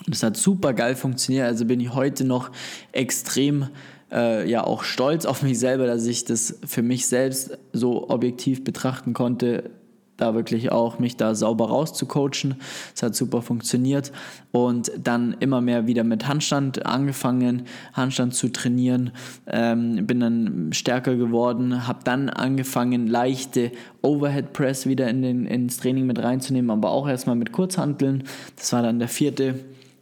Das 0.07 0.23
hat 0.23 0.37
super 0.37 0.73
geil 0.73 0.95
funktioniert. 0.95 1.47
Also 1.47 1.65
bin 1.65 1.79
ich 1.79 1.93
heute 1.93 2.23
noch 2.23 2.51
extrem 2.91 3.67
äh, 4.11 4.49
ja 4.49 4.63
auch 4.63 4.83
stolz 4.83 5.25
auf 5.25 5.43
mich 5.43 5.59
selber, 5.59 5.85
dass 5.85 6.05
ich 6.05 6.25
das 6.25 6.59
für 6.65 6.81
mich 6.81 7.07
selbst 7.07 7.57
so 7.73 8.09
objektiv 8.09 8.63
betrachten 8.63 9.13
konnte. 9.13 9.69
Da 10.17 10.33
wirklich 10.35 10.71
auch 10.71 10.99
mich 10.99 11.15
da 11.15 11.35
sauber 11.35 11.69
rauszucoachen. 11.69 12.55
Es 12.93 13.03
hat 13.03 13.15
super 13.15 13.41
funktioniert 13.41 14.11
und 14.51 14.91
dann 15.01 15.35
immer 15.39 15.61
mehr 15.61 15.87
wieder 15.87 16.03
mit 16.03 16.27
Handstand 16.27 16.85
angefangen, 16.85 17.63
Handstand 17.93 18.33
zu 18.33 18.51
trainieren, 18.51 19.11
ähm, 19.47 20.05
bin 20.07 20.19
dann 20.19 20.69
stärker 20.73 21.15
geworden, 21.15 21.87
habe 21.87 21.99
dann 22.03 22.29
angefangen, 22.29 23.07
leichte 23.07 23.71
Overhead 24.01 24.53
Press 24.53 24.85
wieder 24.87 25.09
in 25.09 25.21
den, 25.21 25.45
ins 25.45 25.77
Training 25.77 26.05
mit 26.05 26.21
reinzunehmen, 26.21 26.71
aber 26.71 26.91
auch 26.91 27.07
erstmal 27.07 27.35
mit 27.35 27.51
Kurzhanteln. 27.51 28.23
Das 28.55 28.73
war 28.73 28.81
dann 28.81 28.99
der 28.99 29.07
vierte 29.07 29.55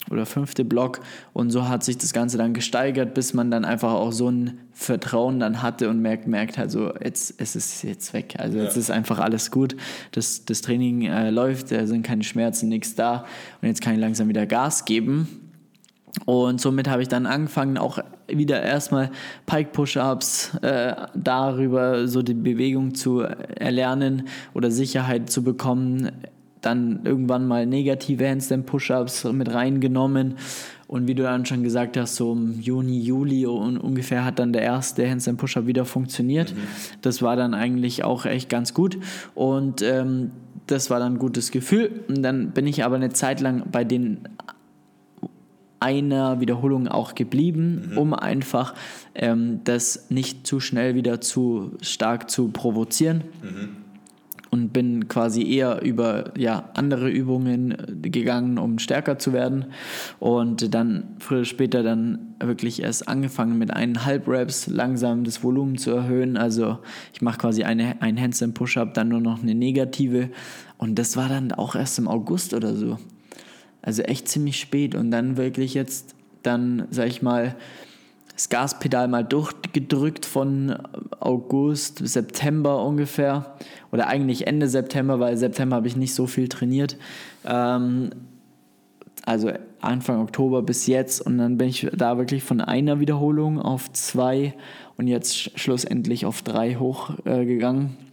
oder 0.10 0.26
fünfte 0.26 0.66
Block. 0.66 1.00
Und 1.34 1.50
so 1.52 1.68
hat 1.68 1.84
sich 1.84 1.98
das 1.98 2.14
Ganze 2.14 2.38
dann 2.38 2.54
gesteigert, 2.54 3.14
bis 3.14 3.34
man 3.34 3.52
dann 3.52 3.66
einfach 3.66 3.94
auch 3.94 4.12
so 4.12 4.30
ein 4.30 4.60
Vertrauen 4.72 5.40
dann 5.40 5.62
hatte 5.62 5.90
und 5.90 6.02
merkt, 6.02 6.28
merkt 6.28 6.58
halt 6.58 6.72
so, 6.72 6.94
jetzt 7.04 7.36
es 7.38 7.56
ist 7.56 7.84
jetzt 7.84 8.14
weg, 8.14 8.36
also 8.38 8.58
jetzt 8.58 8.76
ja. 8.76 8.82
ist 8.82 8.92
einfach 8.92 9.20
alles 9.20 9.52
gut, 9.52 9.76
das, 10.12 10.46
das 10.46 10.62
Training 10.62 11.04
äh, 11.04 11.30
läuft, 11.30 11.72
da 11.72 11.88
sind 11.88 12.04
keine 12.04 12.24
Schmerzen, 12.24 12.70
nichts 12.70 12.96
da. 12.96 13.26
Und 13.62 13.68
jetzt 13.68 13.82
kann 13.82 13.94
ich 13.94 14.00
langsam 14.00 14.28
wieder 14.28 14.46
Gas 14.46 14.86
geben. 14.86 15.46
Und 16.24 16.62
somit 16.62 16.88
habe 16.88 17.02
ich 17.02 17.10
dann 17.10 17.26
angefangen, 17.26 17.78
auch 17.78 18.00
wieder 18.28 18.62
erstmal 18.62 19.12
Pike 19.46 19.72
Push-Ups 19.74 20.56
äh, 20.62 20.96
darüber 21.14 22.08
so 22.08 22.22
die 22.22 22.34
Bewegung 22.34 22.96
zu 22.96 23.20
erlernen 23.20 24.28
oder 24.54 24.72
Sicherheit 24.72 25.30
zu 25.30 25.44
bekommen, 25.44 26.12
dann 26.66 27.02
irgendwann 27.04 27.48
mal 27.48 27.66
negative 27.66 28.28
Handstand 28.28 28.66
Push-Ups 28.66 29.26
mit 29.26 29.54
reingenommen. 29.54 30.36
Und 30.88 31.08
wie 31.08 31.16
du 31.16 31.24
dann 31.24 31.46
schon 31.46 31.64
gesagt 31.64 31.98
hast, 31.98 32.16
so 32.16 32.34
im 32.34 32.60
Juni, 32.60 33.00
Juli 33.00 33.46
und 33.46 33.78
ungefähr 33.78 34.24
hat 34.24 34.40
dann 34.40 34.54
der 34.54 34.62
erste 34.62 35.10
Handstand 35.10 35.38
Push-Up 35.40 35.66
wieder 35.66 35.86
funktioniert. 35.86 36.54
Mhm. 36.54 36.60
Das 37.02 37.22
war 37.22 37.36
dann 37.36 37.54
eigentlich 37.54 38.04
auch 38.04 38.26
echt 38.26 38.50
ganz 38.50 38.74
gut. 38.74 38.98
Und 39.34 39.82
ähm, 39.82 40.32
das 40.68 40.90
war 40.90 41.00
dann 41.00 41.14
ein 41.14 41.20
gutes 41.20 41.52
Gefühl. 41.52 42.04
Und 42.08 42.22
dann 42.22 42.52
bin 42.52 42.68
ich 42.68 42.84
aber 42.84 42.96
eine 42.96 43.10
Zeit 43.10 43.42
lang 43.42 43.64
bei 43.72 43.84
den 43.84 44.28
einer 45.80 46.40
Wiederholung 46.40 46.88
auch 46.88 47.16
geblieben, 47.16 47.90
mhm. 47.92 47.98
um 47.98 48.14
einfach 48.14 48.74
ähm, 49.14 49.62
das 49.66 50.10
nicht 50.10 50.48
zu 50.48 50.60
schnell 50.60 50.96
wieder 50.96 51.22
zu 51.22 51.72
stark 51.82 52.30
zu 52.30 52.48
provozieren. 52.50 53.24
Mhm 53.44 53.85
und 54.56 54.72
bin 54.72 55.10
quasi 55.10 55.44
eher 55.46 55.82
über 55.82 56.32
ja, 56.38 56.70
andere 56.76 57.10
Übungen 57.10 57.72
äh, 57.72 58.10
gegangen, 58.10 58.58
um 58.58 58.80
stärker 58.80 59.20
zu 59.20 59.34
werden. 59.34 59.66
Und 60.20 60.74
dann 60.74 61.16
früher 61.20 61.40
oder 61.40 61.46
später 61.46 61.84
dann 61.84 62.36
wirklich 62.40 62.82
erst 62.82 63.10
angefangen 63.10 63.58
mit 63.58 63.72
eineinhalb 63.72 64.30
Reps 64.30 64.68
langsam 64.68 65.26
das 65.26 65.44
Volumen 65.44 65.78
zu 65.78 65.92
erhöhen. 65.92 66.38
Also 66.38 66.80
ich 67.14 67.22
mache 67.22 67.40
quasi 67.40 67.64
eine, 67.64 68.02
ein 68.02 68.20
Handstand 68.20 68.54
Push-Up, 68.54 68.94
dann 68.94 69.10
nur 69.10 69.20
noch 69.20 69.44
eine 69.44 69.56
negative. 69.56 70.30
Und 70.78 70.96
das 70.98 71.18
war 71.18 71.28
dann 71.28 71.52
auch 71.52 71.76
erst 71.76 72.00
im 72.00 72.08
August 72.08 72.54
oder 72.54 72.76
so. 72.76 72.98
Also 73.82 74.04
echt 74.04 74.30
ziemlich 74.30 74.58
spät. 74.58 74.96
Und 74.96 75.12
dann 75.12 75.36
wirklich 75.36 75.74
jetzt, 75.74 76.16
dann 76.44 76.88
sag 76.92 77.08
ich 77.08 77.22
mal, 77.22 77.58
das 78.36 78.48
Gaspedal 78.48 79.10
mal 79.10 79.24
durchgedrückt 79.24 80.26
von 80.26 80.76
August, 81.26 82.00
September 82.08 82.84
ungefähr. 82.84 83.56
Oder 83.92 84.08
eigentlich 84.08 84.48
Ende 84.48 84.68
September, 84.68 85.20
weil 85.20 85.38
September 85.38 85.78
habe 85.78 85.88
ich 85.88 85.96
nicht 85.96 86.14
so 86.14 86.28
viel 86.28 86.48
trainiert. 86.48 86.98
Ähm, 87.46 88.12
also 89.26 89.52
Anfang 89.82 90.22
Oktober 90.22 90.62
bis 90.62 90.88
jetzt. 90.88 91.22
Und 91.22 91.38
dann 91.38 91.58
bin 91.58 91.70
ich 91.70 91.88
da 91.94 92.18
wirklich 92.18 92.44
von 92.44 92.62
einer 92.62 93.00
Wiederholung 93.00 93.60
auf 93.60 93.92
zwei 93.94 94.54
und 94.98 95.08
jetzt 95.08 95.60
schlussendlich 95.60 96.26
auf 96.26 96.42
drei 96.42 96.76
hochgegangen. 96.76 97.86
Äh, 97.86 98.06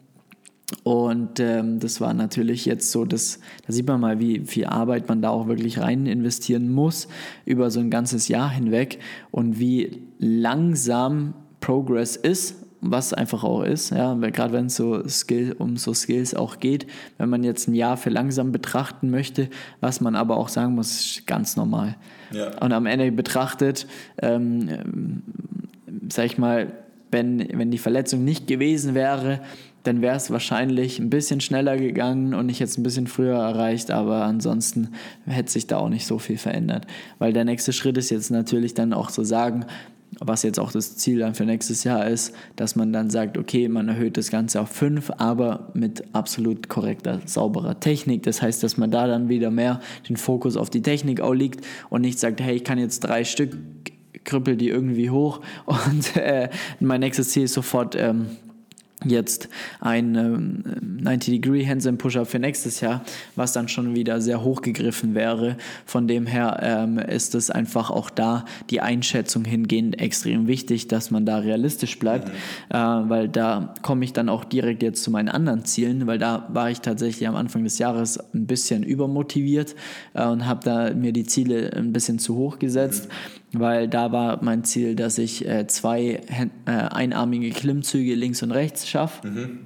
und 0.85 1.39
ähm, 1.39 1.81
das 1.81 2.01
war 2.01 2.15
natürlich 2.15 2.65
jetzt 2.65 2.91
so, 2.91 3.05
dass, 3.05 3.41
da 3.67 3.73
sieht 3.73 3.87
man 3.87 4.01
mal, 4.01 4.21
wie 4.21 4.41
viel 4.41 4.65
Arbeit 4.65 5.09
man 5.09 5.21
da 5.21 5.29
auch 5.29 5.47
wirklich 5.47 5.79
rein 5.79 6.07
investieren 6.07 6.73
muss 6.73 7.09
über 7.45 7.71
so 7.71 7.81
ein 7.81 7.91
ganzes 7.91 8.29
Jahr 8.29 8.51
hinweg 8.51 8.99
und 9.31 9.59
wie 9.59 10.03
langsam 10.19 11.35
Progress 11.61 12.17
ist, 12.17 12.62
was 12.85 13.15
einfach 13.15 13.45
auch 13.45 13.63
ist, 13.63 13.91
ja, 13.91 14.13
gerade 14.15 14.53
wenn 14.53 14.67
es 14.67 14.75
so 14.75 15.07
Skill, 15.09 15.55
um 15.57 15.77
so 15.77 15.95
Skills 15.95 16.35
auch 16.35 16.59
geht, 16.59 16.87
wenn 17.17 17.31
man 17.31 17.45
jetzt 17.45 17.69
ein 17.69 17.75
Jahr 17.75 17.97
für 17.97 18.11
langsam 18.11 18.51
betrachten 18.51 19.09
möchte, 19.09 19.49
was 19.81 20.01
man 20.01 20.17
aber 20.17 20.37
auch 20.37 20.49
sagen 20.49 20.75
muss, 20.75 20.91
ist 20.91 21.27
ganz 21.29 21.57
normal. 21.57 21.97
Ja. 22.33 22.59
Und 22.59 22.73
am 22.73 22.87
Ende 22.87 23.13
betrachtet, 23.13 23.87
ähm, 24.21 25.23
sag 26.11 26.27
ich 26.27 26.39
mal, 26.39 26.73
wenn, 27.13 27.47
wenn 27.53 27.71
die 27.71 27.79
Verletzung 27.79 28.25
nicht 28.25 28.49
gewesen 28.49 28.95
wäre, 28.95 29.41
dann 29.85 30.03
wäre 30.03 30.17
es 30.17 30.31
wahrscheinlich 30.31 30.99
ein 30.99 31.11
bisschen 31.11 31.41
schneller 31.41 31.77
gegangen 31.77 32.35
und 32.35 32.49
ich 32.49 32.61
hätte 32.61 32.71
es 32.71 32.79
ein 32.79 32.83
bisschen 32.83 33.07
früher 33.07 33.37
erreicht, 33.37 33.91
aber 33.91 34.25
ansonsten 34.25 34.91
hätte 35.27 35.53
sich 35.53 35.67
da 35.67 35.79
auch 35.79 35.89
nicht 35.89 36.07
so 36.07 36.19
viel 36.19 36.39
verändert. 36.39 36.87
Weil 37.19 37.33
der 37.33 37.45
nächste 37.45 37.73
Schritt 37.73 37.97
ist 37.97 38.11
jetzt 38.11 38.31
natürlich 38.31 38.75
dann 38.75 38.93
auch 38.93 39.11
zu 39.11 39.25
sagen, 39.25 39.67
was 40.21 40.43
jetzt 40.43 40.61
auch 40.61 40.73
das 40.73 40.97
Ziel 40.97 41.19
dann 41.19 41.35
für 41.35 41.45
nächstes 41.45 41.85
Jahr 41.85 42.07
ist, 42.07 42.35
dass 42.57 42.77
man 42.77 42.93
dann 42.93 43.11
sagt, 43.11 43.39
okay, 43.39 43.69
man 43.69 43.89
erhöht 43.89 44.17
das 44.17 44.31
Ganze 44.31 44.61
auf 44.61 44.71
fünf, 44.71 45.11
aber 45.17 45.71
mit 45.75 46.05
absolut 46.15 46.69
korrekter, 46.69 47.21
sauberer 47.25 47.81
Technik. 47.81 48.23
Das 48.23 48.43
heißt, 48.43 48.63
dass 48.63 48.77
man 48.77 48.91
da 48.91 49.07
dann 49.07 49.29
wieder 49.29 49.51
mehr 49.51 49.81
den 50.09 50.17
Fokus 50.17 50.57
auf 50.57 50.71
die 50.71 50.83
Technik 50.83 51.21
auch 51.21 51.35
liegt 51.35 51.65
und 51.91 52.03
nicht 52.03 52.19
sagt, 52.19 52.41
hey, 52.41 52.57
ich 52.57 52.65
kann 52.65 52.79
jetzt 52.79 53.01
drei 53.01 53.25
Stück, 53.25 53.57
krüppel 54.25 54.57
die 54.57 54.69
irgendwie 54.69 55.11
hoch 55.11 55.41
und 55.67 56.17
äh, 56.17 56.51
mein 56.81 57.01
nächstes 57.01 57.31
Ziel 57.31 57.45
ist 57.45 57.55
sofort... 57.55 57.97
Ähm, 57.97 58.27
jetzt 59.05 59.49
ein 59.81 60.15
ähm, 60.15 60.63
90-Degree 61.03 61.67
Handstand 61.67 61.99
Push-Up 61.99 62.27
für 62.27 62.39
nächstes 62.39 62.81
Jahr, 62.81 63.05
was 63.37 63.53
dann 63.53 63.69
schon 63.69 63.95
wieder 63.95 64.21
sehr 64.21 64.43
hoch 64.43 64.63
gegriffen 64.63 65.15
wäre. 65.15 65.57
Von 65.87 66.09
dem 66.09 66.27
her 66.27 66.59
ähm, 66.63 66.99
ist 66.99 67.35
es 67.35 67.51
einfach 67.51 67.91
auch 67.91 68.11
da 68.11 68.45
die 68.71 68.81
Einschätzung 68.81 69.45
hingehend 69.45 70.01
extrem 70.01 70.47
wichtig, 70.47 70.89
dass 70.89 71.11
man 71.11 71.27
da 71.27 71.39
realistisch 71.39 71.99
bleibt, 71.99 72.29
mhm. 72.29 72.33
äh, 72.71 73.09
weil 73.09 73.29
da 73.29 73.75
komme 73.83 74.05
ich 74.05 74.13
dann 74.13 74.29
auch 74.29 74.45
direkt 74.45 74.83
jetzt 74.83 75.03
zu 75.03 75.11
meinen 75.11 75.29
anderen 75.29 75.65
Zielen, 75.65 76.07
weil 76.07 76.19
da 76.19 76.49
war 76.53 76.71
ich 76.71 76.81
tatsächlich 76.81 77.29
am 77.29 77.37
Anfang 77.37 77.65
des 77.65 77.79
Jahres 77.79 78.19
ein 78.35 78.47
bisschen 78.47 78.83
übermotiviert 78.83 79.75
äh, 80.15 80.27
und 80.27 80.47
habe 80.47 80.61
da 80.65 80.95
mir 80.95 81.13
die 81.13 81.25
Ziele 81.25 81.73
ein 81.75 81.93
bisschen 81.93 82.19
zu 82.19 82.37
hoch 82.37 82.59
gesetzt. 82.59 83.09
Mhm 83.09 83.42
weil 83.53 83.89
da 83.89 84.13
war 84.13 84.43
mein 84.43 84.65
Ziel, 84.65 84.95
dass 84.97 85.19
ich 85.19 85.47
äh, 85.47 85.67
zwei 85.67 86.21
äh, 86.67 86.71
einarmige 86.71 87.51
Klimmzüge 87.51 88.15
links 88.15 88.43
und 88.43 88.51
rechts 88.51 88.89
schaffe. 88.89 89.27
Mhm. 89.27 89.59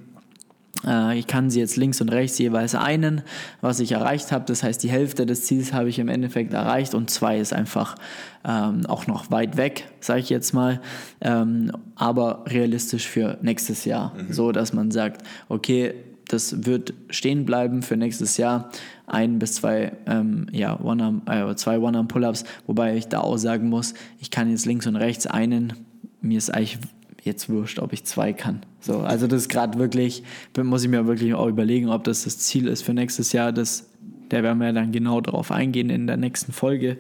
Äh, 0.85 1.19
ich 1.19 1.27
kann 1.27 1.51
sie 1.51 1.61
jetzt 1.61 1.77
links 1.77 2.01
und 2.01 2.09
rechts 2.11 2.39
jeweils 2.39 2.75
einen, 2.75 3.23
was 3.61 3.81
ich 3.81 3.93
erreicht 3.93 4.33
habe. 4.33 4.45
Das 4.47 4.63
heißt, 4.63 4.83
die 4.83 4.91
Hälfte 4.91 5.27
des 5.27 5.45
Ziels 5.45 5.73
habe 5.73 5.89
ich 5.89 5.99
im 5.99 6.09
Endeffekt 6.09 6.53
erreicht 6.53 6.95
und 6.95 7.11
zwei 7.11 7.39
ist 7.39 7.53
einfach 7.53 7.97
ähm, 8.45 8.87
auch 8.87 9.07
noch 9.07 9.31
weit 9.31 9.57
weg, 9.57 9.89
sage 10.01 10.21
ich 10.21 10.31
jetzt 10.31 10.53
mal, 10.53 10.81
ähm, 11.21 11.73
aber 11.95 12.45
realistisch 12.47 13.07
für 13.07 13.39
nächstes 13.43 13.85
Jahr. 13.85 14.15
Mhm. 14.15 14.33
So, 14.33 14.53
dass 14.53 14.73
man 14.73 14.91
sagt, 14.91 15.23
okay, 15.49 15.95
das 16.29 16.67
wird 16.67 16.93
stehen 17.09 17.45
bleiben 17.45 17.83
für 17.83 17.97
nächstes 17.97 18.37
Jahr. 18.37 18.71
Ein 19.07 19.39
bis 19.39 19.55
zwei, 19.55 19.93
ähm, 20.07 20.47
ja, 20.53 20.81
One 20.81 21.23
äh, 21.27 21.55
zwei 21.55 21.79
One-Arm-Pull-Ups, 21.79 22.45
wobei 22.67 22.97
ich 22.97 23.07
da 23.07 23.21
auch 23.21 23.37
sagen 23.37 23.69
muss, 23.69 23.95
ich 24.19 24.31
kann 24.31 24.51
jetzt 24.51 24.67
links 24.67 24.87
und 24.87 24.97
rechts 24.97 25.27
einen, 25.27 25.75
mir 26.21 26.39
ist 26.39 26.51
eigentlich 26.51 26.79
jetzt 27.23 27.49
wurscht, 27.49 27.79
ob 27.79 27.93
ich 27.93 28.05
zwei 28.05 28.33
kann. 28.33 28.61
So, 28.81 29.01
also 29.01 29.27
das 29.27 29.43
ist 29.43 29.49
gerade 29.49 29.79
wirklich, 29.79 30.23
muss 30.57 30.85
ich 30.85 30.89
mir 30.89 31.07
wirklich 31.07 31.35
auch 31.35 31.49
überlegen, 31.49 31.89
ob 31.89 32.05
das 32.05 32.25
das 32.25 32.39
Ziel 32.39 32.69
ist 32.69 32.83
für 32.83 32.95
nächstes 32.95 33.33
Jahr. 33.33 33.53
Das, 33.53 33.91
da 34.29 34.43
werden 34.43 34.59
wir 34.59 34.73
dann 34.73 34.93
genau 34.93 35.21
darauf 35.21 35.51
eingehen 35.51 35.91
in 35.91 36.07
der 36.07 36.17
nächsten 36.17 36.53
Folge, 36.53 36.99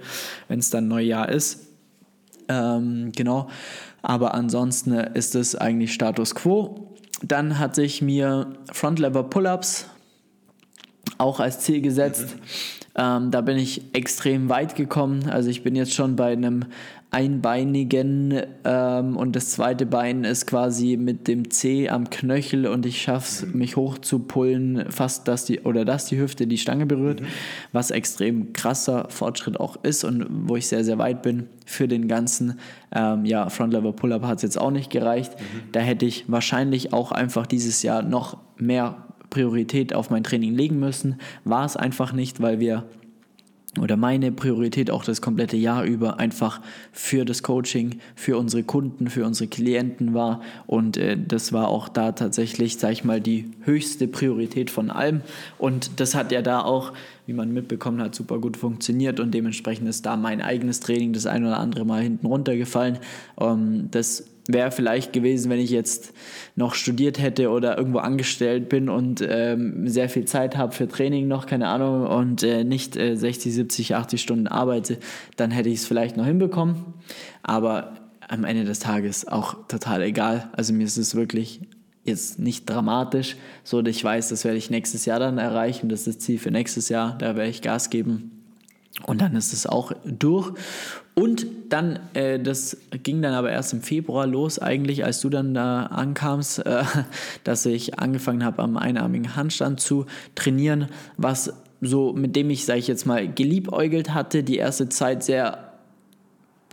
wenn 0.48 0.58
es 0.58 0.70
dann 0.70 0.88
Neujahr 0.88 1.28
ist. 1.28 1.68
Ähm, 2.48 3.12
genau. 3.14 3.48
Aber 4.02 4.34
ansonsten 4.34 4.92
ist 4.92 5.34
es 5.34 5.56
eigentlich 5.56 5.92
Status 5.94 6.34
quo. 6.34 6.94
Dann 7.22 7.58
hatte 7.58 7.82
ich 7.82 8.02
mir 8.02 8.52
Front 8.72 8.98
Lever 8.98 9.24
Pull-Ups 9.24 9.86
auch 11.18 11.40
als 11.40 11.60
Ziel 11.60 11.80
gesetzt. 11.80 12.36
Mhm. 12.36 12.40
Ähm, 12.98 13.30
da 13.30 13.42
bin 13.42 13.58
ich 13.58 13.82
extrem 13.92 14.48
weit 14.48 14.74
gekommen. 14.74 15.28
Also 15.28 15.50
ich 15.50 15.62
bin 15.62 15.76
jetzt 15.76 15.94
schon 15.94 16.16
bei 16.16 16.32
einem 16.32 16.64
einbeinigen 17.10 18.42
ähm, 18.64 19.16
und 19.16 19.36
das 19.36 19.50
zweite 19.50 19.86
Bein 19.86 20.24
ist 20.24 20.46
quasi 20.46 20.96
mit 20.96 21.28
dem 21.28 21.50
C 21.50 21.88
am 21.88 22.10
Knöchel 22.10 22.66
und 22.66 22.84
ich 22.84 23.00
schaffe 23.00 23.26
es, 23.26 23.46
mhm. 23.46 23.58
mich 23.58 23.76
hoch 23.76 23.98
zu 23.98 24.18
pullen, 24.18 24.90
fast 24.90 25.28
dass 25.28 25.44
die 25.44 25.60
oder 25.60 25.84
dass 25.84 26.06
die 26.06 26.18
Hüfte 26.18 26.46
die 26.46 26.58
Stange 26.58 26.84
berührt, 26.84 27.20
mhm. 27.20 27.26
was 27.72 27.90
extrem 27.90 28.52
krasser 28.52 29.06
Fortschritt 29.08 29.60
auch 29.60 29.76
ist 29.82 30.04
und 30.04 30.26
wo 30.30 30.56
ich 30.56 30.66
sehr, 30.66 30.84
sehr 30.84 30.98
weit 30.98 31.22
bin 31.22 31.48
für 31.64 31.86
den 31.86 32.08
ganzen. 32.08 32.58
Ähm, 32.92 33.24
ja, 33.24 33.48
Front 33.50 33.72
Lever 33.72 33.92
Pull-Up 33.92 34.24
hat 34.24 34.36
es 34.36 34.42
jetzt 34.42 34.58
auch 34.58 34.70
nicht 34.70 34.90
gereicht. 34.90 35.38
Mhm. 35.38 35.72
Da 35.72 35.80
hätte 35.80 36.06
ich 36.06 36.24
wahrscheinlich 36.28 36.92
auch 36.92 37.12
einfach 37.12 37.46
dieses 37.46 37.82
Jahr 37.82 38.02
noch 38.02 38.38
mehr 38.58 39.05
Priorität 39.36 39.94
auf 39.94 40.08
mein 40.08 40.24
Training 40.24 40.54
legen 40.54 40.78
müssen. 40.78 41.16
War 41.44 41.66
es 41.66 41.76
einfach 41.76 42.14
nicht, 42.14 42.40
weil 42.40 42.58
wir 42.58 42.84
oder 43.78 43.98
meine 43.98 44.32
Priorität 44.32 44.90
auch 44.90 45.04
das 45.04 45.20
komplette 45.20 45.58
Jahr 45.58 45.84
über 45.84 46.18
einfach 46.18 46.62
für 46.90 47.26
das 47.26 47.42
Coaching, 47.42 48.00
für 48.14 48.38
unsere 48.38 48.62
Kunden, 48.62 49.10
für 49.10 49.26
unsere 49.26 49.50
Klienten 49.50 50.14
war. 50.14 50.40
Und 50.66 50.96
äh, 50.96 51.18
das 51.18 51.52
war 51.52 51.68
auch 51.68 51.90
da 51.90 52.12
tatsächlich, 52.12 52.78
sag 52.78 52.92
ich 52.92 53.04
mal, 53.04 53.20
die 53.20 53.50
höchste 53.64 54.08
Priorität 54.08 54.70
von 54.70 54.90
allem. 54.90 55.20
Und 55.58 56.00
das 56.00 56.14
hat 56.14 56.32
ja 56.32 56.40
da 56.40 56.62
auch, 56.62 56.94
wie 57.26 57.34
man 57.34 57.52
mitbekommen 57.52 58.00
hat, 58.00 58.14
super 58.14 58.38
gut 58.38 58.56
funktioniert. 58.56 59.20
Und 59.20 59.34
dementsprechend 59.34 59.86
ist 59.86 60.06
da 60.06 60.16
mein 60.16 60.40
eigenes 60.40 60.80
Training 60.80 61.12
das 61.12 61.26
ein 61.26 61.44
oder 61.44 61.60
andere 61.60 61.84
Mal 61.84 62.00
hinten 62.00 62.24
runtergefallen. 62.24 62.96
Ähm, 63.38 63.88
das 63.90 64.24
wäre 64.48 64.70
vielleicht 64.70 65.12
gewesen, 65.12 65.50
wenn 65.50 65.60
ich 65.60 65.70
jetzt 65.70 66.12
noch 66.54 66.74
studiert 66.74 67.20
hätte 67.20 67.50
oder 67.50 67.76
irgendwo 67.76 67.98
angestellt 67.98 68.68
bin 68.68 68.88
und 68.88 69.24
ähm, 69.28 69.88
sehr 69.88 70.08
viel 70.08 70.24
Zeit 70.24 70.56
habe 70.56 70.72
für 70.72 70.88
Training 70.88 71.28
noch, 71.28 71.46
keine 71.46 71.68
Ahnung, 71.68 72.06
und 72.06 72.42
äh, 72.42 72.64
nicht 72.64 72.96
äh, 72.96 73.16
60, 73.16 73.52
70, 73.52 73.94
80 73.94 74.20
Stunden 74.20 74.46
arbeite, 74.46 74.98
dann 75.36 75.50
hätte 75.50 75.68
ich 75.68 75.80
es 75.80 75.86
vielleicht 75.86 76.16
noch 76.16 76.26
hinbekommen. 76.26 76.76
Aber 77.42 77.94
am 78.28 78.44
Ende 78.44 78.64
des 78.64 78.78
Tages 78.78 79.26
auch 79.26 79.66
total 79.68 80.02
egal. 80.02 80.48
Also 80.52 80.72
mir 80.72 80.84
ist 80.84 80.96
es 80.96 81.14
wirklich 81.14 81.60
jetzt 82.04 82.38
nicht 82.38 82.68
dramatisch, 82.68 83.36
so 83.64 83.82
dass 83.82 83.96
ich 83.96 84.04
weiß, 84.04 84.28
das 84.28 84.44
werde 84.44 84.58
ich 84.58 84.70
nächstes 84.70 85.04
Jahr 85.06 85.18
dann 85.18 85.38
erreichen. 85.38 85.88
Das 85.88 86.00
ist 86.00 86.06
das 86.06 86.18
Ziel 86.18 86.38
für 86.38 86.50
nächstes 86.50 86.88
Jahr. 86.88 87.16
Da 87.18 87.36
werde 87.36 87.50
ich 87.50 87.62
Gas 87.62 87.90
geben. 87.90 88.35
Und 89.04 89.20
dann 89.20 89.36
ist 89.36 89.52
es 89.52 89.66
auch 89.66 89.92
durch. 90.04 90.52
Und 91.14 91.46
dann, 91.68 91.98
äh, 92.14 92.38
das 92.38 92.76
ging 93.02 93.22
dann 93.22 93.34
aber 93.34 93.50
erst 93.50 93.72
im 93.72 93.82
Februar 93.82 94.26
los, 94.26 94.58
eigentlich, 94.58 95.04
als 95.04 95.20
du 95.20 95.30
dann 95.30 95.54
da 95.54 95.84
ankamst, 95.86 96.64
äh, 96.64 96.84
dass 97.44 97.66
ich 97.66 97.98
angefangen 97.98 98.44
habe, 98.44 98.62
am 98.62 98.76
einarmigen 98.76 99.36
Handstand 99.36 99.80
zu 99.80 100.06
trainieren, 100.34 100.88
was 101.16 101.52
so, 101.80 102.12
mit 102.12 102.36
dem 102.36 102.50
ich, 102.50 102.64
sage 102.64 102.78
ich 102.78 102.88
jetzt 102.88 103.06
mal, 103.06 103.28
geliebäugelt 103.28 104.14
hatte, 104.14 104.42
die 104.42 104.56
erste 104.56 104.88
Zeit 104.88 105.22
sehr 105.22 105.72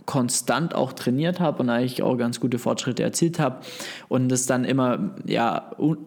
konstant 0.06 0.74
auch 0.74 0.92
trainiert 0.92 1.40
habe 1.40 1.62
und 1.62 1.70
eigentlich 1.70 2.02
auch 2.02 2.16
ganz 2.16 2.40
gute 2.40 2.58
Fortschritte 2.58 3.02
erzielt 3.02 3.38
habe 3.38 3.60
und 4.08 4.30
es 4.30 4.46
dann 4.46 4.64
immer, 4.64 5.14
ja, 5.26 5.70
un 5.78 5.98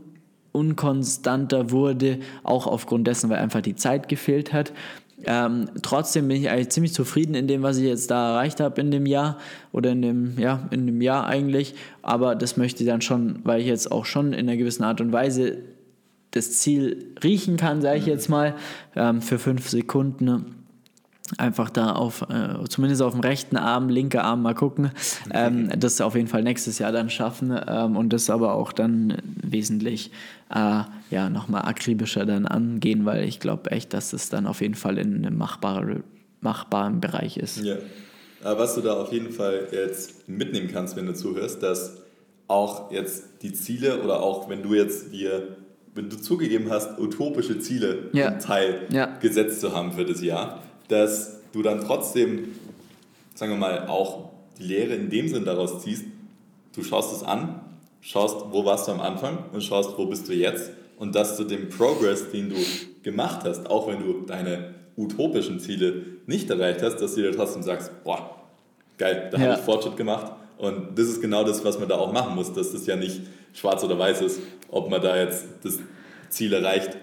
unkonstanter 0.53 1.69
wurde, 1.69 2.17
auch 2.41 2.65
aufgrund 2.65 3.05
dessen, 3.05 3.29
weil 3.29 3.37
einfach 3.37 3.61
die 3.61 3.75
Zeit 3.75 4.07
gefehlt 4.09 4.53
hat. 4.53 4.73
Ähm, 5.25 5.69
trotzdem 5.81 6.27
bin 6.27 6.37
ich 6.37 6.49
eigentlich 6.49 6.69
ziemlich 6.69 6.93
zufrieden 6.93 7.33
in 7.33 7.47
dem, 7.47 7.63
was 7.63 7.77
ich 7.77 7.85
jetzt 7.85 8.11
da 8.11 8.33
erreicht 8.33 8.59
habe 8.59 8.79
in 8.79 8.91
dem 8.91 9.05
Jahr 9.05 9.39
oder 9.71 9.91
in 9.91 10.01
dem, 10.01 10.37
ja, 10.37 10.67
in 10.69 10.85
dem 10.85 11.01
Jahr 11.01 11.25
eigentlich. 11.25 11.73
Aber 12.03 12.35
das 12.35 12.55
möchte 12.55 12.83
ich 12.83 12.89
dann 12.89 13.01
schon, 13.01 13.39
weil 13.43 13.61
ich 13.61 13.67
jetzt 13.67 13.91
auch 13.91 14.05
schon 14.05 14.33
in 14.33 14.47
einer 14.47 14.57
gewissen 14.57 14.83
Art 14.83 15.01
und 15.01 15.11
Weise 15.11 15.57
das 16.31 16.53
Ziel 16.59 17.15
riechen 17.23 17.57
kann, 17.57 17.81
sage 17.81 17.97
ich 17.97 18.05
mhm. 18.05 18.11
jetzt 18.11 18.29
mal, 18.29 18.55
ähm, 18.95 19.21
für 19.21 19.39
fünf 19.39 19.69
Sekunden 19.69 20.56
einfach 21.37 21.69
da 21.69 21.91
auf, 21.91 22.21
äh, 22.29 22.67
zumindest 22.69 23.01
auf 23.01 23.13
dem 23.13 23.21
rechten 23.21 23.57
Arm, 23.57 23.89
linker 23.89 24.23
Arm 24.23 24.41
mal 24.41 24.55
gucken, 24.55 24.91
ähm, 25.31 25.69
das 25.77 25.99
auf 26.01 26.15
jeden 26.15 26.27
Fall 26.27 26.43
nächstes 26.43 26.79
Jahr 26.79 26.91
dann 26.91 27.09
schaffen 27.09 27.57
ähm, 27.67 27.97
und 27.97 28.13
das 28.13 28.29
aber 28.29 28.53
auch 28.53 28.71
dann 28.71 29.17
wesentlich 29.41 30.11
äh, 30.49 30.83
ja, 31.09 31.29
nochmal 31.29 31.63
akribischer 31.63 32.25
dann 32.25 32.45
angehen, 32.45 33.05
weil 33.05 33.23
ich 33.23 33.39
glaube 33.39 33.71
echt, 33.71 33.93
dass 33.93 34.13
es 34.13 34.29
dann 34.29 34.47
auf 34.47 34.61
jeden 34.61 34.75
Fall 34.75 34.97
in 34.97 35.25
einem 35.25 35.37
machbaren, 35.37 36.03
machbaren 36.41 37.01
Bereich 37.01 37.37
ist. 37.37 37.57
Ja. 37.63 37.75
Aber 38.43 38.59
was 38.59 38.75
du 38.75 38.81
da 38.81 38.93
auf 38.93 39.11
jeden 39.11 39.31
Fall 39.31 39.67
jetzt 39.71 40.29
mitnehmen 40.29 40.69
kannst, 40.71 40.95
wenn 40.95 41.07
du 41.07 41.13
zuhörst, 41.13 41.63
dass 41.63 41.97
auch 42.47 42.91
jetzt 42.91 43.25
die 43.41 43.53
Ziele 43.53 44.01
oder 44.01 44.21
auch 44.21 44.49
wenn 44.49 44.63
du 44.63 44.73
jetzt 44.73 45.11
dir, 45.11 45.57
wenn 45.95 46.09
du 46.09 46.17
zugegeben 46.17 46.69
hast, 46.69 46.99
utopische 46.99 47.59
Ziele 47.59 48.09
ja. 48.13 48.31
zum 48.31 48.39
Teil 48.39 48.87
ja. 48.91 49.17
gesetzt 49.19 49.59
zu 49.59 49.75
haben 49.75 49.91
für 49.91 50.05
das 50.05 50.21
Jahr, 50.21 50.61
dass 50.87 51.41
du 51.51 51.61
dann 51.61 51.81
trotzdem, 51.81 52.55
sagen 53.35 53.53
wir 53.53 53.57
mal, 53.57 53.87
auch 53.87 54.29
die 54.57 54.63
Lehre 54.63 54.93
in 54.93 55.09
dem 55.09 55.27
Sinn 55.27 55.45
daraus 55.45 55.83
ziehst, 55.83 56.05
du 56.75 56.83
schaust 56.83 57.15
es 57.15 57.23
an, 57.23 57.61
schaust, 58.01 58.45
wo 58.51 58.65
warst 58.65 58.87
du 58.87 58.91
am 58.91 59.01
Anfang 59.01 59.45
und 59.51 59.63
schaust, 59.63 59.97
wo 59.97 60.05
bist 60.05 60.27
du 60.27 60.33
jetzt 60.33 60.71
und 60.97 61.15
dass 61.15 61.37
du 61.37 61.43
den 61.43 61.69
Progress, 61.69 62.31
den 62.31 62.49
du 62.49 62.55
gemacht 63.03 63.41
hast, 63.43 63.69
auch 63.69 63.87
wenn 63.87 63.99
du 63.99 64.21
deine 64.25 64.73
utopischen 64.95 65.59
Ziele 65.59 66.03
nicht 66.25 66.49
erreicht 66.49 66.81
hast, 66.81 66.97
dass 66.97 67.15
du 67.15 67.21
dir 67.21 67.31
trotzdem 67.31 67.63
sagst, 67.63 67.91
boah, 68.03 68.35
geil, 68.97 69.29
da 69.31 69.37
ja. 69.37 69.43
habe 69.45 69.59
ich 69.59 69.65
Fortschritt 69.65 69.97
gemacht 69.97 70.31
und 70.57 70.97
das 70.97 71.07
ist 71.07 71.21
genau 71.21 71.43
das, 71.43 71.63
was 71.63 71.79
man 71.79 71.87
da 71.87 71.97
auch 71.97 72.11
machen 72.11 72.35
muss, 72.35 72.51
dass 72.53 72.71
das 72.71 72.85
ja 72.87 72.95
nicht 72.95 73.21
schwarz 73.53 73.83
oder 73.83 73.97
weiß 73.97 74.21
ist, 74.21 74.39
ob 74.69 74.89
man 74.89 75.01
da 75.01 75.15
jetzt 75.17 75.45
das 75.63 75.79
Ziel 76.29 76.53
erreicht 76.53 76.97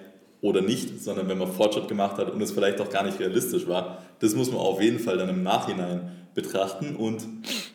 oder 0.45 0.61
nicht, 0.61 1.03
sondern 1.03 1.27
wenn 1.27 1.39
man 1.39 1.51
Fortschritt 1.51 1.89
gemacht 1.89 2.19
hat 2.19 2.31
und 2.31 2.41
es 2.43 2.53
vielleicht 2.53 2.79
auch 2.79 2.91
gar 2.91 3.03
nicht 3.03 3.19
realistisch 3.19 3.67
war, 3.67 4.03
das 4.19 4.35
muss 4.35 4.53
man 4.53 4.61
auf 4.61 4.81
jeden 4.81 4.99
Fall 4.99 5.17
dann 5.17 5.31
im 5.31 5.43
Nachhinein 5.43 6.11
betrachten 6.35 6.97
und 6.97 7.27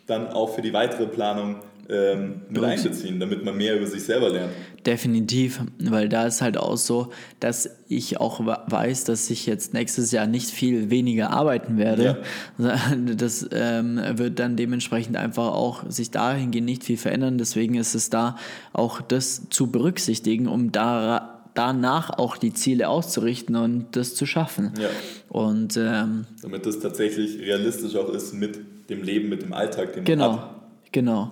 dann 0.05 0.27
auch 0.27 0.53
für 0.53 0.61
die 0.61 0.71
weitere 0.71 1.07
Planung 1.07 1.55
ähm, 1.89 2.41
mit 2.47 2.63
einbeziehen, 2.63 3.19
damit 3.19 3.43
man 3.43 3.57
mehr 3.57 3.75
über 3.75 3.87
sich 3.87 4.03
selber 4.03 4.29
lernt. 4.29 4.51
Definitiv, 4.85 5.61
weil 5.79 6.09
da 6.09 6.27
ist 6.27 6.43
halt 6.43 6.57
auch 6.57 6.77
so, 6.77 7.09
dass 7.39 7.77
ich 7.87 8.19
auch 8.19 8.39
weiß, 8.45 9.03
dass 9.05 9.31
ich 9.31 9.47
jetzt 9.47 9.73
nächstes 9.73 10.11
Jahr 10.11 10.27
nicht 10.27 10.51
viel 10.51 10.91
weniger 10.91 11.31
arbeiten 11.31 11.79
werde. 11.79 12.21
Ja. 12.59 12.77
Das 13.15 13.49
ähm, 13.51 13.99
wird 14.13 14.37
dann 14.37 14.55
dementsprechend 14.57 15.17
einfach 15.17 15.53
auch 15.53 15.89
sich 15.89 16.11
dahingehend 16.11 16.67
nicht 16.67 16.83
viel 16.83 16.97
verändern. 16.97 17.39
Deswegen 17.39 17.73
ist 17.73 17.95
es 17.95 18.11
da 18.11 18.35
auch 18.73 19.01
das 19.01 19.49
zu 19.49 19.71
berücksichtigen, 19.71 20.47
um 20.47 20.71
da 20.71 21.38
danach 21.53 22.09
auch 22.17 22.37
die 22.37 22.53
Ziele 22.53 22.89
auszurichten 22.89 23.55
und 23.55 23.95
das 23.95 24.15
zu 24.15 24.25
schaffen. 24.25 24.73
Ja. 24.79 24.89
Und, 25.29 25.77
ähm, 25.77 26.25
Damit 26.41 26.65
das 26.65 26.79
tatsächlich 26.79 27.39
realistisch 27.39 27.95
auch 27.95 28.09
ist 28.09 28.33
mit 28.33 28.59
dem 28.89 29.03
Leben, 29.03 29.29
mit 29.29 29.41
dem 29.41 29.53
Alltag, 29.53 29.93
den 29.93 30.03
genau, 30.03 30.31
man 30.31 30.41
hat. 30.41 30.55
Genau. 30.91 31.31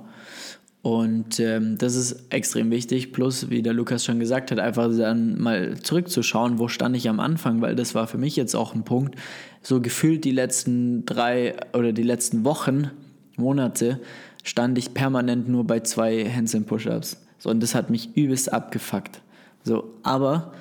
Und 0.81 1.39
ähm, 1.41 1.77
das 1.77 1.95
ist 1.95 2.27
extrem 2.29 2.71
wichtig. 2.71 3.11
Plus, 3.11 3.49
wie 3.49 3.61
der 3.61 3.73
Lukas 3.73 4.05
schon 4.05 4.19
gesagt 4.19 4.51
hat, 4.51 4.59
einfach 4.59 4.89
dann 4.95 5.37
mal 5.37 5.77
zurückzuschauen, 5.81 6.59
wo 6.59 6.69
stand 6.69 6.95
ich 6.95 7.09
am 7.09 7.19
Anfang, 7.19 7.61
weil 7.61 7.75
das 7.75 7.93
war 7.93 8.07
für 8.07 8.17
mich 8.17 8.35
jetzt 8.35 8.55
auch 8.55 8.73
ein 8.73 8.83
Punkt. 8.83 9.15
So 9.61 9.81
gefühlt 9.81 10.23
die 10.23 10.31
letzten 10.31 11.05
drei 11.05 11.55
oder 11.73 11.91
die 11.91 12.03
letzten 12.03 12.45
Wochen, 12.45 12.91
Monate, 13.35 13.99
stand 14.43 14.77
ich 14.77 14.93
permanent 14.93 15.49
nur 15.49 15.65
bei 15.65 15.81
zwei 15.81 16.23
Handstand 16.29 16.67
Push-Ups. 16.67 17.17
So, 17.39 17.49
und 17.49 17.61
das 17.61 17.75
hat 17.75 17.89
mich 17.89 18.15
übelst 18.15 18.53
abgefuckt. 18.53 19.21
So, 19.67 19.93
aber 20.01 20.53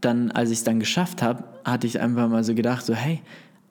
dann, 0.00 0.32
als 0.32 0.50
ich 0.50 0.58
es 0.58 0.64
dann 0.64 0.80
geschafft 0.80 1.22
habe, 1.22 1.44
hatte 1.64 1.86
ich 1.86 2.00
einfach 2.00 2.28
mal 2.28 2.42
so 2.42 2.54
gedacht, 2.54 2.84
so, 2.84 2.94
hey, 2.94 3.20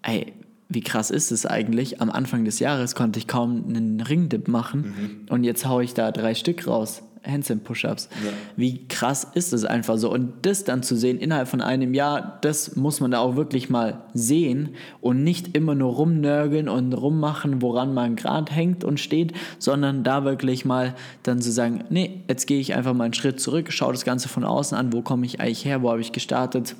ey, 0.04 0.34
wie 0.70 0.82
krass 0.82 1.12
ist 1.12 1.32
es 1.32 1.46
eigentlich? 1.46 2.00
Am 2.02 2.10
Anfang 2.10 2.46
des 2.46 2.60
Jahres 2.60 2.96
konnte 2.96 3.20
ich 3.20 3.28
kaum 3.28 3.66
einen 3.68 4.00
Ringdip 4.00 4.48
machen 4.48 4.82
mhm. 4.82 5.34
und 5.34 5.44
jetzt 5.44 5.66
haue 5.66 5.84
ich 5.84 5.96
da 5.96 6.12
drei 6.12 6.34
Stück 6.34 6.66
raus. 6.66 7.02
Handstand 7.26 7.64
Push-Ups. 7.64 8.10
Ja. 8.24 8.32
Wie 8.56 8.88
krass 8.88 9.28
ist 9.34 9.54
es 9.54 9.66
einfach 9.66 9.98
so? 9.98 10.12
Und 10.12 10.34
das 10.44 10.64
dann 10.64 10.84
zu 10.84 10.96
sehen 10.96 11.18
innerhalb 11.18 11.48
von 11.48 11.62
einem 11.62 11.94
Jahr, 11.94 12.40
das 12.42 12.76
muss 12.76 13.00
man 13.00 13.12
da 13.12 13.20
auch 13.20 13.36
wirklich 13.36 13.70
mal 13.70 14.02
sehen 14.14 14.70
und 15.02 15.24
nicht 15.24 15.56
immer 15.56 15.76
nur 15.76 15.94
rumnörgeln 15.94 16.70
und 16.70 16.94
rummachen, 16.94 17.62
woran 17.62 17.94
man 17.94 18.16
gerade 18.16 18.52
hängt 18.52 18.84
und 18.84 19.00
steht, 19.00 19.34
sondern 19.58 20.04
da 20.04 20.24
wirklich 20.24 20.66
mal 20.66 20.96
dann 21.24 21.42
zu 21.42 21.52
sagen, 21.52 21.84
nee, 21.90 22.22
jetzt 22.28 22.46
gehe 22.48 22.60
ich 22.60 22.74
einfach 22.74 22.94
mal 22.94 23.06
einen 23.06 23.14
Schritt 23.14 23.40
zurück, 23.40 23.72
schaue 23.72 23.94
das 23.94 24.06
Ganze 24.06 24.30
von 24.30 24.44
außen 24.44 24.78
an, 24.78 24.94
wo 24.94 25.02
komme 25.02 25.26
ich 25.26 25.42
eigentlich 25.42 25.66
her, 25.66 25.82
wo 25.82 25.90
habe 25.90 26.02
ich 26.02 26.12
gestartet 26.12 26.76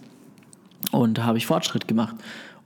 und 0.92 1.24
habe 1.24 1.38
ich 1.38 1.46
Fortschritt 1.46 1.88
gemacht. 1.88 2.16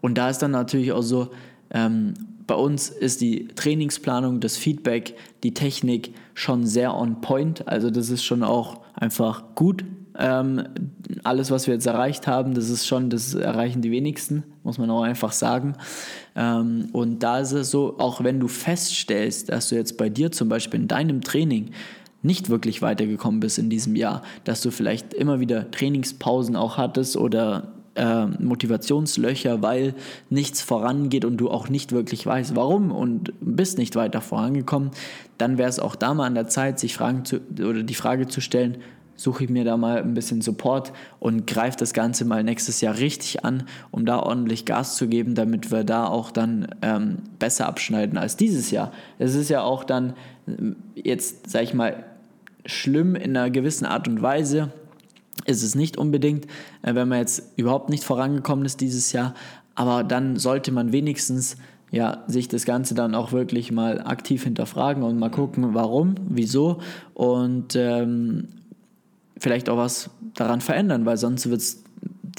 Und 0.02 0.18
da 0.18 0.30
ist 0.30 0.40
dann 0.40 0.52
natürlich 0.52 0.92
auch 0.92 1.02
so, 1.02 1.30
ähm, 1.72 2.14
bei 2.48 2.56
uns 2.56 2.90
ist 2.90 3.22
die 3.22 3.48
Trainingsplanung, 3.48 4.40
das 4.40 4.58
Feedback, 4.58 5.16
die 5.44 5.54
Technik 5.54 6.14
schon 6.34 6.66
sehr 6.66 6.96
on 6.96 7.22
point. 7.22 7.68
Also 7.68 7.90
das 7.90 8.10
ist 8.10 8.24
schon 8.24 8.44
auch 8.44 8.82
einfach 8.94 9.56
gut. 9.56 9.84
Ähm, 10.18 10.64
alles, 11.24 11.50
was 11.50 11.68
wir 11.68 11.74
jetzt 11.74 11.88
erreicht 11.88 12.28
haben, 12.28 12.54
das 12.54 12.70
ist 12.70 12.86
schon, 12.86 13.10
das 13.10 13.34
erreichen 13.34 13.82
die 13.82 13.92
wenigsten, 13.92 14.44
muss 14.64 14.78
man 14.78 14.90
auch 14.90 15.02
einfach 15.02 15.32
sagen. 15.32 15.74
Ähm, 16.36 16.90
und 16.92 17.24
da 17.24 17.40
ist 17.40 17.52
es 17.52 17.72
so, 17.72 17.98
auch 17.98 18.24
wenn 18.24 18.40
du 18.40 18.48
feststellst, 18.48 19.50
dass 19.50 19.70
du 19.70 19.76
jetzt 19.76 19.98
bei 19.98 20.10
dir 20.10 20.32
zum 20.32 20.50
Beispiel 20.50 20.82
in 20.82 20.88
deinem 20.88 21.22
Training 21.22 21.72
nicht 22.22 22.50
wirklich 22.50 22.82
weitergekommen 22.82 23.40
bist 23.40 23.58
in 23.58 23.70
diesem 23.70 23.96
Jahr, 23.96 24.22
dass 24.44 24.62
du 24.62 24.72
vielleicht 24.72 25.14
immer 25.14 25.40
wieder 25.40 25.70
Trainingspausen 25.72 26.56
auch 26.56 26.78
hattest 26.78 27.18
oder 27.18 27.74
äh, 27.96 28.26
Motivationslöcher, 28.26 29.62
weil 29.62 29.94
nichts 30.30 30.62
vorangeht 30.62 31.26
und 31.26 31.38
du 31.38 31.50
auch 31.50 31.70
nicht 31.70 31.92
wirklich 31.92 32.26
weißt, 32.26 32.56
warum 32.56 32.92
und 32.92 33.34
bist 33.40 33.78
nicht 33.78 33.96
weiter 33.96 34.22
vorangekommen, 34.22 34.92
dann 35.38 35.58
wäre 35.58 35.70
es 35.70 35.80
auch 35.80 35.96
da 35.96 36.14
mal 36.14 36.26
an 36.26 36.36
der 36.36 36.48
Zeit, 36.48 36.80
sich 36.80 36.96
Fragen 36.96 37.26
zu, 37.26 37.40
oder 37.60 37.84
die 37.84 37.94
Frage 37.94 38.28
zu 38.28 38.42
stellen, 38.42 38.78
suche 39.16 39.44
ich 39.44 39.50
mir 39.50 39.64
da 39.64 39.78
mal 39.78 40.02
ein 40.02 40.14
bisschen 40.14 40.42
Support 40.42 40.92
und 41.20 41.46
greife 41.46 41.78
das 41.78 41.94
Ganze 41.94 42.26
mal 42.26 42.44
nächstes 42.44 42.82
Jahr 42.82 42.98
richtig 42.98 43.46
an, 43.46 43.64
um 43.92 44.06
da 44.06 44.20
ordentlich 44.20 44.66
Gas 44.66 44.96
zu 44.96 45.08
geben, 45.08 45.36
damit 45.36 45.72
wir 45.72 45.84
da 45.84 46.08
auch 46.08 46.32
dann 46.32 46.68
ähm, 46.82 47.18
besser 47.40 47.68
abschneiden 47.68 48.18
als 48.18 48.38
dieses 48.38 48.72
Jahr. 48.72 48.92
Es 49.20 49.36
ist 49.36 49.50
ja 49.50 49.62
auch 49.62 49.84
dann 49.84 50.14
ähm, 50.48 50.76
jetzt, 50.96 51.50
sag 51.50 51.64
ich 51.64 51.74
mal, 51.74 52.04
schlimm 52.66 53.16
in 53.16 53.36
einer 53.38 53.50
gewissen 53.50 53.86
Art 53.86 54.08
und 54.08 54.22
Weise, 54.22 54.72
ist 55.46 55.64
es 55.64 55.76
nicht 55.76 55.98
unbedingt, 55.98 56.46
äh, 56.82 56.96
wenn 56.96 57.08
man 57.08 57.20
jetzt 57.20 57.54
überhaupt 57.56 57.90
nicht 57.90 58.04
vorangekommen 58.04 58.66
ist 58.66 58.82
dieses 58.82 59.12
Jahr. 59.12 59.34
aber 59.76 60.04
dann 60.04 60.38
sollte 60.38 60.72
man 60.72 60.92
wenigstens 60.92 61.58
ja, 61.94 62.24
sich 62.28 62.48
das 62.48 62.66
Ganze 62.66 62.96
dann 62.96 63.14
auch 63.14 63.32
wirklich 63.32 63.72
mal 63.72 64.02
aktiv 64.02 64.44
hinterfragen 64.44 65.04
und 65.04 65.20
mal 65.20 65.30
gucken, 65.30 65.76
warum, 65.76 66.16
wieso 66.28 66.80
und 67.14 67.76
ähm, 67.76 68.48
vielleicht 69.38 69.70
auch 69.70 69.78
was 69.78 70.10
daran 70.34 70.62
verändern, 70.62 71.06
weil 71.06 71.18
sonst 71.18 71.50
wird 71.50 71.62
es 71.62 71.83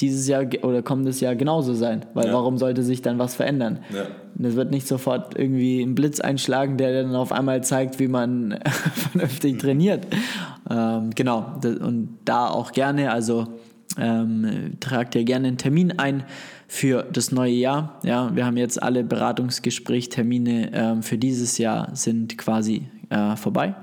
dieses 0.00 0.26
Jahr 0.26 0.44
oder 0.62 0.82
kommendes 0.82 1.20
Jahr 1.20 1.36
genauso 1.36 1.74
sein. 1.74 2.04
Weil 2.14 2.26
ja. 2.26 2.32
warum 2.32 2.58
sollte 2.58 2.82
sich 2.82 3.02
dann 3.02 3.18
was 3.18 3.34
verändern? 3.34 3.78
Ja. 3.94 4.06
Das 4.34 4.56
wird 4.56 4.70
nicht 4.70 4.88
sofort 4.88 5.38
irgendwie 5.38 5.80
ein 5.80 5.94
Blitz 5.94 6.20
einschlagen, 6.20 6.76
der 6.76 7.02
dann 7.02 7.14
auf 7.14 7.32
einmal 7.32 7.62
zeigt, 7.62 8.00
wie 8.00 8.08
man 8.08 8.58
vernünftig 8.94 9.58
trainiert. 9.58 10.06
Ähm, 10.68 11.10
genau, 11.14 11.60
und 11.64 12.18
da 12.24 12.48
auch 12.48 12.72
gerne, 12.72 13.12
also 13.12 13.46
ähm, 13.98 14.72
tragt 14.80 15.14
ihr 15.14 15.24
gerne 15.24 15.48
einen 15.48 15.58
Termin 15.58 15.98
ein 15.98 16.24
für 16.66 17.06
das 17.12 17.30
neue 17.30 17.52
Jahr. 17.52 18.00
Ja, 18.02 18.34
wir 18.34 18.44
haben 18.46 18.56
jetzt 18.56 18.82
alle 18.82 19.04
Beratungsgesprächtermine 19.04 20.70
ähm, 20.72 21.02
für 21.02 21.18
dieses 21.18 21.58
Jahr 21.58 21.94
sind 21.94 22.36
quasi 22.36 22.88
äh, 23.10 23.36
vorbei 23.36 23.74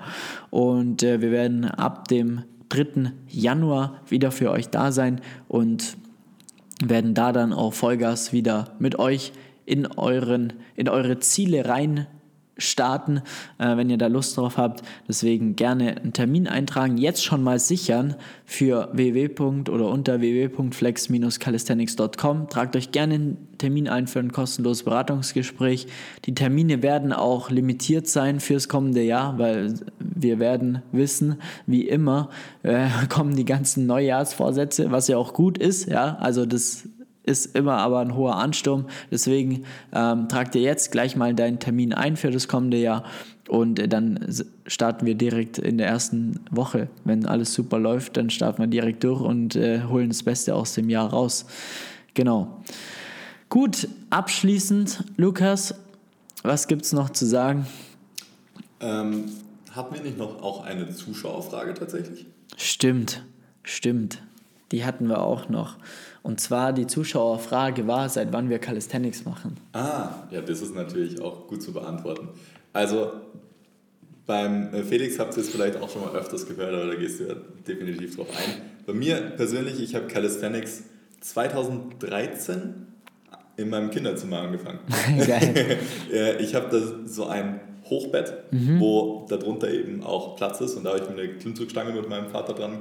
und 0.49 1.03
äh, 1.03 1.21
wir 1.21 1.31
werden 1.31 1.65
ab 1.65 2.07
dem 2.07 2.41
3. 2.69 3.11
Januar 3.27 4.01
wieder 4.07 4.31
für 4.31 4.51
euch 4.51 4.69
da 4.69 4.91
sein 4.91 5.21
und 5.47 5.97
werden 6.89 7.13
da 7.13 7.31
dann 7.31 7.53
auch 7.53 7.73
Vollgas 7.73 8.33
wieder 8.33 8.75
mit 8.79 8.99
euch 8.99 9.33
in, 9.65 9.87
euren, 9.87 10.53
in 10.75 10.89
eure 10.89 11.19
Ziele 11.19 11.67
rein 11.67 12.07
starten, 12.57 13.21
äh, 13.57 13.77
wenn 13.77 13.89
ihr 13.89 13.97
da 13.97 14.07
Lust 14.07 14.35
drauf 14.37 14.57
habt. 14.57 14.83
Deswegen 15.07 15.55
gerne 15.55 15.95
einen 15.97 16.11
Termin 16.13 16.47
eintragen, 16.47 16.97
jetzt 16.97 17.23
schon 17.23 17.41
mal 17.43 17.59
sichern 17.59 18.15
für 18.45 18.89
www. 18.93 19.71
oder 19.71 19.87
unter 19.87 20.21
www.flex-calisthenics.com. 20.21 22.49
Tragt 22.49 22.75
euch 22.75 22.91
gerne 22.91 23.15
einen 23.15 23.47
Termin 23.57 23.87
ein 23.87 24.05
für 24.07 24.19
ein 24.19 24.31
kostenloses 24.31 24.83
Beratungsgespräch. 24.83 25.87
Die 26.25 26.35
Termine 26.35 26.83
werden 26.83 27.13
auch 27.13 27.49
limitiert 27.49 28.07
sein 28.07 28.39
fürs 28.39 28.69
kommende 28.69 29.03
Jahr, 29.03 29.37
weil 29.37 29.73
wir 29.99 30.39
werden 30.39 30.81
wissen, 30.91 31.35
wie 31.67 31.87
immer 31.87 32.29
äh, 32.63 32.87
kommen 33.09 33.35
die 33.35 33.45
ganzen 33.45 33.85
Neujahrsvorsätze, 33.85 34.91
was 34.91 35.07
ja 35.07 35.17
auch 35.17 35.33
gut 35.33 35.57
ist. 35.57 35.89
Ja, 35.89 36.17
also 36.19 36.45
das 36.45 36.87
ist 37.23 37.55
immer 37.55 37.77
aber 37.77 37.99
ein 37.99 38.15
hoher 38.15 38.35
Ansturm. 38.35 38.85
Deswegen 39.11 39.65
ähm, 39.93 40.27
trag 40.27 40.51
dir 40.51 40.61
jetzt 40.61 40.91
gleich 40.91 41.15
mal 41.15 41.33
deinen 41.33 41.59
Termin 41.59 41.93
ein 41.93 42.17
für 42.17 42.31
das 42.31 42.47
kommende 42.47 42.77
Jahr 42.77 43.03
und 43.47 43.79
äh, 43.79 43.87
dann 43.87 44.27
starten 44.65 45.05
wir 45.05 45.15
direkt 45.15 45.57
in 45.57 45.77
der 45.77 45.87
ersten 45.87 46.39
Woche. 46.49 46.89
Wenn 47.03 47.25
alles 47.25 47.53
super 47.53 47.79
läuft, 47.79 48.17
dann 48.17 48.29
starten 48.29 48.61
wir 48.61 48.67
direkt 48.67 49.03
durch 49.03 49.21
und 49.21 49.55
äh, 49.55 49.83
holen 49.83 50.09
das 50.09 50.23
Beste 50.23 50.55
aus 50.55 50.73
dem 50.73 50.89
Jahr 50.89 51.09
raus. 51.09 51.45
Genau. 52.13 52.63
Gut, 53.49 53.89
abschließend, 54.09 55.03
Lukas, 55.17 55.75
was 56.43 56.67
gibt 56.67 56.85
es 56.85 56.93
noch 56.93 57.09
zu 57.09 57.25
sagen? 57.25 57.67
Ähm, 58.79 59.25
hatten 59.71 59.95
wir 59.95 60.01
nicht 60.01 60.17
noch 60.17 60.41
auch 60.41 60.63
eine 60.63 60.89
Zuschauerfrage 60.89 61.73
tatsächlich? 61.73 62.25
Stimmt, 62.57 63.23
stimmt. 63.63 64.21
Die 64.71 64.85
hatten 64.85 65.07
wir 65.07 65.21
auch 65.21 65.49
noch. 65.49 65.75
Und 66.23 66.39
zwar 66.39 66.71
die 66.71 66.85
Zuschauerfrage 66.85 67.87
war, 67.87 68.07
seit 68.09 68.31
wann 68.31 68.49
wir 68.49 68.59
Calisthenics 68.59 69.25
machen. 69.25 69.57
Ah, 69.73 70.09
ja, 70.29 70.41
das 70.41 70.61
ist 70.61 70.75
natürlich 70.75 71.19
auch 71.19 71.47
gut 71.47 71.63
zu 71.63 71.73
beantworten. 71.73 72.29
Also 72.73 73.11
beim 74.27 74.73
äh, 74.73 74.83
Felix 74.83 75.17
habt 75.19 75.35
ihr 75.35 75.41
es 75.41 75.49
vielleicht 75.49 75.81
auch 75.81 75.89
schon 75.89 76.03
mal 76.03 76.13
öfters 76.13 76.47
gehört, 76.47 76.73
aber 76.73 76.87
da 76.87 76.95
gehst 76.95 77.19
du 77.19 77.27
ja 77.27 77.35
definitiv 77.67 78.15
drauf 78.15 78.27
ein. 78.37 78.61
Bei 78.85 78.93
mir 78.93 79.15
persönlich, 79.35 79.81
ich 79.81 79.95
habe 79.95 80.07
Calisthenics 80.07 80.83
2013 81.21 82.87
in 83.57 83.69
meinem 83.69 83.89
Kinderzimmer 83.89 84.39
angefangen. 84.41 84.79
Geil. 85.27 85.79
ich 86.39 86.53
habe 86.55 86.67
da 86.69 87.07
so 87.07 87.25
ein 87.25 87.59
Hochbett, 87.85 88.51
mhm. 88.51 88.79
wo 88.79 89.25
darunter 89.27 89.69
eben 89.69 90.03
auch 90.03 90.35
Platz 90.35 90.61
ist 90.61 90.75
und 90.75 90.83
da 90.83 90.91
habe 90.91 90.99
ich 90.99 91.09
mir 91.09 91.21
eine 91.21 91.33
Klimmzugstange 91.33 91.91
mit 91.93 92.07
meinem 92.07 92.29
Vater 92.29 92.53
dran 92.53 92.77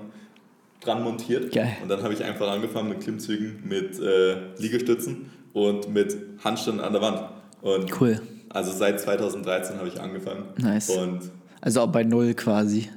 dran 0.80 1.02
montiert. 1.02 1.52
Geil. 1.52 1.76
Und 1.82 1.88
dann 1.88 2.02
habe 2.02 2.14
ich 2.14 2.24
einfach 2.24 2.50
angefangen 2.50 2.88
mit 2.88 3.00
Klimmzügen, 3.00 3.62
mit 3.66 3.98
äh, 4.00 4.36
Liegestützen 4.58 5.30
und 5.52 5.92
mit 5.92 6.16
Handständen 6.42 6.82
an 6.82 6.92
der 6.92 7.02
Wand. 7.02 7.22
Und 7.62 8.00
cool. 8.00 8.20
Also 8.48 8.72
seit 8.72 9.00
2013 9.00 9.76
habe 9.76 9.88
ich 9.88 10.00
angefangen. 10.00 10.44
Nice. 10.56 10.90
Und 10.90 11.30
also 11.60 11.82
auch 11.82 11.88
bei 11.88 12.02
Null 12.02 12.34
quasi. 12.34 12.88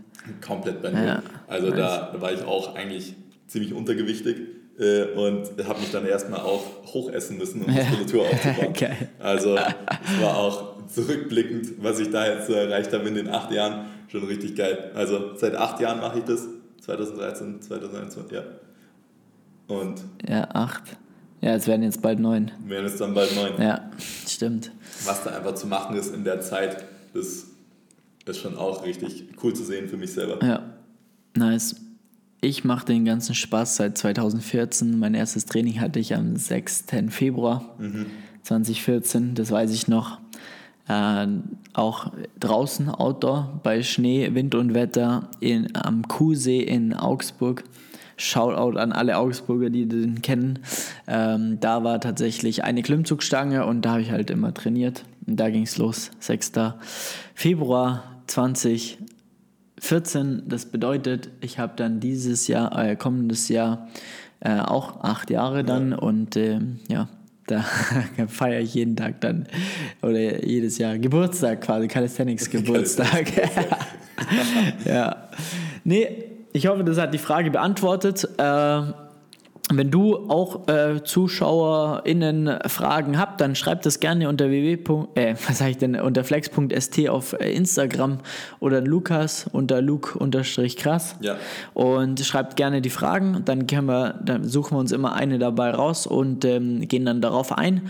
Komplett 0.46 0.82
bei 0.82 0.92
Null. 0.92 1.06
Ja. 1.06 1.24
Also 1.48 1.70
nice. 1.70 1.78
da, 1.78 2.16
war 2.20 2.32
ich 2.32 2.44
auch 2.44 2.76
eigentlich 2.76 3.16
ziemlich 3.48 3.74
untergewichtig 3.74 4.38
äh, 4.80 5.04
und 5.14 5.50
habe 5.68 5.80
mich 5.80 5.92
dann 5.92 6.06
erstmal 6.06 6.40
auch 6.40 6.64
hochessen 6.94 7.38
müssen, 7.38 7.64
um 7.64 7.72
ja. 7.72 7.84
Muskulatur 7.84 8.26
aufzubauen. 8.32 8.74
Geil. 8.74 9.10
Also 9.20 9.56
es 9.58 10.22
war 10.22 10.38
auch 10.38 10.88
zurückblickend, 10.88 11.84
was 11.84 12.00
ich 12.00 12.10
da 12.10 12.28
jetzt 12.28 12.50
erreicht 12.50 12.94
habe 12.94 13.08
in 13.08 13.16
den 13.16 13.30
acht 13.30 13.52
Jahren, 13.52 13.86
schon 14.08 14.24
richtig 14.24 14.56
geil. 14.56 14.92
Also 14.96 15.36
seit 15.36 15.56
acht 15.56 15.80
Jahren 15.80 16.00
mache 16.00 16.20
ich 16.20 16.26
das 16.26 16.48
2013, 16.84 17.62
2021, 17.62 18.32
ja. 18.32 18.44
Und. 19.68 20.02
Ja, 20.28 20.50
acht. 20.54 20.98
Ja, 21.40 21.56
es 21.56 21.68
werden 21.68 21.84
jetzt 21.84 22.02
bald 22.02 22.20
neun. 22.20 22.52
Werden 22.66 22.86
es 22.86 22.98
dann 22.98 23.14
bald 23.14 23.34
neun. 23.36 23.54
Ja, 23.62 23.90
stimmt. 24.28 24.72
Was 25.06 25.24
da 25.24 25.32
einfach 25.32 25.56
zu 25.56 25.68
machen 25.68 25.96
ist 25.96 26.14
in 26.14 26.26
der 26.26 26.42
Zeit, 26.42 26.84
das 27.14 27.46
ist 28.26 28.38
schon 28.38 28.58
auch 28.58 28.86
richtig 28.86 29.28
cool 29.42 29.54
zu 29.54 29.64
sehen 29.64 29.88
für 29.88 29.98
mich 29.98 30.12
selber. 30.14 30.46
Ja, 30.46 30.74
nice. 31.36 31.76
Ich 32.42 32.66
mache 32.66 32.86
den 32.86 33.06
ganzen 33.06 33.36
Spaß 33.36 33.78
seit 33.78 33.98
2014. 33.98 35.00
Mein 35.00 35.14
erstes 35.14 35.46
Training 35.46 35.80
hatte 35.80 36.00
ich 36.00 36.14
am 36.14 36.36
6. 36.36 36.86
Februar 37.10 37.76
mhm. 37.78 38.08
2014, 38.44 39.36
das 39.36 39.52
weiß 39.52 39.72
ich 39.72 39.88
noch. 39.88 40.20
Äh, 40.88 41.28
auch 41.74 42.12
draußen 42.40 42.90
Outdoor 42.90 43.60
bei 43.64 43.84
Schnee, 43.84 44.34
Wind 44.34 44.56
und 44.56 44.74
Wetter 44.74 45.30
in, 45.40 45.76
am 45.76 46.08
Kuhsee 46.08 46.62
in 46.62 46.94
Augsburg. 46.94 47.64
Shoutout 48.16 48.78
an 48.78 48.92
alle 48.92 49.18
Augsburger, 49.18 49.72
die 49.72 49.88
den 49.88 50.22
kennen. 50.22 50.60
Ähm, 51.08 51.60
da 51.60 51.84
war 51.84 52.00
tatsächlich 52.00 52.64
eine 52.64 52.84
Klimmzugstange 52.84 53.66
und 53.66 53.84
da 53.84 53.94
habe 53.94 54.02
ich 54.02 54.12
halt 54.12 54.30
immer 54.30 54.54
trainiert. 54.54 55.04
Und 55.26 55.40
da 55.40 55.50
ging 55.50 55.64
es 55.64 55.78
los, 55.78 56.12
6. 56.20 56.52
Februar 57.34 58.04
2014. 58.28 60.44
Das 60.48 60.68
bedeutet, 60.68 61.32
ich 61.42 61.58
habe 61.58 61.74
dann 61.76 62.00
dieses 62.00 62.48
Jahr, 62.48 62.78
äh, 62.78 62.96
kommendes 62.96 63.50
Jahr 63.50 63.88
äh, 64.42 64.60
auch 64.60 65.02
acht 65.02 65.32
Jahre 65.32 65.64
dann 65.64 65.92
ja. 65.92 65.98
und 65.98 66.36
äh, 66.36 66.60
ja, 66.90 67.08
da 67.48 67.64
feiere 68.28 68.62
ich 68.62 68.74
jeden 68.74 68.96
Tag 68.96 69.22
dann 69.22 69.48
oder 70.02 70.46
jedes 70.46 70.78
Jahr 70.78 70.98
Geburtstag 70.98 71.62
quasi, 71.62 71.88
Calisthenics 71.88 72.50
Geburtstag. 72.50 73.32
ja. 74.86 75.30
Nee, 75.84 76.08
ich 76.54 76.68
hoffe, 76.68 76.84
das 76.84 76.98
hat 76.98 77.14
die 77.14 77.20
Frage 77.20 77.52
beantwortet. 77.52 78.28
Äh, 78.38 78.82
wenn 79.72 79.92
du 79.92 80.30
auch 80.30 80.68
äh, 80.68 81.04
ZuschauerInnen 81.04 82.60
Fragen 82.68 83.18
habt, 83.18 83.40
dann 83.40 83.56
schreibt 83.56 83.86
das 83.86 84.00
gerne 84.00 84.28
unter 84.28 84.50
www. 84.50 85.06
Äh, 85.16 85.36
was 85.48 85.60
sag 85.60 85.70
ich 85.70 85.78
denn, 85.78 85.96
unter 85.96 86.24
flex.st 86.24 87.10
auf 87.10 87.34
äh, 87.34 87.54
Instagram 87.54 88.20
oder 88.60 88.82
Lukas 88.82 89.48
unter 89.52 89.82
luke-krass. 89.82 91.16
Ja. 91.22 91.38
Und 91.74 92.20
schreibt 92.20 92.58
gerne 92.58 92.82
die 92.82 92.90
Fragen. 92.90 93.44
Dann 93.46 93.68
können 93.68 93.88
wir, 93.88 94.20
dann 94.24 94.44
suchen 94.44 94.76
wir 94.76 94.80
uns 94.80 94.92
immer 94.92 95.14
eine 95.14 95.40
dabei 95.40 95.72
raus 95.72 96.08
und 96.08 96.44
ähm, 96.44 96.88
gehen 96.88 97.06
dann 97.06 97.22
darauf 97.22 97.58
ein. 97.58 97.84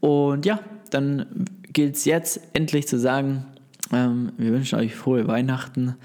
Und 0.00 0.44
ja, 0.44 0.60
dann 0.90 1.46
gilt 1.72 1.96
es 1.96 2.04
jetzt 2.04 2.40
endlich 2.52 2.86
zu 2.86 2.98
sagen, 2.98 3.46
ähm, 3.92 4.32
wir 4.36 4.52
wünschen 4.52 4.78
euch 4.78 4.94
frohe 4.94 5.26
Weihnachten. 5.26 5.96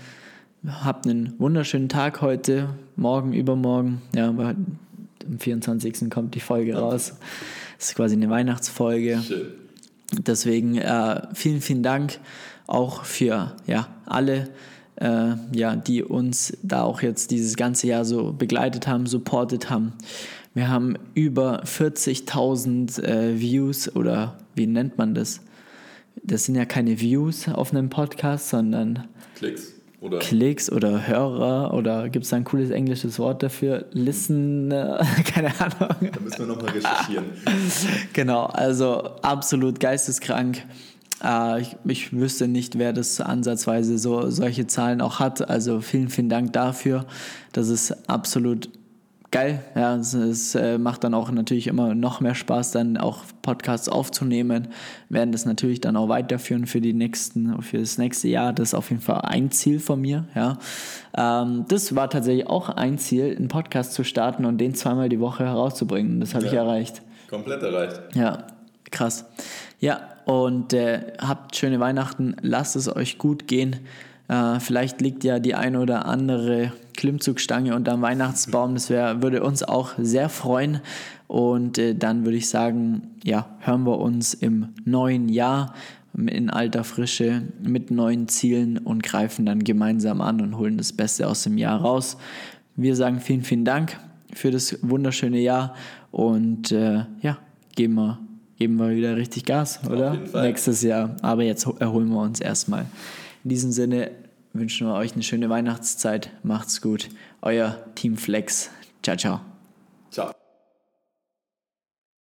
Habt 0.66 1.06
einen 1.06 1.36
wunderschönen 1.40 1.90
Tag 1.90 2.22
heute, 2.22 2.70
morgen, 2.96 3.34
übermorgen. 3.34 4.02
Ja, 4.16 4.34
am 5.30 5.40
24. 5.40 6.10
kommt 6.10 6.36
die 6.36 6.40
Folge 6.40 6.76
raus. 6.76 7.14
Das 7.78 7.90
ist 7.90 7.96
quasi 7.96 8.16
eine 8.16 8.30
Weihnachtsfolge. 8.30 9.22
Schön. 9.26 9.52
Deswegen 10.12 10.78
äh, 10.78 11.22
vielen, 11.34 11.62
vielen 11.62 11.84
Dank 11.84 12.20
auch 12.68 13.04
für 13.04 13.56
ja, 13.68 13.88
alle, 14.06 14.50
äh, 14.96 15.34
ja, 15.54 15.76
die 15.76 16.04
uns 16.04 16.58
da 16.64 16.84
auch 16.84 17.02
jetzt 17.02 17.32
dieses 17.32 17.56
ganze 17.56 17.88
Jahr 17.88 18.06
so 18.06 18.34
begleitet 18.34 18.88
haben, 18.88 19.06
supportet 19.06 19.70
haben. 19.70 19.94
Wir 20.54 20.68
haben 20.68 20.96
über 21.14 21.64
40.000 21.64 23.04
äh, 23.04 23.40
Views 23.40 23.96
oder 23.96 24.38
wie 24.56 24.68
nennt 24.68 24.98
man 24.98 25.14
das? 25.14 25.42
Das 26.24 26.46
sind 26.46 26.56
ja 26.56 26.66
keine 26.66 27.00
Views 27.00 27.48
auf 27.48 27.72
einem 27.72 27.90
Podcast, 27.90 28.50
sondern 28.50 29.08
Klicks. 29.36 29.79
Oder 30.02 30.20
Klicks 30.20 30.72
oder 30.72 31.08
Hörer 31.08 31.74
oder 31.74 32.08
gibt 32.08 32.24
es 32.24 32.32
da 32.32 32.38
ein 32.38 32.46
cooles 32.46 32.70
englisches 32.70 33.20
Wort 33.20 33.44
dafür? 33.44 33.86
Listen, 33.92 34.70
keine 35.34 35.52
Ahnung. 35.60 36.12
Da 36.12 36.20
müssen 36.22 36.40
wir 36.40 36.46
nochmal 36.46 36.72
recherchieren. 36.72 37.26
genau, 38.14 38.46
also 38.46 39.02
absolut 39.22 39.82
geisteskrank. 39.82 40.64
Äh, 41.22 41.62
ich, 41.62 41.76
ich 41.86 42.14
wüsste 42.14 42.48
nicht, 42.48 42.78
wer 42.78 42.94
das 42.94 43.20
ansatzweise 43.20 43.98
so 43.98 44.30
solche 44.30 44.68
Zahlen 44.68 45.02
auch 45.02 45.20
hat. 45.20 45.50
Also 45.50 45.82
vielen, 45.82 46.10
vielen 46.10 46.30
Dank 46.30 46.54
dafür. 46.54 47.06
Das 47.52 47.68
ist 47.68 48.10
absolut 48.10 48.70
geil. 49.32 49.64
Ja, 49.76 49.96
es, 49.96 50.14
es 50.14 50.56
äh, 50.56 50.78
macht 50.78 51.04
dann 51.04 51.14
auch 51.14 51.32
natürlich 51.32 51.68
immer 51.68 51.96
noch 51.96 52.20
mehr 52.22 52.36
Spaß, 52.36 52.72
dann 52.72 52.98
auch 52.98 53.24
Podcasts 53.42 53.90
aufzunehmen. 53.90 54.70
Werden 55.10 55.32
das 55.32 55.46
natürlich 55.46 55.82
dann 55.82 55.96
auch 55.96 56.10
weiterführen 56.10 56.66
für 56.66 56.82
die 56.82 56.94
nächsten, 56.94 57.62
für 57.62 57.80
das 57.80 57.98
nächste 57.98 58.28
Jahr. 58.28 58.54
Das 58.54 58.70
ist 58.70 58.74
auf 58.74 58.90
jeden 58.90 59.02
Fall 59.02 59.22
ein 59.22 59.52
Ziel 59.52 59.80
von 59.80 60.02
mir. 60.02 60.26
Ja, 60.36 60.58
ähm, 61.16 61.66
das 61.68 61.96
war 61.96 62.10
tatsächlich 62.10 62.48
auch 62.48 62.70
ein 62.70 62.98
Ziel, 62.98 63.36
einen 63.36 63.48
Podcast 63.48 63.94
zu 63.94 64.04
starten 64.04 64.46
und 64.46 64.58
den 64.58 64.74
zweimal 64.76 65.10
die 65.10 65.20
Woche 65.20 65.46
herauszubringen. 65.46 66.20
Das 66.20 66.34
habe 66.34 66.46
ja, 66.46 66.52
ich 66.52 66.58
erreicht. 66.58 67.02
Komplett 67.30 67.62
erreicht. 67.62 68.02
Ja, 68.16 68.48
krass. 68.92 69.26
Ja, 69.80 70.02
und 70.26 70.74
äh, 70.74 71.14
habt 71.20 71.56
schöne 71.56 71.80
Weihnachten. 71.80 72.36
Lasst 72.42 72.76
es 72.76 72.94
euch 72.94 73.18
gut 73.18 73.48
gehen. 73.48 73.78
Äh, 74.28 74.60
vielleicht 74.60 75.02
liegt 75.02 75.24
ja 75.24 75.40
die 75.40 75.56
eine 75.56 75.80
oder 75.80 76.06
andere 76.06 76.72
Klimmzugstange 77.00 77.76
unterm 77.76 78.02
Weihnachtsbaum. 78.02 78.74
Das 78.74 78.90
wär, 78.90 79.24
würde 79.24 79.42
uns 79.42 79.64
auch 79.64 79.94
sehr 79.98 80.28
freuen. 80.28 80.82
Und 81.28 81.78
äh, 81.78 81.96
dann 81.96 82.26
würde 82.26 82.38
ich 82.38 82.50
sagen, 82.50 83.04
ja, 83.24 83.56
hören 83.60 83.86
wir 83.86 84.00
uns 84.00 84.34
im 84.34 84.74
neuen 84.84 85.30
Jahr 85.30 85.74
in 86.14 86.50
alter 86.50 86.84
Frische 86.84 87.44
mit 87.64 87.90
neuen 87.90 88.28
Zielen 88.28 88.78
und 88.78 89.02
greifen 89.02 89.46
dann 89.46 89.64
gemeinsam 89.64 90.20
an 90.20 90.42
und 90.42 90.58
holen 90.58 90.78
das 90.78 90.92
Beste 90.92 91.28
aus 91.28 91.44
dem 91.44 91.58
Jahr 91.58 91.80
raus. 91.80 92.18
Wir 92.76 92.98
sagen 92.98 93.22
vielen, 93.22 93.44
vielen 93.44 93.64
Dank 93.64 93.98
für 94.34 94.52
das 94.52 94.78
wunderschöne 94.82 95.40
Jahr 95.40 95.76
und 96.12 96.74
äh, 96.74 97.06
ja, 97.22 97.38
geben 97.78 97.96
wir, 97.96 98.20
geben 98.58 98.76
wir 98.76 98.90
wieder 98.90 99.16
richtig 99.16 99.46
Gas, 99.46 99.80
oder? 99.90 100.18
Nächstes 100.34 100.82
Jahr. 100.82 101.16
Aber 101.22 101.44
jetzt 101.44 101.66
erholen 101.80 102.10
wir 102.10 102.22
uns 102.22 102.42
erstmal. 102.42 102.88
In 103.46 103.52
diesem 103.52 103.72
Sinne 103.72 104.12
wünschen 104.54 104.88
wir 104.88 104.96
euch 104.96 105.14
eine 105.14 105.24
schöne 105.24 105.50
Weihnachtszeit. 105.50 106.32
Macht's 106.44 106.82
gut. 106.82 107.10
Euer 107.42 107.78
Team 107.96 108.18
Flex. 108.18 108.70
Ciao, 109.04 109.18
ciao. 109.18 109.49